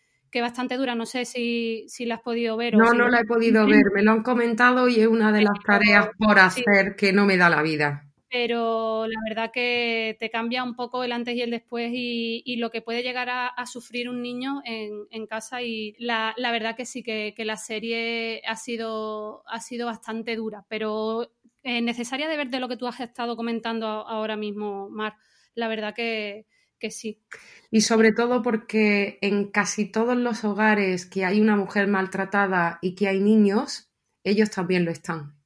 bastante 0.40 0.78
dura. 0.78 0.94
No 0.94 1.04
sé 1.04 1.26
si, 1.26 1.84
si 1.88 2.06
la 2.06 2.16
has 2.16 2.22
podido 2.22 2.56
ver. 2.56 2.74
No, 2.74 2.94
no 2.94 3.08
la 3.08 3.20
he 3.20 3.24
podido 3.24 3.66
ver, 3.66 3.84
me 3.94 4.02
lo 4.02 4.12
han 4.12 4.22
comentado 4.22 4.88
y 4.88 5.00
es 5.00 5.06
una 5.06 5.30
de 5.30 5.42
las 5.42 5.58
tareas 5.64 6.08
por 6.18 6.38
hacer 6.38 6.96
que 6.96 7.12
no 7.12 7.26
me 7.26 7.36
da 7.36 7.50
la 7.50 7.62
vida. 7.62 8.08
Pero 8.30 9.06
la 9.06 9.20
verdad 9.28 9.50
que 9.52 10.16
te 10.18 10.30
cambia 10.30 10.64
un 10.64 10.74
poco 10.74 11.04
el 11.04 11.12
antes 11.12 11.36
y 11.36 11.42
el 11.42 11.50
después 11.50 11.90
y, 11.92 12.56
lo 12.56 12.70
que 12.70 12.80
puede 12.80 13.02
llegar 13.02 13.28
a, 13.28 13.66
sufrir 13.66 14.08
un 14.08 14.22
niño 14.22 14.62
en, 14.64 15.26
casa 15.26 15.60
y 15.60 15.94
la, 15.98 16.34
verdad 16.38 16.74
que 16.74 16.86
sí, 16.86 17.02
que, 17.02 17.34
que, 17.36 17.44
la 17.44 17.58
serie 17.58 18.40
ha 18.48 18.56
sido, 18.56 19.42
ha 19.46 19.60
sido 19.60 19.84
bastante 19.84 20.34
dura, 20.34 20.64
pero 20.70 21.30
eh, 21.62 21.80
necesaria 21.80 22.28
de 22.28 22.36
ver 22.36 22.50
de 22.50 22.58
lo 22.58 22.68
que 22.68 22.76
tú 22.76 22.86
has 22.86 22.98
estado 23.00 23.36
comentando 23.36 23.86
ahora 23.86 24.36
mismo, 24.36 24.88
Mar. 24.90 25.16
La 25.54 25.68
verdad 25.68 25.94
que, 25.94 26.46
sí. 26.90 27.22
Y 27.70 27.82
sobre 27.82 28.12
todo 28.12 28.42
porque 28.42 29.18
en 29.22 29.50
casi 29.50 29.86
todos 29.86 30.16
los 30.16 30.44
hogares 30.44 31.06
que 31.06 31.24
hay 31.24 31.40
una 31.40 31.56
mujer 31.56 31.86
maltratada 31.86 32.78
y 32.82 32.94
que 32.96 33.06
hay 33.06 33.20
niños, 33.20 33.92
ellos 34.24 34.50
también 34.50 34.84
lo 34.84 34.90
están. 34.90 35.36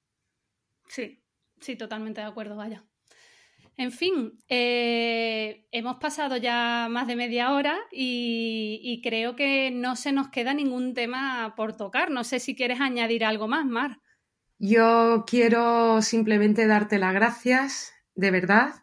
Sí, 0.87 1.23
sí, 1.61 1.77
totalmente 1.77 2.23
de 2.23 2.29
acuerdo, 2.29 2.57
vaya. 2.57 2.85
En 3.77 3.93
fin, 3.93 4.39
eh, 4.49 5.67
hemos 5.71 5.97
pasado 5.97 6.39
ya 6.39 6.87
más 6.89 7.07
de 7.07 7.17
media 7.17 7.53
hora 7.53 7.77
y, 7.93 8.81
y, 8.83 9.03
creo 9.03 9.37
que 9.37 9.71
no 9.71 9.97
se 9.97 10.13
nos 10.13 10.31
queda 10.31 10.55
ningún 10.55 10.95
tema 10.95 11.53
por 11.57 11.77
tocar. 11.77 12.11
No 12.11 12.25
sé 12.25 12.41
si 12.41 12.57
quieres 12.57 12.81
añadir 12.81 13.23
algo 13.23 13.49
más, 13.49 13.67
Mar. 13.67 14.01
Yo 14.59 15.25
quiero 15.27 16.01
simplemente 16.03 16.67
darte 16.67 16.99
las 16.99 17.13
gracias, 17.13 17.93
de 18.15 18.31
verdad, 18.31 18.75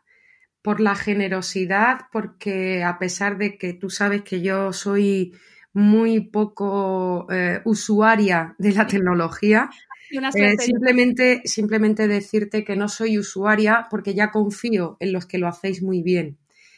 por 0.61 0.79
la 0.79 0.95
generosidad, 0.95 2.01
porque 2.11 2.83
a 2.83 2.99
pesar 2.99 3.37
de 3.37 3.57
que 3.57 3.73
tú 3.73 3.89
sabes 3.89 4.21
que 4.21 4.41
yo 4.41 4.71
soy 4.71 5.33
muy 5.73 6.21
poco 6.21 7.27
eh, 7.31 7.61
usuaria 7.65 8.55
de 8.59 8.71
la 8.73 8.85
tecnología, 8.87 9.69
eh, 10.11 10.57
simplemente, 10.59 11.41
simplemente 11.45 12.07
decirte 12.07 12.63
que 12.63 12.75
no 12.75 12.87
soy 12.87 13.17
usuaria 13.17 13.87
porque 13.89 14.13
ya 14.13 14.29
confío 14.29 14.97
en 14.99 15.11
los 15.11 15.25
que 15.25 15.39
lo 15.39 15.47
hacéis 15.47 15.81
muy 15.81 16.03
bien 16.03 16.37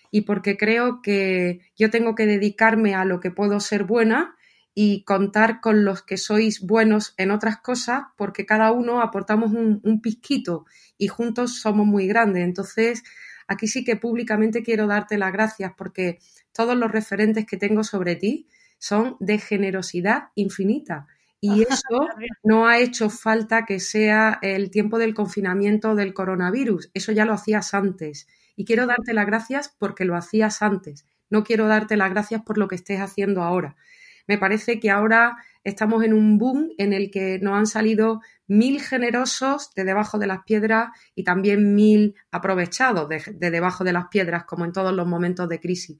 y 0.09 0.21
porque 0.21 0.55
creo 0.55 1.01
que 1.01 1.59
yo 1.75 1.89
tengo 1.89 2.15
que 2.15 2.25
dedicarme 2.25 2.95
a 2.95 3.03
lo 3.03 3.19
que 3.19 3.31
puedo 3.31 3.59
ser 3.59 3.83
buena 3.83 4.35
y 4.77 5.03
contar 5.05 5.61
con 5.61 5.85
los 5.85 6.03
que 6.03 6.17
sois 6.17 6.59
buenos 6.61 7.13
en 7.17 7.31
otras 7.31 7.57
cosas, 7.57 8.03
porque 8.17 8.45
cada 8.45 8.73
uno 8.73 9.01
aportamos 9.01 9.53
un, 9.53 9.79
un 9.83 10.01
pizquito 10.01 10.65
y 10.97 11.07
juntos 11.07 11.59
somos 11.61 11.87
muy 11.87 12.07
grandes. 12.07 12.43
Entonces, 12.43 13.03
aquí 13.47 13.67
sí 13.67 13.85
que 13.85 13.95
públicamente 13.95 14.63
quiero 14.63 14.85
darte 14.85 15.17
las 15.17 15.31
gracias 15.31 15.71
porque 15.77 16.19
todos 16.51 16.75
los 16.75 16.91
referentes 16.91 17.45
que 17.45 17.57
tengo 17.57 17.85
sobre 17.85 18.17
ti 18.17 18.47
son 18.77 19.15
de 19.21 19.39
generosidad 19.39 20.25
infinita. 20.35 21.07
Y 21.39 21.61
eso 21.69 22.07
no 22.43 22.67
ha 22.67 22.79
hecho 22.79 23.09
falta 23.09 23.65
que 23.65 23.79
sea 23.79 24.39
el 24.41 24.71
tiempo 24.71 24.97
del 24.97 25.13
confinamiento 25.13 25.95
del 25.95 26.13
coronavirus. 26.13 26.91
Eso 26.93 27.13
ya 27.13 27.23
lo 27.23 27.33
hacías 27.33 27.73
antes. 27.73 28.27
Y 28.55 28.65
quiero 28.65 28.87
darte 28.87 29.13
las 29.13 29.25
gracias 29.25 29.73
porque 29.77 30.05
lo 30.05 30.15
hacías 30.15 30.61
antes. 30.61 31.05
No 31.29 31.43
quiero 31.43 31.67
darte 31.67 31.97
las 31.97 32.09
gracias 32.09 32.41
por 32.43 32.57
lo 32.57 32.67
que 32.67 32.75
estés 32.75 32.99
haciendo 32.99 33.41
ahora. 33.41 33.75
Me 34.27 34.37
parece 34.37 34.79
que 34.79 34.89
ahora 34.89 35.37
estamos 35.63 36.03
en 36.03 36.13
un 36.13 36.37
boom 36.37 36.69
en 36.77 36.93
el 36.93 37.11
que 37.11 37.39
nos 37.39 37.55
han 37.55 37.67
salido 37.67 38.21
mil 38.47 38.81
generosos 38.81 39.71
de 39.75 39.83
debajo 39.83 40.17
de 40.19 40.27
las 40.27 40.43
piedras 40.45 40.89
y 41.15 41.23
también 41.23 41.75
mil 41.75 42.15
aprovechados 42.31 43.09
de, 43.09 43.51
debajo 43.51 43.83
de 43.83 43.93
las 43.93 44.07
piedras, 44.07 44.45
como 44.45 44.65
en 44.65 44.71
todos 44.71 44.93
los 44.93 45.07
momentos 45.07 45.49
de 45.49 45.59
crisis. 45.59 45.97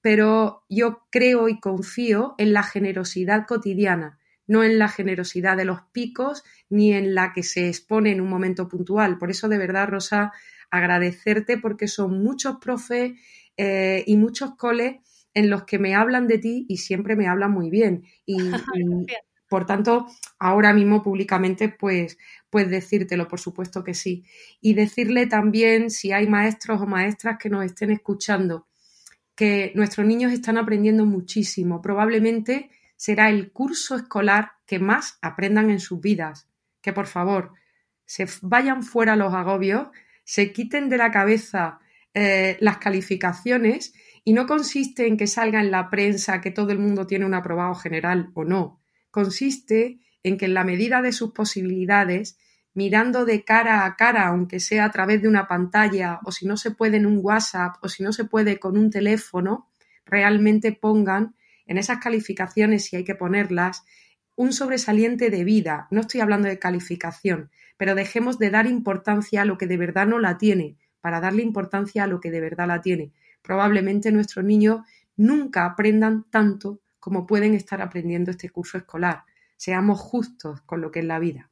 Pero 0.00 0.64
yo 0.68 1.06
creo 1.10 1.48
y 1.48 1.58
confío 1.58 2.34
en 2.38 2.52
la 2.52 2.62
generosidad 2.62 3.46
cotidiana, 3.46 4.18
no 4.46 4.62
en 4.62 4.78
la 4.78 4.88
generosidad 4.88 5.56
de 5.56 5.64
los 5.64 5.80
picos 5.92 6.44
ni 6.70 6.92
en 6.94 7.14
la 7.14 7.32
que 7.32 7.42
se 7.42 7.68
expone 7.68 8.12
en 8.12 8.20
un 8.20 8.28
momento 8.28 8.68
puntual. 8.68 9.18
Por 9.18 9.30
eso, 9.30 9.48
de 9.48 9.58
verdad, 9.58 9.88
Rosa, 9.88 10.32
agradecerte 10.70 11.58
porque 11.58 11.88
son 11.88 12.22
muchos 12.22 12.56
profes 12.60 13.12
eh, 13.56 14.04
y 14.06 14.16
muchos 14.16 14.54
coles 14.54 14.96
en 15.38 15.50
los 15.50 15.62
que 15.62 15.78
me 15.78 15.94
hablan 15.94 16.26
de 16.26 16.38
ti 16.38 16.66
y 16.68 16.78
siempre 16.78 17.14
me 17.14 17.28
hablan 17.28 17.52
muy 17.52 17.70
bien. 17.70 18.02
Y, 18.26 18.36
por 19.48 19.66
tanto, 19.66 20.06
ahora 20.38 20.72
mismo 20.74 21.00
públicamente, 21.02 21.68
pues, 21.68 22.18
pues 22.50 22.68
decírtelo, 22.68 23.28
por 23.28 23.38
supuesto 23.38 23.84
que 23.84 23.94
sí. 23.94 24.24
Y 24.60 24.74
decirle 24.74 25.28
también, 25.28 25.90
si 25.90 26.10
hay 26.10 26.26
maestros 26.26 26.80
o 26.80 26.86
maestras 26.86 27.38
que 27.38 27.48
nos 27.48 27.64
estén 27.64 27.92
escuchando, 27.92 28.66
que 29.36 29.70
nuestros 29.76 30.04
niños 30.04 30.32
están 30.32 30.58
aprendiendo 30.58 31.06
muchísimo. 31.06 31.80
Probablemente 31.80 32.70
será 32.96 33.30
el 33.30 33.52
curso 33.52 33.94
escolar 33.94 34.54
que 34.66 34.80
más 34.80 35.18
aprendan 35.22 35.70
en 35.70 35.78
sus 35.78 36.00
vidas. 36.00 36.48
Que 36.82 36.92
por 36.92 37.06
favor, 37.06 37.52
se 38.04 38.26
vayan 38.42 38.82
fuera 38.82 39.14
los 39.14 39.32
agobios, 39.34 39.86
se 40.24 40.52
quiten 40.52 40.88
de 40.88 40.96
la 40.96 41.12
cabeza 41.12 41.78
eh, 42.12 42.56
las 42.58 42.78
calificaciones 42.78 43.94
y 44.28 44.34
no 44.34 44.46
consiste 44.46 45.06
en 45.06 45.16
que 45.16 45.26
salga 45.26 45.58
en 45.58 45.70
la 45.70 45.88
prensa 45.88 46.42
que 46.42 46.50
todo 46.50 46.70
el 46.70 46.78
mundo 46.78 47.06
tiene 47.06 47.24
un 47.24 47.32
aprobado 47.32 47.74
general 47.74 48.30
o 48.34 48.44
no. 48.44 48.78
Consiste 49.10 50.00
en 50.22 50.36
que 50.36 50.44
en 50.44 50.52
la 50.52 50.64
medida 50.64 51.00
de 51.00 51.12
sus 51.12 51.32
posibilidades, 51.32 52.36
mirando 52.74 53.24
de 53.24 53.42
cara 53.42 53.86
a 53.86 53.96
cara, 53.96 54.26
aunque 54.26 54.60
sea 54.60 54.84
a 54.84 54.90
través 54.90 55.22
de 55.22 55.28
una 55.28 55.48
pantalla 55.48 56.20
o 56.24 56.30
si 56.30 56.44
no 56.44 56.58
se 56.58 56.72
puede 56.72 56.98
en 56.98 57.06
un 57.06 57.20
WhatsApp 57.22 57.76
o 57.80 57.88
si 57.88 58.02
no 58.02 58.12
se 58.12 58.26
puede 58.26 58.58
con 58.58 58.76
un 58.76 58.90
teléfono, 58.90 59.70
realmente 60.04 60.72
pongan 60.72 61.34
en 61.64 61.78
esas 61.78 61.96
calificaciones, 61.96 62.84
si 62.84 62.96
hay 62.96 63.04
que 63.04 63.14
ponerlas, 63.14 63.82
un 64.36 64.52
sobresaliente 64.52 65.30
de 65.30 65.42
vida. 65.42 65.88
No 65.90 66.02
estoy 66.02 66.20
hablando 66.20 66.48
de 66.48 66.58
calificación, 66.58 67.50
pero 67.78 67.94
dejemos 67.94 68.38
de 68.38 68.50
dar 68.50 68.66
importancia 68.66 69.40
a 69.40 69.46
lo 69.46 69.56
que 69.56 69.66
de 69.66 69.78
verdad 69.78 70.06
no 70.06 70.18
la 70.18 70.36
tiene, 70.36 70.76
para 71.00 71.20
darle 71.20 71.42
importancia 71.42 72.04
a 72.04 72.06
lo 72.06 72.20
que 72.20 72.30
de 72.30 72.40
verdad 72.40 72.68
la 72.68 72.80
tiene. 72.80 73.12
Probablemente 73.42 74.12
nuestros 74.12 74.44
niños 74.44 74.80
nunca 75.16 75.64
aprendan 75.64 76.24
tanto 76.30 76.80
como 76.98 77.26
pueden 77.26 77.54
estar 77.54 77.80
aprendiendo 77.80 78.30
este 78.30 78.50
curso 78.50 78.78
escolar. 78.78 79.24
Seamos 79.56 80.00
justos 80.00 80.60
con 80.62 80.80
lo 80.80 80.90
que 80.90 81.00
es 81.00 81.04
la 81.04 81.18
vida. 81.18 81.50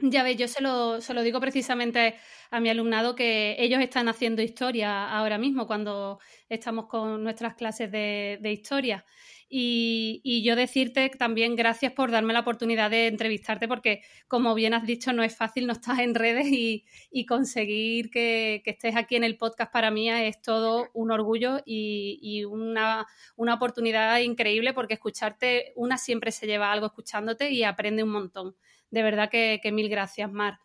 Ya 0.00 0.22
ves, 0.24 0.36
yo 0.36 0.48
se 0.48 0.60
lo, 0.60 1.00
se 1.00 1.14
lo, 1.14 1.22
digo 1.22 1.40
precisamente 1.40 2.16
a 2.50 2.60
mi 2.60 2.68
alumnado 2.68 3.14
que 3.14 3.56
ellos 3.58 3.80
están 3.80 4.08
haciendo 4.08 4.42
historia 4.42 5.08
ahora 5.08 5.38
mismo 5.38 5.66
cuando 5.66 6.18
estamos 6.48 6.86
con 6.86 7.22
nuestras 7.22 7.54
clases 7.54 7.90
de, 7.92 8.38
de 8.40 8.52
historia. 8.52 9.04
Y, 9.48 10.42
yo 10.44 10.56
decirte 10.56 11.08
también 11.10 11.56
gracias 11.56 11.92
por 11.92 12.10
darme 12.10 12.32
la 12.32 12.40
oportunidad 12.40 12.90
de 12.90 13.06
entrevistarte, 13.06 13.68
porque 13.68 14.02
como 14.28 14.54
bien 14.54 14.74
has 14.74 14.86
dicho, 14.86 15.12
no 15.12 15.22
es 15.22 15.36
fácil, 15.36 15.66
no 15.66 15.72
estás 15.72 15.98
en 16.00 16.14
redes 16.14 16.46
y, 16.48 17.26
conseguir 17.26 18.10
que, 18.10 18.62
estés 18.64 18.96
aquí 18.96 19.16
en 19.16 19.24
el 19.24 19.36
podcast 19.36 19.72
para 19.72 19.90
mí 19.90 20.10
es 20.10 20.40
todo 20.42 20.90
un 20.94 21.10
orgullo 21.10 21.60
y, 21.64 22.44
una, 22.44 23.06
oportunidad 23.36 24.18
increíble, 24.20 24.72
porque 24.72 24.94
escucharte, 24.94 25.72
una 25.76 25.98
siempre 25.98 26.32
se 26.32 26.46
lleva 26.46 26.72
algo 26.72 26.86
escuchándote 26.86 27.50
y 27.50 27.64
aprende 27.64 28.02
un 28.02 28.10
montón. 28.10 28.56
De 28.90 29.02
verdad 29.02 29.30
que 29.30 29.60
mil 29.72 29.88
gracias, 29.88 30.30
Mar. 30.30 30.58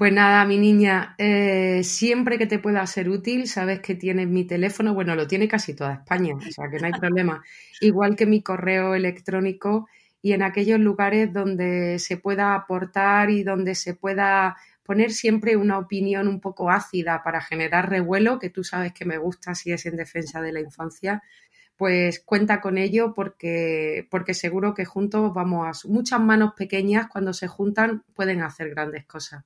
Pues 0.00 0.14
nada, 0.14 0.46
mi 0.46 0.56
niña, 0.56 1.14
eh, 1.18 1.82
siempre 1.84 2.38
que 2.38 2.46
te 2.46 2.58
pueda 2.58 2.86
ser 2.86 3.10
útil, 3.10 3.46
sabes 3.46 3.80
que 3.80 3.94
tienes 3.94 4.28
mi 4.28 4.46
teléfono, 4.46 4.94
bueno, 4.94 5.14
lo 5.14 5.26
tiene 5.26 5.46
casi 5.46 5.74
toda 5.74 5.92
España, 5.92 6.36
o 6.36 6.40
sea 6.40 6.70
que 6.70 6.78
no 6.78 6.86
hay 6.86 6.92
problema, 6.98 7.44
igual 7.82 8.16
que 8.16 8.24
mi 8.24 8.42
correo 8.42 8.94
electrónico 8.94 9.88
y 10.22 10.32
en 10.32 10.42
aquellos 10.42 10.80
lugares 10.80 11.30
donde 11.30 11.98
se 11.98 12.16
pueda 12.16 12.54
aportar 12.54 13.28
y 13.28 13.42
donde 13.42 13.74
se 13.74 13.92
pueda 13.92 14.56
poner 14.84 15.10
siempre 15.12 15.58
una 15.58 15.76
opinión 15.76 16.28
un 16.28 16.40
poco 16.40 16.70
ácida 16.70 17.22
para 17.22 17.42
generar 17.42 17.90
revuelo, 17.90 18.38
que 18.38 18.48
tú 18.48 18.64
sabes 18.64 18.94
que 18.94 19.04
me 19.04 19.18
gusta 19.18 19.54
si 19.54 19.70
es 19.70 19.84
en 19.84 19.96
defensa 19.96 20.40
de 20.40 20.52
la 20.52 20.60
infancia, 20.60 21.22
pues 21.76 22.20
cuenta 22.20 22.62
con 22.62 22.78
ello 22.78 23.12
porque, 23.12 24.08
porque 24.10 24.32
seguro 24.32 24.72
que 24.72 24.86
juntos 24.86 25.34
vamos 25.34 25.84
a 25.84 25.88
muchas 25.88 26.20
manos 26.20 26.54
pequeñas 26.56 27.08
cuando 27.08 27.34
se 27.34 27.48
juntan 27.48 28.02
pueden 28.14 28.40
hacer 28.40 28.70
grandes 28.70 29.04
cosas. 29.04 29.44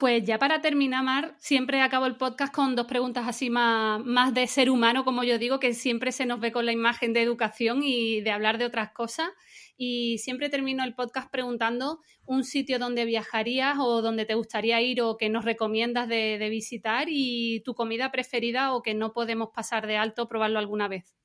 Pues 0.00 0.24
ya 0.24 0.38
para 0.38 0.62
terminar, 0.62 1.04
Mar, 1.04 1.34
siempre 1.38 1.82
acabo 1.82 2.06
el 2.06 2.16
podcast 2.16 2.54
con 2.54 2.74
dos 2.74 2.86
preguntas 2.86 3.28
así 3.28 3.50
más, 3.50 4.02
más 4.02 4.32
de 4.32 4.46
ser 4.46 4.70
humano, 4.70 5.04
como 5.04 5.24
yo 5.24 5.38
digo, 5.38 5.60
que 5.60 5.74
siempre 5.74 6.10
se 6.10 6.24
nos 6.24 6.40
ve 6.40 6.52
con 6.52 6.64
la 6.64 6.72
imagen 6.72 7.12
de 7.12 7.20
educación 7.20 7.82
y 7.82 8.22
de 8.22 8.30
hablar 8.30 8.56
de 8.56 8.64
otras 8.64 8.92
cosas. 8.92 9.28
Y 9.76 10.16
siempre 10.16 10.48
termino 10.48 10.84
el 10.84 10.94
podcast 10.94 11.30
preguntando 11.30 12.00
un 12.24 12.44
sitio 12.44 12.78
donde 12.78 13.04
viajarías 13.04 13.76
o 13.78 14.00
donde 14.00 14.24
te 14.24 14.36
gustaría 14.36 14.80
ir 14.80 15.02
o 15.02 15.18
que 15.18 15.28
nos 15.28 15.44
recomiendas 15.44 16.08
de, 16.08 16.38
de 16.38 16.48
visitar 16.48 17.08
y 17.10 17.60
tu 17.62 17.74
comida 17.74 18.10
preferida 18.10 18.72
o 18.72 18.80
que 18.80 18.94
no 18.94 19.12
podemos 19.12 19.50
pasar 19.54 19.86
de 19.86 19.98
alto 19.98 20.28
probarlo 20.28 20.58
alguna 20.58 20.88
vez. 20.88 21.19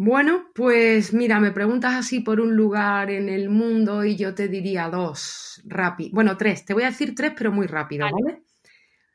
Bueno, 0.00 0.44
pues 0.54 1.12
mira, 1.12 1.40
me 1.40 1.50
preguntas 1.50 1.94
así 1.94 2.20
por 2.20 2.40
un 2.40 2.54
lugar 2.54 3.10
en 3.10 3.28
el 3.28 3.48
mundo 3.50 4.04
y 4.04 4.14
yo 4.14 4.32
te 4.32 4.46
diría 4.46 4.88
dos, 4.88 5.60
rápido. 5.66 6.10
Bueno, 6.12 6.36
tres, 6.36 6.64
te 6.64 6.72
voy 6.72 6.84
a 6.84 6.90
decir 6.90 7.16
tres, 7.16 7.32
pero 7.36 7.50
muy 7.50 7.66
rápido, 7.66 8.06
¿vale? 8.08 8.44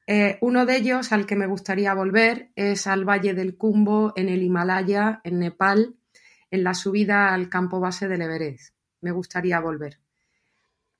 Eh, 0.08 0.38
uno 0.42 0.66
de 0.66 0.76
ellos 0.76 1.14
al 1.14 1.26
que 1.26 1.38
me 1.38 1.48
gustaría 1.48 1.94
volver 1.94 2.52
es 2.58 2.86
al 2.86 3.08
Valle 3.08 3.34
del 3.34 3.56
Cumbo 3.56 4.12
en 4.18 4.28
el 4.28 4.44
Himalaya, 4.44 5.22
en 5.24 5.40
Nepal, 5.40 5.96
en 6.52 6.66
la 6.66 6.74
subida 6.74 7.34
al 7.34 7.48
campo 7.48 7.80
base 7.80 8.10
del 8.10 8.22
Everest. 8.22 8.76
Me 9.00 9.12
gustaría 9.12 9.62
volver. 9.62 10.00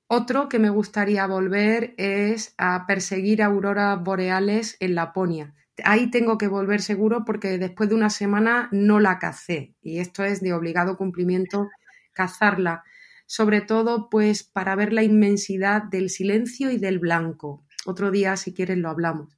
Otro 0.06 0.48
que 0.48 0.58
me 0.58 0.70
gustaría 0.70 1.26
volver 1.26 1.92
es 1.98 2.54
a 2.56 2.86
perseguir 2.86 3.42
auroras 3.42 4.02
boreales 4.02 4.78
en 4.80 4.94
Laponia 4.94 5.54
ahí 5.82 6.10
tengo 6.10 6.38
que 6.38 6.48
volver 6.48 6.80
seguro 6.80 7.24
porque 7.24 7.58
después 7.58 7.88
de 7.88 7.94
una 7.94 8.10
semana 8.10 8.68
no 8.70 9.00
la 9.00 9.18
cacé 9.18 9.74
y 9.82 9.98
esto 9.98 10.24
es 10.24 10.40
de 10.40 10.52
obligado 10.52 10.96
cumplimiento 10.96 11.68
cazarla, 12.12 12.84
sobre 13.26 13.60
todo 13.60 14.08
pues 14.08 14.44
para 14.44 14.76
ver 14.76 14.92
la 14.92 15.02
inmensidad 15.02 15.82
del 15.82 16.10
silencio 16.10 16.70
y 16.70 16.78
del 16.78 16.98
blanco. 16.98 17.64
Otro 17.86 18.10
día 18.10 18.36
si 18.36 18.54
quieres 18.54 18.78
lo 18.78 18.88
hablamos. 18.88 19.36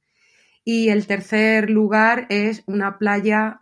Y 0.63 0.89
el 0.89 1.07
tercer 1.07 1.69
lugar 1.69 2.27
es 2.29 2.63
una 2.67 2.97
playa 2.97 3.57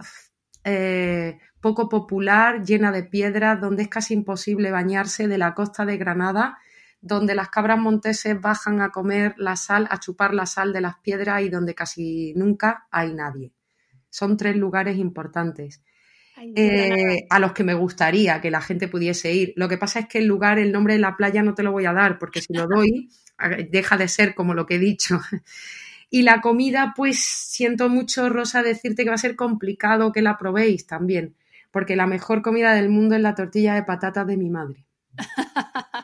eh, 0.64 1.40
poco 1.62 1.88
popular, 1.88 2.64
llena 2.64 2.92
de 2.92 3.04
piedras, 3.04 3.62
donde 3.62 3.84
es 3.84 3.90
casi 3.90 4.14
imposible 4.14 4.72
bañarse 4.72 5.28
de 5.28 5.38
la 5.38 5.54
costa 5.54 5.86
de 5.86 5.98
Granada 5.98 6.58
donde 7.06 7.36
las 7.36 7.50
cabras 7.50 7.78
monteses 7.78 8.42
bajan 8.42 8.82
a 8.82 8.90
comer 8.90 9.36
la 9.38 9.56
sal, 9.56 9.88
a 9.92 10.00
chupar 10.00 10.34
la 10.34 10.48
sal 10.48 10.74
de 10.74 10.82
las 10.82 10.98
piedras 10.98 11.44
y 11.44 11.50
donde 11.50 11.76
casi 11.76 12.34
nunca 12.36 12.88
hay 12.90 13.14
nadie. 13.14 13.54
Son 14.10 14.36
tres 14.38 14.56
lugares 14.56 14.98
importantes. 14.98 15.84
Eh, 16.56 17.28
a 17.30 17.40
los 17.40 17.54
que 17.54 17.64
me 17.64 17.76
gustaría 17.76 18.42
que 18.42 18.50
la 18.50 18.60
gente 18.60 18.88
pudiese 18.88 19.32
ir. 19.32 19.54
Lo 19.56 19.70
que 19.70 19.78
pasa 19.78 20.00
es 20.00 20.08
que 20.08 20.18
el 20.18 20.26
lugar, 20.26 20.58
el 20.58 20.72
nombre 20.72 20.96
de 20.96 21.00
la 21.00 21.16
playa 21.16 21.44
no 21.44 21.54
te 21.54 21.62
lo 21.62 21.72
voy 21.72 21.86
a 21.86 21.94
dar, 21.94 22.18
porque 22.18 22.42
si 22.42 22.54
lo 22.54 22.66
doy, 22.76 23.12
deja 23.70 23.98
de 23.98 24.08
ser 24.08 24.34
como 24.34 24.56
lo 24.56 24.66
que 24.66 24.76
he 24.76 24.80
dicho. 24.80 25.22
Y 26.08 26.22
la 26.22 26.40
comida, 26.40 26.94
pues 26.96 27.20
siento 27.20 27.90
mucho, 27.90 28.30
Rosa, 28.30 28.62
decirte 28.62 29.04
que 29.04 29.10
va 29.10 29.16
a 29.16 29.18
ser 29.18 29.36
complicado 29.36 30.12
que 30.12 30.22
la 30.22 30.38
probéis 30.38 30.86
también, 30.86 31.36
porque 31.72 31.96
la 31.96 32.06
mejor 32.06 32.44
comida 32.44 32.74
del 32.74 32.90
mundo 32.90 33.16
es 33.16 33.22
la 33.22 33.34
tortilla 33.34 33.74
de 33.74 33.84
patatas 33.84 34.26
de 34.28 34.38
mi 34.38 34.50
madre. 34.50 34.86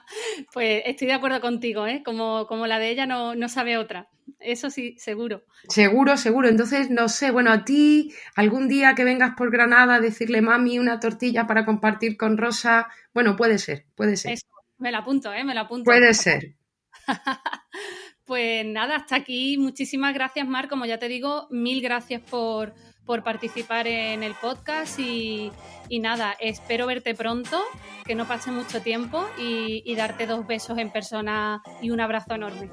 pues 0.54 0.84
estoy 0.86 1.08
de 1.08 1.14
acuerdo 1.14 1.42
contigo, 1.42 1.88
¿eh? 1.88 2.02
Como, 2.04 2.48
como 2.48 2.68
la 2.68 2.80
de 2.80 2.90
ella 2.90 3.06
no, 3.06 3.36
no 3.36 3.50
sabe 3.50 3.78
otra. 3.78 4.10
Eso 4.40 4.70
sí, 4.70 4.96
seguro. 4.98 5.44
Seguro, 5.68 6.18
seguro. 6.18 6.48
Entonces, 6.48 6.90
no 6.90 7.10
sé, 7.10 7.32
bueno, 7.32 7.52
a 7.52 7.64
ti, 7.64 8.14
algún 8.36 8.68
día 8.68 8.96
que 8.96 9.04
vengas 9.04 9.36
por 9.36 9.52
Granada 9.52 9.96
a 9.96 10.00
decirle 10.00 10.42
mami 10.42 10.80
una 10.80 11.00
tortilla 11.00 11.48
para 11.48 11.66
compartir 11.66 12.18
con 12.18 12.38
Rosa, 12.38 12.88
bueno, 13.14 13.36
puede 13.36 13.58
ser, 13.58 13.86
puede 13.96 14.18
ser. 14.18 14.38
me 14.78 14.92
la 14.92 15.00
apunto, 15.00 15.34
¿eh? 15.34 15.44
Me 15.44 15.54
la 15.54 15.62
apunto. 15.62 15.86
Puede 15.86 16.14
ser. 16.14 16.56
pues 18.26 18.66
nada, 18.66 18.96
hasta 18.96 19.16
aquí. 19.16 19.58
Muchísimas 19.58 20.14
gracias, 20.14 20.48
Mar. 20.48 20.68
Como 20.68 20.86
ya 20.86 20.98
te 20.98 21.08
digo, 21.08 21.48
mil 21.52 21.82
gracias 21.82 22.22
por, 22.22 22.74
por 23.06 23.24
participar 23.24 23.88
en 23.88 24.24
el 24.24 24.34
podcast 24.36 25.00
y, 25.00 25.52
nada, 25.90 26.36
espero 26.40 26.88
verte 26.88 27.16
pronto, 27.16 27.62
que 28.06 28.16
no 28.16 28.28
pase 28.28 28.52
mucho 28.52 28.82
tiempo 28.82 29.26
y, 29.38 29.96
darte 29.96 30.26
dos 30.26 30.48
besos 30.48 30.78
en 30.78 30.92
persona 30.92 31.62
y 31.82 31.92
un 31.92 32.00
abrazo 32.00 32.36
enorme. 32.36 32.70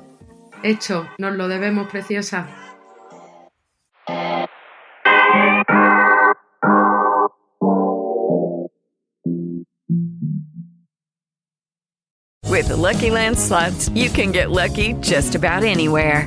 Hecho, 0.63 1.07
nos 1.19 1.35
lo 1.37 1.49
debemos, 1.49 1.89
preciosa. 1.89 2.49
With 12.59 12.71
Lucky 12.71 13.11
Land 13.11 13.39
slots, 13.39 13.89
you 13.91 14.11
can 14.11 14.33
get 14.33 14.51
lucky 14.51 14.95
just 15.01 15.37
about 15.37 15.63
anywhere. 15.63 16.27